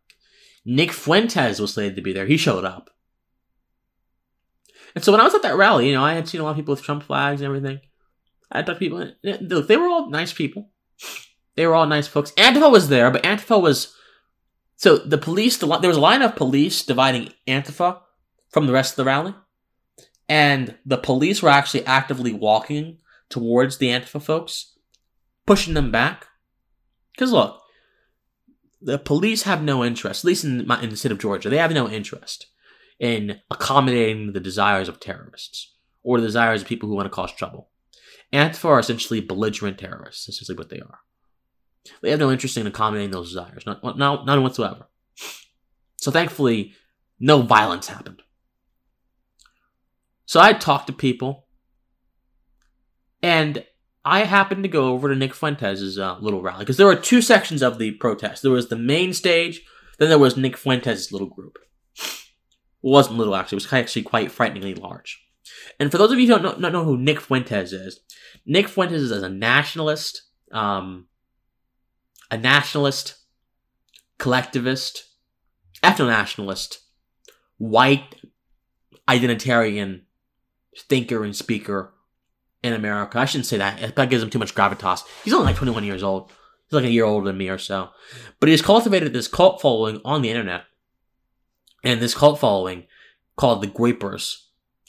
Nick 0.65 0.91
Fuentes 0.91 1.59
was 1.59 1.73
slated 1.73 1.95
to 1.95 2.01
be 2.01 2.13
there. 2.13 2.25
He 2.25 2.37
showed 2.37 2.65
up. 2.65 2.89
And 4.95 5.03
so 5.03 5.11
when 5.11 5.21
I 5.21 5.23
was 5.23 5.35
at 5.35 5.43
that 5.43 5.55
rally, 5.55 5.87
you 5.87 5.93
know, 5.93 6.03
I 6.03 6.13
had 6.13 6.27
seen 6.27 6.41
a 6.41 6.43
lot 6.43 6.51
of 6.51 6.55
people 6.57 6.73
with 6.73 6.83
Trump 6.83 7.03
flags 7.03 7.41
and 7.41 7.47
everything. 7.47 7.79
I 8.51 8.61
talked 8.61 8.79
to 8.79 8.85
people. 8.85 9.11
Look, 9.23 9.67
they 9.67 9.77
were 9.77 9.87
all 9.87 10.09
nice 10.09 10.33
people. 10.33 10.69
They 11.55 11.65
were 11.65 11.75
all 11.75 11.87
nice 11.87 12.07
folks. 12.07 12.31
Antifa 12.31 12.71
was 12.71 12.89
there, 12.89 13.09
but 13.11 13.23
Antifa 13.23 13.61
was. 13.61 13.95
So 14.75 14.97
the 14.97 15.17
police, 15.17 15.57
the, 15.57 15.67
there 15.77 15.87
was 15.87 15.97
a 15.97 16.01
line 16.01 16.21
of 16.21 16.35
police 16.35 16.83
dividing 16.83 17.31
Antifa 17.47 17.99
from 18.49 18.67
the 18.67 18.73
rest 18.73 18.93
of 18.93 18.97
the 18.97 19.05
rally. 19.05 19.35
And 20.27 20.77
the 20.85 20.97
police 20.97 21.41
were 21.41 21.49
actually 21.49 21.85
actively 21.85 22.33
walking 22.33 22.97
towards 23.31 23.77
the 23.77 23.87
Antifa 23.87 24.21
folks, 24.21 24.77
pushing 25.45 25.73
them 25.73 25.91
back. 25.91 26.27
Because 27.13 27.31
look, 27.31 27.59
the 28.81 28.99
police 28.99 29.43
have 29.43 29.63
no 29.63 29.83
interest, 29.83 30.23
at 30.23 30.27
least 30.27 30.43
in, 30.43 30.71
in 30.71 30.89
the 30.89 30.97
state 30.97 31.11
of 31.11 31.19
Georgia, 31.19 31.49
they 31.49 31.57
have 31.57 31.71
no 31.71 31.89
interest 31.89 32.47
in 32.99 33.39
accommodating 33.49 34.33
the 34.33 34.39
desires 34.39 34.87
of 34.87 34.99
terrorists 34.99 35.75
or 36.03 36.19
the 36.19 36.27
desires 36.27 36.61
of 36.61 36.67
people 36.67 36.87
who 36.87 36.95
want 36.95 37.05
to 37.05 37.09
cause 37.09 37.31
trouble. 37.31 37.69
Antifa 38.33 38.65
are 38.65 38.79
essentially 38.79 39.21
belligerent 39.21 39.77
terrorists. 39.77 40.29
Essentially 40.29 40.57
what 40.57 40.69
they 40.69 40.79
are. 40.79 40.99
They 42.01 42.11
have 42.11 42.19
no 42.19 42.31
interest 42.31 42.57
in 42.57 42.67
accommodating 42.67 43.11
those 43.11 43.29
desires, 43.29 43.65
not, 43.65 43.83
not, 43.97 44.25
none 44.25 44.43
whatsoever. 44.43 44.87
So 45.97 46.11
thankfully, 46.11 46.73
no 47.19 47.41
violence 47.41 47.87
happened. 47.87 48.21
So 50.25 50.39
I 50.39 50.53
talked 50.53 50.87
to 50.87 50.93
people, 50.93 51.40
and 53.21 53.65
I 54.03 54.21
happened 54.21 54.63
to 54.63 54.69
go 54.69 54.89
over 54.89 55.09
to 55.09 55.15
Nick 55.15 55.33
Fuentes' 55.33 55.97
uh, 55.97 56.17
little 56.19 56.41
rally 56.41 56.59
because 56.59 56.77
there 56.77 56.87
were 56.87 56.95
two 56.95 57.21
sections 57.21 57.61
of 57.61 57.77
the 57.77 57.91
protest. 57.91 58.41
There 58.41 58.51
was 58.51 58.69
the 58.69 58.77
main 58.77 59.13
stage, 59.13 59.61
then 59.99 60.09
there 60.09 60.17
was 60.19 60.37
Nick 60.37 60.57
Fuentes' 60.57 61.11
little 61.11 61.27
group. 61.29 61.59
It 61.97 62.09
wasn't 62.81 63.17
little 63.17 63.35
actually; 63.35 63.57
it 63.57 63.63
was 63.63 63.73
actually 63.73 64.03
quite 64.03 64.31
frighteningly 64.31 64.73
large. 64.73 65.23
And 65.79 65.91
for 65.91 65.97
those 65.97 66.11
of 66.11 66.19
you 66.19 66.27
who 66.27 66.33
don't 66.33 66.43
know, 66.43 66.55
not 66.57 66.73
know 66.73 66.83
who 66.83 66.97
Nick 66.97 67.21
Fuentes 67.21 67.73
is, 67.73 67.99
Nick 68.45 68.67
Fuentes 68.67 69.01
is 69.01 69.11
a 69.11 69.29
nationalist, 69.29 70.23
um, 70.51 71.07
a 72.31 72.37
nationalist, 72.37 73.15
collectivist, 74.17 75.03
ethno-nationalist, 75.83 76.79
white, 77.57 78.15
identitarian 79.07 80.01
thinker 80.75 81.23
and 81.23 81.35
speaker 81.35 81.93
in 82.63 82.73
America. 82.73 83.19
I 83.19 83.25
shouldn't 83.25 83.47
say 83.47 83.57
that. 83.57 83.95
That 83.95 84.09
gives 84.09 84.23
him 84.23 84.29
too 84.29 84.39
much 84.39 84.55
gravitas. 84.55 85.03
He's 85.23 85.33
only 85.33 85.47
like 85.47 85.55
21 85.55 85.83
years 85.83 86.03
old. 86.03 86.31
He's 86.67 86.73
like 86.73 86.85
a 86.85 86.91
year 86.91 87.05
older 87.05 87.27
than 87.27 87.37
me 87.37 87.49
or 87.49 87.57
so. 87.57 87.89
But 88.39 88.49
he's 88.49 88.61
cultivated 88.61 89.13
this 89.13 89.27
cult 89.27 89.61
following 89.61 90.01
on 90.05 90.21
the 90.21 90.29
internet. 90.29 90.63
And 91.83 91.99
this 91.99 92.13
cult 92.13 92.39
following, 92.39 92.85
called 93.35 93.61
the 93.61 93.67
Groypers, 93.67 94.43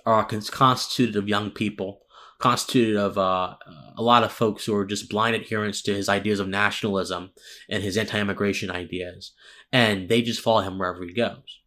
are 0.04 0.24
constituted 0.24 1.16
of 1.16 1.28
young 1.28 1.50
people, 1.50 2.02
constituted 2.38 2.96
of 2.96 3.16
uh, 3.16 3.54
a 3.96 4.02
lot 4.02 4.24
of 4.24 4.32
folks 4.32 4.66
who 4.66 4.74
are 4.76 4.84
just 4.84 5.08
blind 5.08 5.34
adherents 5.34 5.80
to 5.82 5.94
his 5.94 6.08
ideas 6.08 6.40
of 6.40 6.48
nationalism 6.48 7.30
and 7.70 7.82
his 7.82 7.96
anti-immigration 7.96 8.70
ideas. 8.70 9.32
And 9.72 10.08
they 10.08 10.20
just 10.20 10.40
follow 10.40 10.60
him 10.60 10.78
wherever 10.78 11.02
he 11.02 11.14
goes. 11.14 11.61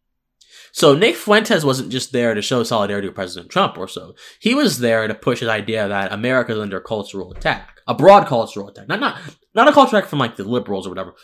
So 0.72 0.94
Nick 0.94 1.16
Fuentes 1.16 1.64
wasn't 1.64 1.90
just 1.90 2.12
there 2.12 2.34
to 2.34 2.42
show 2.42 2.62
solidarity 2.62 3.08
with 3.08 3.14
President 3.14 3.50
Trump 3.50 3.78
or 3.78 3.88
so. 3.88 4.14
He 4.40 4.54
was 4.54 4.78
there 4.78 5.08
to 5.08 5.14
push 5.14 5.40
his 5.40 5.48
idea 5.48 5.88
that 5.88 6.12
America 6.12 6.52
is 6.52 6.58
under 6.58 6.80
cultural 6.80 7.32
attack, 7.32 7.80
a 7.86 7.94
broad 7.94 8.26
cultural 8.26 8.68
attack, 8.68 8.88
not 8.88 9.00
not 9.00 9.18
not 9.54 9.68
a 9.68 9.72
cultural 9.72 9.98
attack 9.98 10.10
from 10.10 10.18
like 10.18 10.36
the 10.36 10.44
liberals 10.44 10.86
or 10.86 10.90
whatever, 10.90 11.14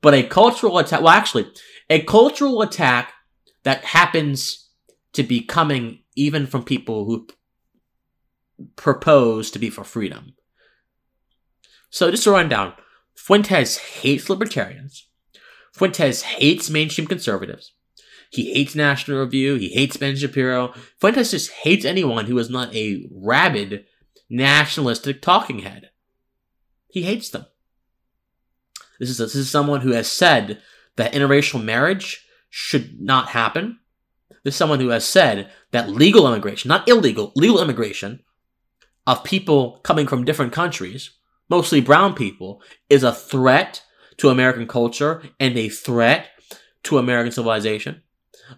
but 0.00 0.14
a 0.14 0.22
cultural 0.22 0.78
attack. 0.78 1.00
Well, 1.00 1.10
actually, 1.10 1.50
a 1.88 2.02
cultural 2.02 2.62
attack 2.62 3.12
that 3.64 3.84
happens 3.84 4.68
to 5.12 5.22
be 5.22 5.40
coming 5.40 6.02
even 6.16 6.46
from 6.46 6.64
people 6.64 7.04
who 7.04 7.26
propose 8.76 9.50
to 9.50 9.58
be 9.58 9.70
for 9.70 9.84
freedom. 9.84 10.34
So 11.90 12.10
just 12.10 12.24
to 12.24 12.30
run 12.30 12.48
down, 12.48 12.74
Fuentes 13.14 13.76
hates 13.78 14.30
libertarians. 14.30 15.08
Fuentes 15.72 16.22
hates 16.22 16.70
mainstream 16.70 17.06
conservatives. 17.06 17.72
He 18.30 18.54
hates 18.54 18.76
National 18.76 19.20
Review. 19.20 19.56
He 19.56 19.70
hates 19.70 19.96
Ben 19.96 20.16
Shapiro. 20.16 20.72
Fuentes 21.00 21.32
just 21.32 21.50
hates 21.50 21.84
anyone 21.84 22.26
who 22.26 22.38
is 22.38 22.48
not 22.48 22.74
a 22.74 23.06
rabid 23.10 23.84
nationalistic 24.30 25.20
talking 25.20 25.60
head. 25.60 25.90
He 26.88 27.02
hates 27.02 27.28
them. 27.28 27.46
This 29.00 29.10
is, 29.10 29.18
this 29.18 29.34
is 29.34 29.50
someone 29.50 29.80
who 29.80 29.92
has 29.92 30.10
said 30.10 30.62
that 30.96 31.12
interracial 31.12 31.62
marriage 31.62 32.24
should 32.48 33.00
not 33.00 33.30
happen. 33.30 33.80
This 34.44 34.54
is 34.54 34.58
someone 34.58 34.78
who 34.80 34.90
has 34.90 35.04
said 35.04 35.50
that 35.72 35.90
legal 35.90 36.26
immigration, 36.26 36.68
not 36.68 36.88
illegal, 36.88 37.32
legal 37.34 37.60
immigration 37.60 38.20
of 39.06 39.24
people 39.24 39.80
coming 39.82 40.06
from 40.06 40.24
different 40.24 40.52
countries, 40.52 41.10
mostly 41.48 41.80
brown 41.80 42.14
people, 42.14 42.62
is 42.88 43.02
a 43.02 43.12
threat 43.12 43.82
to 44.18 44.28
American 44.28 44.68
culture 44.68 45.22
and 45.40 45.56
a 45.58 45.68
threat 45.68 46.28
to 46.84 46.98
American 46.98 47.32
civilization. 47.32 48.02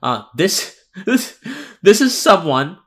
Uh, 0.02 0.24
this 0.36 0.76
this 1.06 1.38
this 1.82 2.00
is 2.00 2.16
someone 2.16 2.78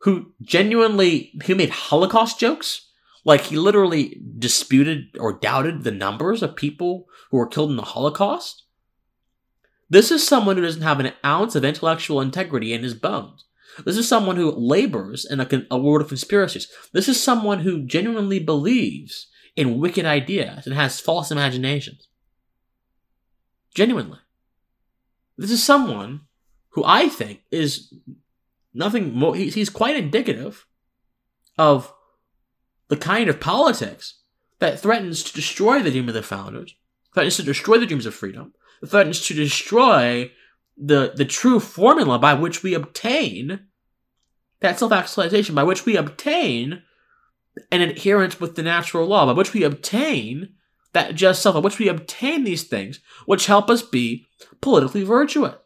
who 0.00 0.32
genuinely 0.42 1.32
who 1.46 1.54
made 1.54 1.70
Holocaust 1.70 2.38
jokes. 2.38 2.90
Like 3.26 3.40
he 3.42 3.56
literally 3.56 4.20
disputed 4.38 5.16
or 5.18 5.38
doubted 5.38 5.82
the 5.82 5.90
numbers 5.90 6.42
of 6.42 6.56
people 6.56 7.06
who 7.30 7.38
were 7.38 7.46
killed 7.46 7.70
in 7.70 7.76
the 7.76 7.82
Holocaust. 7.82 8.64
This 9.88 10.10
is 10.10 10.26
someone 10.26 10.56
who 10.56 10.62
doesn't 10.62 10.82
have 10.82 11.00
an 11.00 11.12
ounce 11.24 11.54
of 11.54 11.64
intellectual 11.64 12.20
integrity 12.20 12.74
in 12.74 12.82
his 12.82 12.92
bones. 12.92 13.46
This 13.84 13.96
is 13.96 14.06
someone 14.06 14.36
who 14.36 14.50
labors 14.50 15.24
in 15.24 15.40
a, 15.40 15.48
a 15.70 15.78
world 15.78 16.02
of 16.02 16.08
conspiracies. 16.08 16.68
This 16.92 17.08
is 17.08 17.22
someone 17.22 17.60
who 17.60 17.86
genuinely 17.86 18.38
believes 18.38 19.28
in 19.56 19.78
wicked 19.78 20.04
ideas 20.04 20.66
and 20.66 20.74
has 20.74 21.00
false 21.00 21.30
imaginations. 21.30 22.08
Genuinely. 23.74 24.18
This 25.36 25.50
is 25.50 25.62
someone 25.62 26.22
who 26.70 26.84
I 26.84 27.08
think 27.08 27.42
is 27.50 27.92
nothing 28.72 29.14
more, 29.14 29.34
he's 29.34 29.70
quite 29.70 29.96
indicative 29.96 30.66
of 31.56 31.92
the 32.88 32.96
kind 32.96 33.28
of 33.28 33.40
politics 33.40 34.20
that 34.58 34.80
threatens 34.80 35.22
to 35.24 35.32
destroy 35.32 35.82
the 35.82 35.90
dream 35.90 36.08
of 36.08 36.14
the 36.14 36.22
founders, 36.22 36.74
threatens 37.12 37.36
to 37.36 37.42
destroy 37.42 37.78
the 37.78 37.86
dreams 37.86 38.06
of 38.06 38.14
freedom, 38.14 38.52
threatens 38.86 39.26
to 39.26 39.34
destroy 39.34 40.30
the, 40.76 41.12
the 41.14 41.24
true 41.24 41.60
formula 41.60 42.18
by 42.18 42.34
which 42.34 42.62
we 42.62 42.74
obtain 42.74 43.60
that 44.60 44.78
self 44.78 44.92
actualization, 44.92 45.54
by 45.54 45.62
which 45.62 45.84
we 45.84 45.96
obtain 45.96 46.82
an 47.70 47.80
adherence 47.80 48.40
with 48.40 48.56
the 48.56 48.62
natural 48.62 49.06
law, 49.06 49.26
by 49.26 49.32
which 49.32 49.52
we 49.52 49.62
obtain 49.62 50.54
that 50.94 51.14
just 51.14 51.42
self, 51.42 51.54
by 51.54 51.60
which 51.60 51.78
we 51.78 51.88
obtain 51.88 52.44
these 52.44 52.64
things 52.64 53.00
which 53.26 53.46
help 53.46 53.68
us 53.68 53.82
be 53.82 54.26
politically 54.60 55.04
virtuous. 55.04 55.56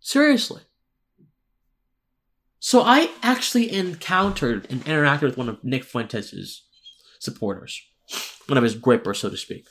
Seriously. 0.00 0.62
So 2.58 2.82
I 2.82 3.10
actually 3.22 3.72
encountered 3.72 4.66
and 4.70 4.84
interacted 4.84 5.22
with 5.22 5.36
one 5.36 5.48
of 5.48 5.62
Nick 5.62 5.84
Fuentes' 5.84 6.64
supporters, 7.20 7.80
one 8.46 8.56
of 8.56 8.64
his 8.64 8.76
Groypers, 8.76 9.16
so 9.16 9.30
to 9.30 9.36
speak. 9.36 9.68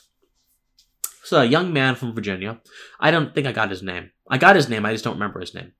So 1.24 1.40
a 1.40 1.44
young 1.44 1.72
man 1.72 1.94
from 1.94 2.14
Virginia. 2.14 2.60
I 3.00 3.10
don't 3.10 3.34
think 3.34 3.46
I 3.46 3.52
got 3.52 3.70
his 3.70 3.82
name. 3.82 4.12
I 4.30 4.38
got 4.38 4.56
his 4.56 4.68
name, 4.68 4.86
I 4.86 4.92
just 4.92 5.04
don't 5.04 5.14
remember 5.14 5.40
his 5.40 5.54
name. 5.54 5.72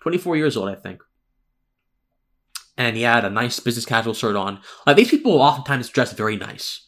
24 0.00 0.36
years 0.36 0.56
old, 0.56 0.68
I 0.68 0.74
think 0.74 1.02
and 2.78 2.96
he 2.96 3.02
had 3.02 3.24
a 3.24 3.30
nice 3.30 3.60
business 3.60 3.84
casual 3.84 4.14
shirt 4.14 4.36
on. 4.36 4.60
Like 4.86 4.96
these 4.96 5.10
people 5.10 5.42
oftentimes 5.42 5.90
dress 5.90 6.12
very 6.12 6.36
nice. 6.36 6.86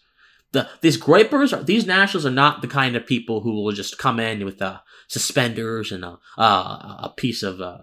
The 0.52 0.68
these 0.80 0.98
Groypers, 0.98 1.56
are, 1.56 1.62
these 1.62 1.86
nationals 1.86 2.24
are 2.24 2.30
not 2.30 2.62
the 2.62 2.68
kind 2.68 2.96
of 2.96 3.06
people 3.06 3.40
who 3.40 3.52
will 3.52 3.72
just 3.72 3.98
come 3.98 4.18
in 4.18 4.44
with 4.44 4.62
uh, 4.62 4.78
suspenders 5.08 5.92
and 5.92 6.04
a 6.04 6.18
uh, 6.38 6.96
a 7.02 7.12
piece 7.16 7.42
of 7.42 7.60
uh, 7.60 7.76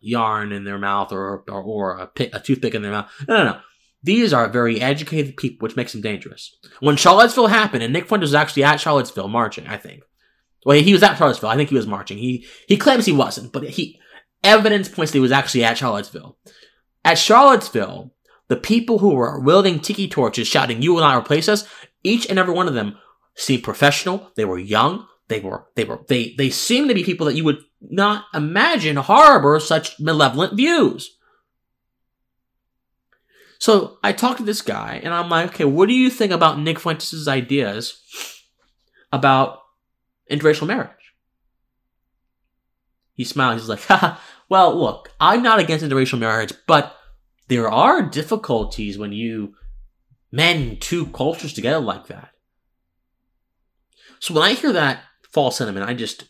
yarn 0.00 0.52
in 0.52 0.64
their 0.64 0.78
mouth 0.78 1.12
or 1.12 1.44
or, 1.48 1.62
or 1.62 1.98
a, 1.98 2.10
a 2.32 2.40
toothpick 2.40 2.74
in 2.74 2.82
their 2.82 2.92
mouth. 2.92 3.10
No, 3.28 3.36
no, 3.36 3.44
no. 3.44 3.60
These 4.02 4.32
are 4.32 4.48
very 4.48 4.80
educated 4.80 5.36
people, 5.36 5.66
which 5.66 5.76
makes 5.76 5.92
them 5.92 6.00
dangerous. 6.00 6.56
When 6.80 6.96
Charlottesville 6.96 7.48
happened, 7.48 7.82
and 7.82 7.92
Nick 7.92 8.08
Fuentes 8.08 8.28
was 8.28 8.34
actually 8.34 8.64
at 8.64 8.80
Charlottesville 8.80 9.28
marching, 9.28 9.66
I 9.66 9.76
think. 9.76 10.02
Well, 10.64 10.80
he 10.80 10.92
was 10.92 11.02
at 11.02 11.18
Charlottesville. 11.18 11.50
I 11.50 11.56
think 11.56 11.68
he 11.68 11.74
was 11.74 11.86
marching. 11.86 12.18
He 12.18 12.46
he 12.66 12.76
claims 12.76 13.06
he 13.06 13.12
wasn't, 13.12 13.52
but 13.52 13.64
he 13.64 14.00
evidence 14.42 14.88
points 14.88 15.12
that 15.12 15.18
he 15.18 15.22
was 15.22 15.32
actually 15.32 15.64
at 15.64 15.78
Charlottesville. 15.78 16.38
At 17.04 17.18
Charlottesville, 17.18 18.12
the 18.48 18.56
people 18.56 18.98
who 18.98 19.14
were 19.14 19.40
wielding 19.40 19.80
tiki 19.80 20.08
torches 20.08 20.48
shouting, 20.48 20.82
you 20.82 20.92
will 20.92 21.00
not 21.00 21.16
replace 21.16 21.48
us, 21.48 21.68
each 22.02 22.26
and 22.28 22.38
every 22.38 22.54
one 22.54 22.68
of 22.68 22.74
them 22.74 22.98
seemed 23.34 23.62
professional. 23.62 24.30
They 24.36 24.44
were 24.44 24.58
young. 24.58 25.06
They 25.28 25.40
were, 25.40 25.66
they 25.76 25.84
were, 25.84 26.00
they, 26.08 26.34
they 26.36 26.50
seemed 26.50 26.88
to 26.88 26.94
be 26.94 27.04
people 27.04 27.26
that 27.26 27.36
you 27.36 27.44
would 27.44 27.60
not 27.80 28.24
imagine 28.34 28.96
harbor 28.96 29.60
such 29.60 29.98
malevolent 30.00 30.56
views. 30.56 31.16
So 33.60 33.98
I 34.02 34.12
talked 34.12 34.38
to 34.38 34.44
this 34.44 34.62
guy 34.62 35.00
and 35.04 35.14
I'm 35.14 35.28
like, 35.28 35.50
okay, 35.50 35.64
what 35.64 35.86
do 35.86 35.94
you 35.94 36.10
think 36.10 36.32
about 36.32 36.58
Nick 36.58 36.80
Fuentes' 36.80 37.28
ideas 37.28 38.02
about 39.12 39.60
interracial 40.30 40.66
marriage? 40.66 40.90
He 43.14 43.24
smiled. 43.24 43.60
He's 43.60 43.68
like, 43.68 43.80
Haha, 43.84 44.18
well, 44.50 44.76
look, 44.76 45.12
I'm 45.20 45.42
not 45.42 45.60
against 45.60 45.84
interracial 45.84 46.18
marriage, 46.18 46.52
but 46.66 46.96
there 47.46 47.70
are 47.70 48.02
difficulties 48.02 48.98
when 48.98 49.12
you 49.12 49.54
mend 50.32 50.82
two 50.82 51.06
cultures 51.06 51.52
together 51.52 51.78
like 51.78 52.08
that. 52.08 52.30
So 54.18 54.34
when 54.34 54.42
I 54.42 54.54
hear 54.54 54.72
that 54.72 55.02
false 55.32 55.56
sentiment, 55.56 55.88
I 55.88 55.94
just 55.94 56.24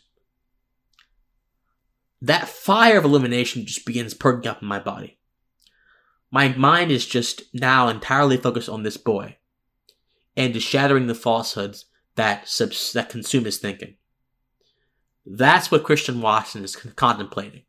that 2.21 2.47
fire 2.47 2.99
of 2.99 3.03
elimination 3.03 3.65
just 3.65 3.85
begins 3.87 4.13
perking 4.13 4.47
up 4.47 4.61
in 4.61 4.67
my 4.67 4.79
body. 4.79 5.17
My 6.29 6.49
mind 6.49 6.91
is 6.91 7.07
just 7.07 7.41
now 7.53 7.87
entirely 7.87 8.37
focused 8.37 8.69
on 8.69 8.83
this 8.83 8.97
boy 8.97 9.37
and 10.37 10.55
is 10.55 10.61
shattering 10.61 11.07
the 11.07 11.15
falsehoods 11.15 11.85
that 12.15 12.47
subs- 12.47 12.93
that 12.93 13.09
consume 13.09 13.45
his 13.45 13.57
thinking. 13.57 13.95
That's 15.25 15.71
what 15.71 15.83
Christian 15.83 16.21
Watson 16.21 16.63
is 16.63 16.75
contemplating 16.75 17.63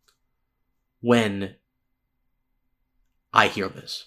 when 1.02 1.56
I 3.32 3.48
hear 3.48 3.68
this. 3.68 4.06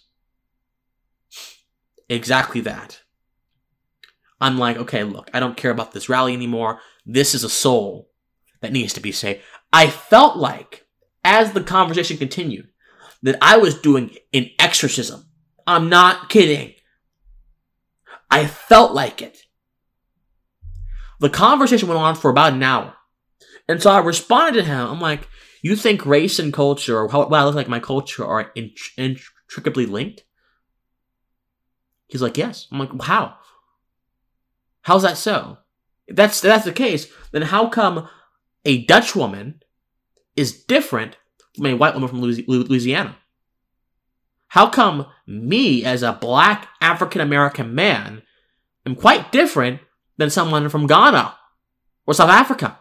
Exactly 2.09 2.61
that. 2.61 3.01
I'm 4.41 4.57
like, 4.57 4.77
okay, 4.77 5.03
look, 5.03 5.29
I 5.33 5.39
don't 5.39 5.57
care 5.57 5.71
about 5.71 5.91
this 5.91 6.09
rally 6.09 6.33
anymore. 6.33 6.79
This 7.05 7.35
is 7.35 7.43
a 7.43 7.49
soul 7.49 8.09
that 8.61 8.73
needs 8.73 8.93
to 8.93 8.99
be 8.99 9.11
saved. 9.11 9.41
I 9.71 9.87
felt 9.87 10.37
like, 10.37 10.85
as 11.23 11.51
the 11.51 11.63
conversation 11.63 12.17
continued, 12.17 12.67
that 13.23 13.37
I 13.41 13.57
was 13.57 13.79
doing 13.79 14.15
an 14.33 14.49
exorcism. 14.59 15.25
I'm 15.65 15.89
not 15.89 16.29
kidding. 16.29 16.73
I 18.29 18.45
felt 18.47 18.93
like 18.93 19.21
it. 19.21 19.37
The 21.19 21.29
conversation 21.29 21.87
went 21.87 21.99
on 21.99 22.15
for 22.15 22.29
about 22.29 22.53
an 22.53 22.63
hour. 22.63 22.93
And 23.67 23.81
so 23.81 23.89
I 23.89 23.99
responded 23.99 24.61
to 24.61 24.67
him. 24.67 24.87
I'm 24.87 25.01
like, 25.01 25.27
you 25.69 25.75
think 25.75 26.05
race 26.05 26.37
and 26.37 26.53
culture, 26.53 26.99
or 26.99 27.09
how, 27.09 27.27
what 27.27 27.39
I 27.39 27.43
look 27.43 27.55
like 27.55 27.67
my 27.67 27.79
culture, 27.79 28.23
are 28.23 28.51
intricately 28.55 29.85
linked? 29.85 30.23
He's 32.07 32.21
like, 32.21 32.37
yes. 32.37 32.67
I'm 32.71 32.79
like, 32.79 33.01
how? 33.01 33.35
How's 34.81 35.01
that 35.01 35.17
so? 35.17 35.57
If 36.05 36.15
that's 36.15 36.39
that's 36.39 36.65
the 36.65 36.71
case, 36.71 37.07
then 37.31 37.41
how 37.41 37.67
come 37.67 38.07
a 38.63 38.85
Dutch 38.85 39.15
woman 39.15 39.63
is 40.35 40.63
different 40.63 41.17
from 41.55 41.65
a 41.65 41.73
white 41.73 41.95
woman 41.95 42.09
from 42.09 42.21
Louisiana? 42.21 43.17
How 44.49 44.69
come 44.69 45.07
me, 45.25 45.83
as 45.83 46.03
a 46.03 46.13
black 46.13 46.67
African 46.79 47.21
American 47.21 47.73
man, 47.73 48.21
am 48.85 48.95
quite 48.95 49.31
different 49.31 49.79
than 50.17 50.29
someone 50.29 50.69
from 50.69 50.85
Ghana 50.85 51.35
or 52.05 52.13
South 52.13 52.29
Africa? 52.29 52.77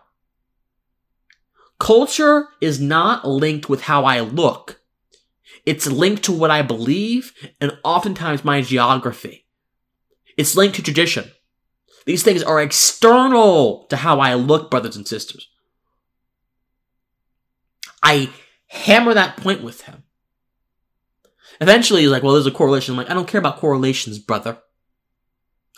Culture 1.78 2.48
is 2.60 2.80
not 2.80 3.26
linked 3.26 3.68
with 3.68 3.82
how 3.82 4.04
I 4.04 4.20
look. 4.20 4.80
It's 5.66 5.86
linked 5.86 6.24
to 6.24 6.32
what 6.32 6.50
I 6.50 6.62
believe 6.62 7.32
and 7.60 7.76
oftentimes 7.82 8.44
my 8.44 8.60
geography. 8.60 9.46
It's 10.36 10.56
linked 10.56 10.76
to 10.76 10.82
tradition. 10.82 11.30
These 12.06 12.22
things 12.22 12.42
are 12.42 12.60
external 12.60 13.86
to 13.86 13.96
how 13.96 14.20
I 14.20 14.34
look, 14.34 14.70
brothers 14.70 14.96
and 14.96 15.08
sisters. 15.08 15.48
I 18.02 18.30
hammer 18.66 19.14
that 19.14 19.38
point 19.38 19.62
with 19.62 19.82
him. 19.82 20.02
Eventually, 21.60 22.02
he's 22.02 22.10
like, 22.10 22.22
well, 22.22 22.34
there's 22.34 22.46
a 22.46 22.50
correlation. 22.50 22.92
I'm 22.92 22.98
like, 22.98 23.10
I 23.10 23.14
don't 23.14 23.28
care 23.28 23.38
about 23.38 23.58
correlations, 23.58 24.18
brother. 24.18 24.58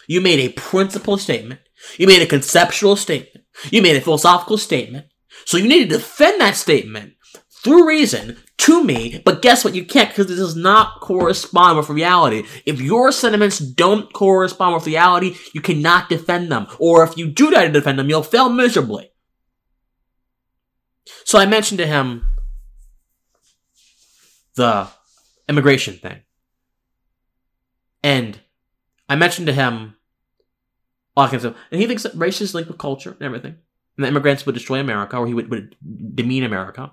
You 0.09 0.21
made 0.21 0.41
a 0.41 0.53
principle 0.53 1.19
statement. 1.19 1.61
You 1.99 2.07
made 2.07 2.23
a 2.23 2.27
conceptual 2.27 2.97
statement. 2.97 3.45
You 3.71 3.83
made 3.83 3.97
a 3.97 4.01
philosophical 4.01 4.59
statement. 4.59 5.07
So 5.47 5.57
you 5.57 5.69
need 5.69 5.89
to 5.89 5.97
defend 5.97 6.41
that 6.41 6.57
statement 6.57 7.15
through 7.63 7.87
reason 7.87 8.37
to 8.59 8.83
me, 8.83 9.23
but 9.25 9.43
guess 9.43 9.65
what? 9.65 9.77
You 9.77 9.85
can't 9.85 10.09
because 10.09 10.27
this 10.27 10.39
does 10.39 10.57
not 10.57 11.01
correspond 11.01 11.79
with 11.79 11.89
reality. 11.89 12.45
If 12.67 12.81
your 12.81 13.13
sentiments 13.13 13.61
don't 13.61 14.13
correspond 14.13 14.75
with 14.75 14.87
reality, 14.87 15.37
you 15.55 15.61
cannot 15.61 16.09
defend 16.09 16.51
them. 16.51 16.67
Or 16.81 17.05
if 17.05 17.17
you 17.17 17.29
do 17.29 17.51
try 17.51 17.65
to 17.65 17.73
defend 17.73 17.99
them, 17.99 18.09
you'll 18.09 18.25
fail 18.25 18.49
miserably. 18.49 19.13
So 21.25 21.39
I 21.39 21.47
mentioned 21.47 21.79
to 21.79 21.87
him 21.87 22.27
the 24.57 24.89
immigration 25.49 25.95
thing. 25.95 26.23
And 28.03 28.41
I 29.09 29.15
mentioned 29.15 29.47
to 29.47 29.53
him 29.53 29.95
all 31.17 31.29
kinds 31.29 31.45
of, 31.45 31.57
and 31.71 31.81
he 31.81 31.87
thinks 31.87 32.03
that 32.03 32.17
race 32.17 32.41
is 32.41 32.53
linked 32.53 32.69
with 32.69 32.79
culture 32.79 33.13
and 33.13 33.23
everything 33.23 33.59
and 33.97 34.05
the 34.05 34.09
immigrants 34.09 34.45
would 34.45 34.55
destroy 34.55 34.81
America 34.81 35.17
or 35.17 35.27
he 35.27 35.35
would, 35.35 35.51
would 35.51 35.77
demean 36.15 36.45
America. 36.45 36.93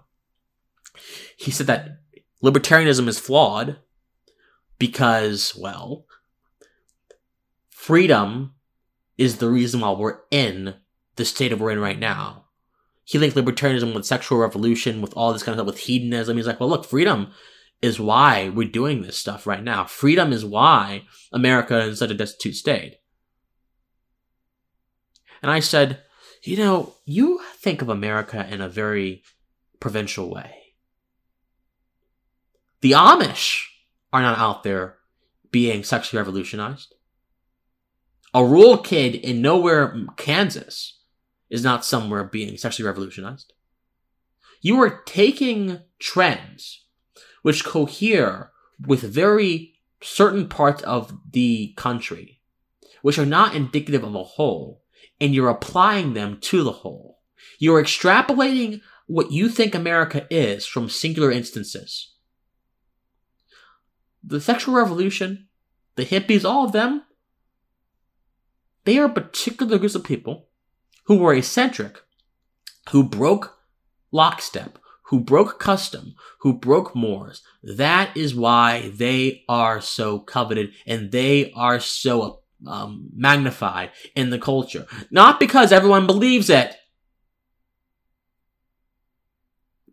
He 1.38 1.52
said 1.52 1.68
that 1.68 2.00
libertarianism 2.44 3.08
is 3.08 3.20
flawed 3.20 3.78
because, 4.80 5.56
well, 5.56 6.06
freedom 7.70 8.54
is 9.18 9.38
the 9.38 9.50
reason 9.50 9.82
why 9.82 9.92
we're 9.92 10.20
in 10.32 10.76
the 11.16 11.26
state 11.26 11.50
that 11.50 11.60
we're 11.60 11.72
in 11.72 11.80
right 11.80 12.00
now. 12.00 12.46
He 13.04 13.20
linked 13.20 13.36
libertarianism 13.36 13.94
with 13.94 14.06
sexual 14.06 14.38
revolution, 14.38 15.02
with 15.02 15.14
all 15.16 15.34
this 15.34 15.44
kind 15.44 15.54
of 15.54 15.58
stuff, 15.58 15.74
with 15.74 15.84
hedonism. 15.84 16.38
He's 16.38 16.48
like, 16.48 16.60
well, 16.60 16.70
look, 16.70 16.86
freedom 16.86 17.32
is 17.82 18.00
why 18.00 18.48
we're 18.48 18.70
doing 18.70 19.02
this 19.02 19.18
stuff 19.18 19.46
right 19.46 19.64
now. 19.64 19.84
Freedom 19.84 20.32
is 20.32 20.46
why 20.46 21.04
America 21.34 21.82
is 21.82 22.00
such 22.00 22.12
a 22.12 22.16
destitute 22.16 22.56
state. 22.56 22.96
And 25.42 25.52
I 25.52 25.60
said, 25.60 26.02
you 26.44 26.58
know, 26.58 26.94
you 27.06 27.42
think 27.58 27.82
of 27.82 27.90
America 27.90 28.46
in 28.50 28.62
a 28.62 28.70
very 28.70 29.24
provincial 29.80 30.30
way. 30.30 30.52
The 32.82 32.92
Amish 32.92 33.66
are 34.12 34.22
not 34.22 34.38
out 34.38 34.64
there 34.64 34.98
being 35.52 35.84
sexually 35.84 36.20
revolutionized. 36.20 36.94
A 38.34 38.44
rural 38.44 38.78
kid 38.80 39.16
in 39.16 39.42
nowhere, 39.42 39.96
Kansas, 40.18 41.00
is 41.50 41.64
not 41.64 41.86
somewhere 41.86 42.24
being 42.24 42.58
sexually 42.58 42.88
revolutionized. 42.88 43.54
You 44.62 44.82
are 44.82 45.04
taking 45.06 45.80
trends 46.00 46.86
which 47.44 47.64
cohere 47.64 48.52
with 48.86 49.02
very 49.02 49.76
certain 50.02 50.48
parts 50.48 50.82
of 50.84 51.18
the 51.32 51.74
country, 51.78 52.42
which 53.02 53.20
are 53.20 53.26
not 53.26 53.56
indicative 53.56 54.04
of 54.04 54.16
a 54.16 54.24
whole, 54.24 54.83
and 55.20 55.34
you're 55.34 55.50
applying 55.50 56.14
them 56.14 56.38
to 56.42 56.64
the 56.64 56.72
whole. 56.72 57.20
You're 57.60 57.82
extrapolating 57.82 58.82
what 59.08 59.32
you 59.32 59.50
think 59.50 59.76
America 59.76 60.26
is 60.30 60.66
from 60.66 60.90
singular 60.90 61.32
instances. 61.32 62.14
The 64.24 64.40
sexual 64.40 64.76
revolution, 64.76 65.48
the 65.96 66.06
hippies, 66.06 66.46
all 66.46 66.66
of 66.66 66.72
them, 66.72 67.04
they 68.86 68.98
are 68.98 69.10
particular 69.10 69.78
groups 69.78 69.96
of 69.96 70.04
people 70.04 70.48
who 71.06 71.18
were 71.18 71.34
eccentric, 71.34 72.02
who 72.92 73.04
broke 73.04 73.58
lockstep, 74.12 74.78
who 75.04 75.20
broke 75.20 75.60
custom, 75.60 76.16
who 76.40 76.54
broke 76.54 76.96
mores. 76.96 77.44
That 77.62 78.16
is 78.16 78.34
why 78.34 78.92
they 78.96 79.44
are 79.48 79.82
so 79.82 80.20
coveted 80.20 80.72
and 80.86 81.12
they 81.12 81.52
are 81.52 81.80
so 81.80 82.43
um, 82.68 83.10
magnified 83.16 83.92
in 84.16 84.30
the 84.30 84.40
culture. 84.40 84.86
Not 85.12 85.40
because 85.40 85.72
everyone 85.72 86.08
believes 86.08 86.50
it, 86.50 86.76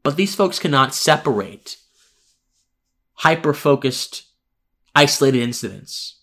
but 0.02 0.16
these 0.16 0.34
folks 0.34 0.58
cannot 0.58 0.94
separate 0.94 1.76
hyper 3.14 3.52
focused, 3.52 4.22
isolated 4.94 5.42
incidents 5.42 6.22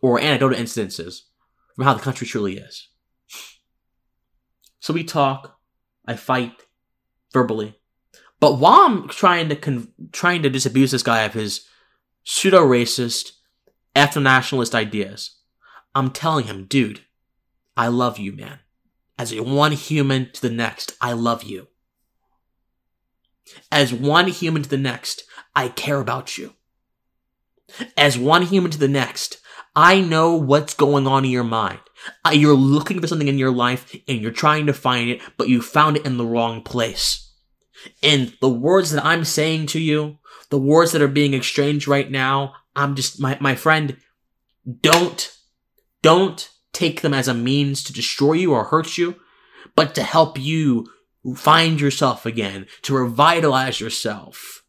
or 0.00 0.20
anecdotal 0.20 0.58
incidences 0.58 1.20
from 1.74 1.84
how 1.84 1.94
the 1.94 2.00
country 2.02 2.26
truly 2.26 2.58
is. 2.58 2.88
So 4.80 4.92
we 4.92 5.04
talk, 5.04 5.58
I 6.06 6.16
fight 6.16 6.52
verbally, 7.32 7.78
but 8.40 8.58
while 8.58 8.80
I'm 8.80 9.08
trying 9.08 9.48
to 9.50 9.56
con- 9.56 9.92
trying 10.10 10.42
to 10.42 10.50
disabuse 10.50 10.90
this 10.90 11.04
guy 11.04 11.22
of 11.22 11.34
his 11.34 11.64
pseudo 12.24 12.60
racist, 12.60 13.32
ethno 13.94 14.22
nationalist 14.22 14.74
ideas, 14.74 15.36
I'm 15.94 16.10
telling 16.10 16.46
him, 16.46 16.64
dude, 16.64 17.00
I 17.76 17.88
love 17.88 18.18
you, 18.18 18.32
man. 18.32 18.60
As 19.18 19.34
one 19.38 19.72
human 19.72 20.30
to 20.32 20.42
the 20.42 20.50
next, 20.50 20.96
I 21.00 21.12
love 21.12 21.42
you. 21.42 21.68
As 23.70 23.92
one 23.92 24.28
human 24.28 24.62
to 24.62 24.68
the 24.68 24.78
next, 24.78 25.24
I 25.54 25.68
care 25.68 26.00
about 26.00 26.38
you. 26.38 26.54
As 27.96 28.18
one 28.18 28.42
human 28.42 28.70
to 28.70 28.78
the 28.78 28.88
next, 28.88 29.38
I 29.74 30.00
know 30.00 30.34
what's 30.34 30.74
going 30.74 31.06
on 31.06 31.24
in 31.24 31.30
your 31.30 31.44
mind. 31.44 31.80
Uh, 32.24 32.30
you're 32.30 32.54
looking 32.54 33.00
for 33.00 33.06
something 33.06 33.28
in 33.28 33.38
your 33.38 33.52
life 33.52 33.94
and 34.08 34.20
you're 34.20 34.30
trying 34.30 34.66
to 34.66 34.72
find 34.72 35.10
it, 35.10 35.20
but 35.36 35.48
you 35.48 35.62
found 35.62 35.96
it 35.96 36.04
in 36.04 36.16
the 36.16 36.26
wrong 36.26 36.62
place. 36.62 37.32
And 38.02 38.34
the 38.40 38.48
words 38.48 38.90
that 38.90 39.04
I'm 39.04 39.24
saying 39.24 39.66
to 39.66 39.80
you, 39.80 40.18
the 40.50 40.58
words 40.58 40.92
that 40.92 41.02
are 41.02 41.08
being 41.08 41.34
exchanged 41.34 41.88
right 41.88 42.10
now, 42.10 42.54
I'm 42.76 42.94
just, 42.94 43.20
my, 43.20 43.38
my 43.40 43.54
friend, 43.54 43.96
don't, 44.80 45.34
don't 46.02 46.50
take 46.72 47.00
them 47.00 47.14
as 47.14 47.28
a 47.28 47.34
means 47.34 47.82
to 47.84 47.92
destroy 47.92 48.34
you 48.34 48.52
or 48.52 48.64
hurt 48.64 48.98
you, 48.98 49.16
but 49.76 49.94
to 49.94 50.02
help 50.02 50.38
you 50.38 50.86
find 51.36 51.80
yourself 51.80 52.26
again, 52.26 52.66
to 52.82 52.94
revitalize 52.94 53.80
yourself, 53.80 54.64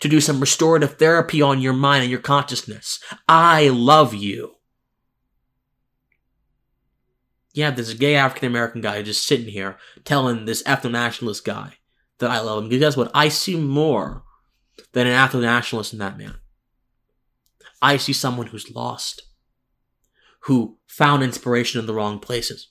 to 0.00 0.08
do 0.08 0.20
some 0.20 0.40
restorative 0.40 0.98
therapy 0.98 1.42
on 1.42 1.60
your 1.60 1.72
mind 1.72 2.02
and 2.02 2.10
your 2.10 2.20
consciousness. 2.20 3.00
I 3.28 3.68
love 3.68 4.14
you. 4.14 4.52
Yeah, 7.54 7.74
a 7.74 7.94
gay 7.94 8.16
African 8.16 8.48
American 8.48 8.82
guy 8.82 9.00
just 9.02 9.26
sitting 9.26 9.48
here 9.48 9.78
telling 10.04 10.44
this 10.44 10.62
ethno 10.64 10.90
nationalist 10.90 11.44
guy 11.44 11.72
that 12.18 12.30
I 12.30 12.40
love 12.40 12.62
him. 12.62 12.68
Because 12.68 12.80
guess 12.80 12.96
what? 12.98 13.10
I 13.14 13.28
see 13.28 13.56
more 13.56 14.24
than 14.92 15.06
an 15.06 15.14
ethno 15.14 15.40
nationalist 15.40 15.94
in 15.94 15.98
that 16.00 16.18
man. 16.18 16.34
I 17.80 17.96
see 17.96 18.12
someone 18.12 18.48
who's 18.48 18.70
lost, 18.70 19.22
who 20.40 20.75
found 20.96 21.22
inspiration 21.22 21.78
in 21.78 21.86
the 21.86 21.92
wrong 21.92 22.18
places. 22.18 22.68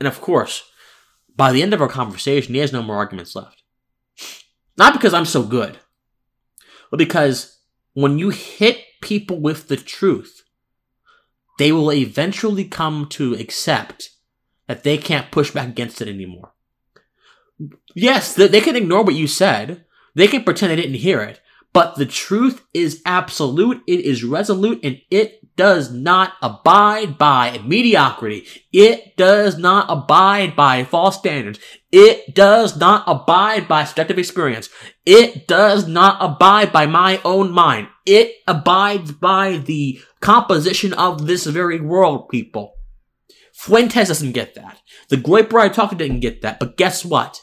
And 0.00 0.08
of 0.08 0.20
course, 0.20 0.68
by 1.36 1.52
the 1.52 1.62
end 1.62 1.72
of 1.72 1.80
our 1.80 1.88
conversation, 1.88 2.54
he 2.54 2.60
has 2.60 2.72
no 2.72 2.82
more 2.82 2.96
arguments 2.96 3.36
left. 3.36 3.62
Not 4.76 4.94
because 4.94 5.14
I'm 5.14 5.24
so 5.24 5.44
good, 5.44 5.78
but 6.90 6.96
because 6.96 7.60
when 7.92 8.18
you 8.18 8.30
hit 8.30 8.78
people 9.00 9.40
with 9.40 9.68
the 9.68 9.76
truth, 9.76 10.42
they 11.58 11.70
will 11.70 11.92
eventually 11.92 12.64
come 12.64 13.06
to 13.10 13.34
accept 13.34 14.10
that 14.66 14.82
they 14.82 14.98
can't 14.98 15.30
push 15.30 15.52
back 15.52 15.68
against 15.68 16.02
it 16.02 16.08
anymore. 16.08 16.52
Yes, 17.94 18.34
they 18.34 18.60
can 18.60 18.76
ignore 18.76 19.04
what 19.04 19.14
you 19.14 19.28
said. 19.28 19.84
They 20.14 20.26
can 20.26 20.42
pretend 20.42 20.72
they 20.72 20.76
didn't 20.76 20.94
hear 20.94 21.20
it. 21.22 21.40
But 21.72 21.96
the 21.96 22.06
truth 22.06 22.64
is 22.72 23.02
absolute, 23.04 23.82
it 23.86 24.00
is 24.00 24.24
resolute, 24.24 24.80
and 24.82 24.98
it 25.10 25.38
does 25.56 25.92
not 25.92 26.34
abide 26.40 27.18
by 27.18 27.60
mediocrity. 27.64 28.46
It 28.72 29.16
does 29.16 29.58
not 29.58 29.86
abide 29.88 30.56
by 30.56 30.84
false 30.84 31.18
standards. 31.18 31.58
It 31.92 32.34
does 32.34 32.76
not 32.76 33.04
abide 33.06 33.68
by 33.68 33.84
subjective 33.84 34.18
experience. 34.18 34.70
It 35.04 35.46
does 35.46 35.86
not 35.86 36.16
abide 36.20 36.72
by 36.72 36.86
my 36.86 37.20
own 37.24 37.50
mind. 37.50 37.88
It 38.06 38.36
abides 38.46 39.12
by 39.12 39.58
the 39.58 40.00
composition 40.20 40.94
of 40.94 41.26
this 41.26 41.44
very 41.44 41.80
world, 41.80 42.28
people. 42.28 42.74
Fuentes 43.52 44.08
doesn't 44.08 44.32
get 44.32 44.54
that. 44.54 44.80
The 45.08 45.16
Groyper 45.16 45.60
I 45.60 45.68
talked 45.68 45.98
didn't 45.98 46.20
get 46.20 46.42
that. 46.42 46.60
But 46.60 46.76
guess 46.76 47.04
what? 47.04 47.40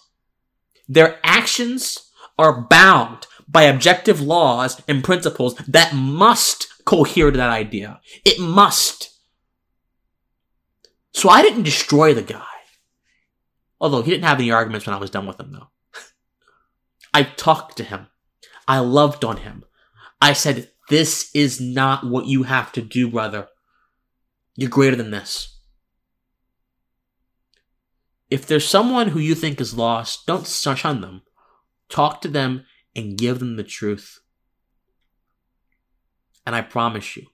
Their 0.88 1.20
actions 1.24 2.10
are 2.40 2.66
bound 2.70 3.28
by 3.48 3.64
objective 3.64 4.22
laws 4.22 4.82
and 4.88 5.04
principles 5.04 5.56
that 5.68 5.94
must 5.94 6.68
cohere 6.86 7.32
to 7.32 7.38
that 7.38 7.50
idea. 7.50 8.00
It 8.24 8.40
must. 8.40 9.12
So 11.14 11.30
I 11.30 11.42
didn't 11.42 11.64
destroy 11.64 12.14
the 12.14 12.22
guy. 12.22 12.44
Although 13.80 14.02
he 14.02 14.12
didn't 14.12 14.26
have 14.26 14.40
any 14.40 14.52
arguments 14.52 14.86
when 14.86 14.96
I 14.96 15.00
was 15.00 15.10
done 15.10 15.28
with 15.28 15.40
him, 15.40 15.52
though. 15.52 15.70
I 17.14 17.24
talked 17.24 17.78
to 17.78 17.84
him. 17.84 18.08
I 18.68 18.80
loved 18.80 19.24
on 19.24 19.38
him. 19.38 19.64
I 20.22 20.34
said, 20.34 20.72
This 20.90 21.30
is 21.34 21.62
not 21.62 22.06
what 22.06 22.26
you 22.26 22.44
have 22.44 22.72
to 22.74 22.82
do, 22.82 23.10
brother. 23.10 23.48
You're 24.56 24.70
greater 24.70 24.96
than 24.96 25.12
this. 25.12 25.60
If 28.30 28.48
there's 28.48 28.68
someone 28.68 29.10
who 29.10 29.20
you 29.20 29.36
think 29.36 29.62
is 29.62 29.78
lost, 29.78 30.26
don't 30.26 30.48
shun 30.48 31.02
them. 31.02 31.22
Talk 31.90 32.22
to 32.22 32.28
them 32.28 32.66
and 32.96 33.18
give 33.18 33.40
them 33.40 33.56
the 33.56 33.64
truth. 33.64 34.20
And 36.46 36.56
I 36.56 36.62
promise 36.62 37.18
you, 37.18 37.28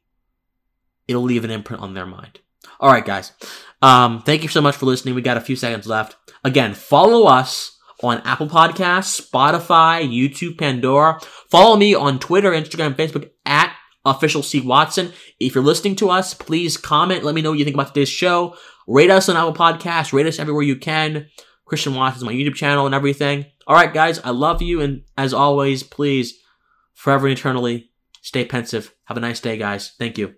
it'll 1.07 1.21
leave 1.21 1.43
an 1.43 1.51
imprint 1.51 1.81
on 1.81 1.93
their 1.93 2.05
mind. 2.05 2.39
All 2.79 2.91
right, 2.91 3.05
guys. 3.05 3.31
Um, 3.81 4.21
thank 4.21 4.43
you 4.43 4.49
so 4.49 4.61
much 4.61 4.75
for 4.75 4.85
listening. 4.85 5.15
We 5.15 5.21
got 5.21 5.37
a 5.37 5.41
few 5.41 5.55
seconds 5.55 5.87
left. 5.87 6.15
Again, 6.43 6.73
follow 6.73 7.27
us 7.27 7.77
on 8.03 8.21
Apple 8.25 8.47
Podcasts, 8.47 9.21
Spotify, 9.21 10.07
YouTube, 10.07 10.57
Pandora. 10.57 11.19
Follow 11.49 11.75
me 11.75 11.93
on 11.93 12.19
Twitter, 12.19 12.51
Instagram, 12.51 12.95
Facebook 12.95 13.29
at 13.45 13.75
official 14.05 14.41
C 14.41 14.61
Watson. 14.61 15.11
If 15.39 15.55
you're 15.55 15.63
listening 15.63 15.95
to 15.97 16.09
us, 16.09 16.33
please 16.33 16.77
comment. 16.77 17.23
Let 17.23 17.35
me 17.35 17.41
know 17.41 17.51
what 17.51 17.59
you 17.59 17.65
think 17.65 17.75
about 17.75 17.87
today's 17.87 18.09
show. 18.09 18.55
Rate 18.87 19.11
us 19.11 19.29
on 19.29 19.37
Apple 19.37 19.53
Podcasts. 19.53 20.13
Rate 20.13 20.25
us 20.25 20.39
everywhere 20.39 20.63
you 20.63 20.75
can. 20.75 21.27
Christian 21.65 21.95
Watson 21.95 22.19
is 22.19 22.23
my 22.25 22.33
YouTube 22.33 22.55
channel 22.55 22.85
and 22.85 22.95
everything. 22.95 23.45
All 23.71 23.77
right, 23.77 23.93
guys, 23.93 24.19
I 24.19 24.31
love 24.31 24.61
you. 24.61 24.81
And 24.81 25.03
as 25.17 25.33
always, 25.33 25.81
please, 25.81 26.37
forever 26.93 27.25
and 27.25 27.37
eternally, 27.37 27.91
stay 28.21 28.43
pensive. 28.43 28.93
Have 29.05 29.15
a 29.15 29.21
nice 29.21 29.39
day, 29.39 29.55
guys. 29.55 29.93
Thank 29.97 30.17
you. 30.17 30.33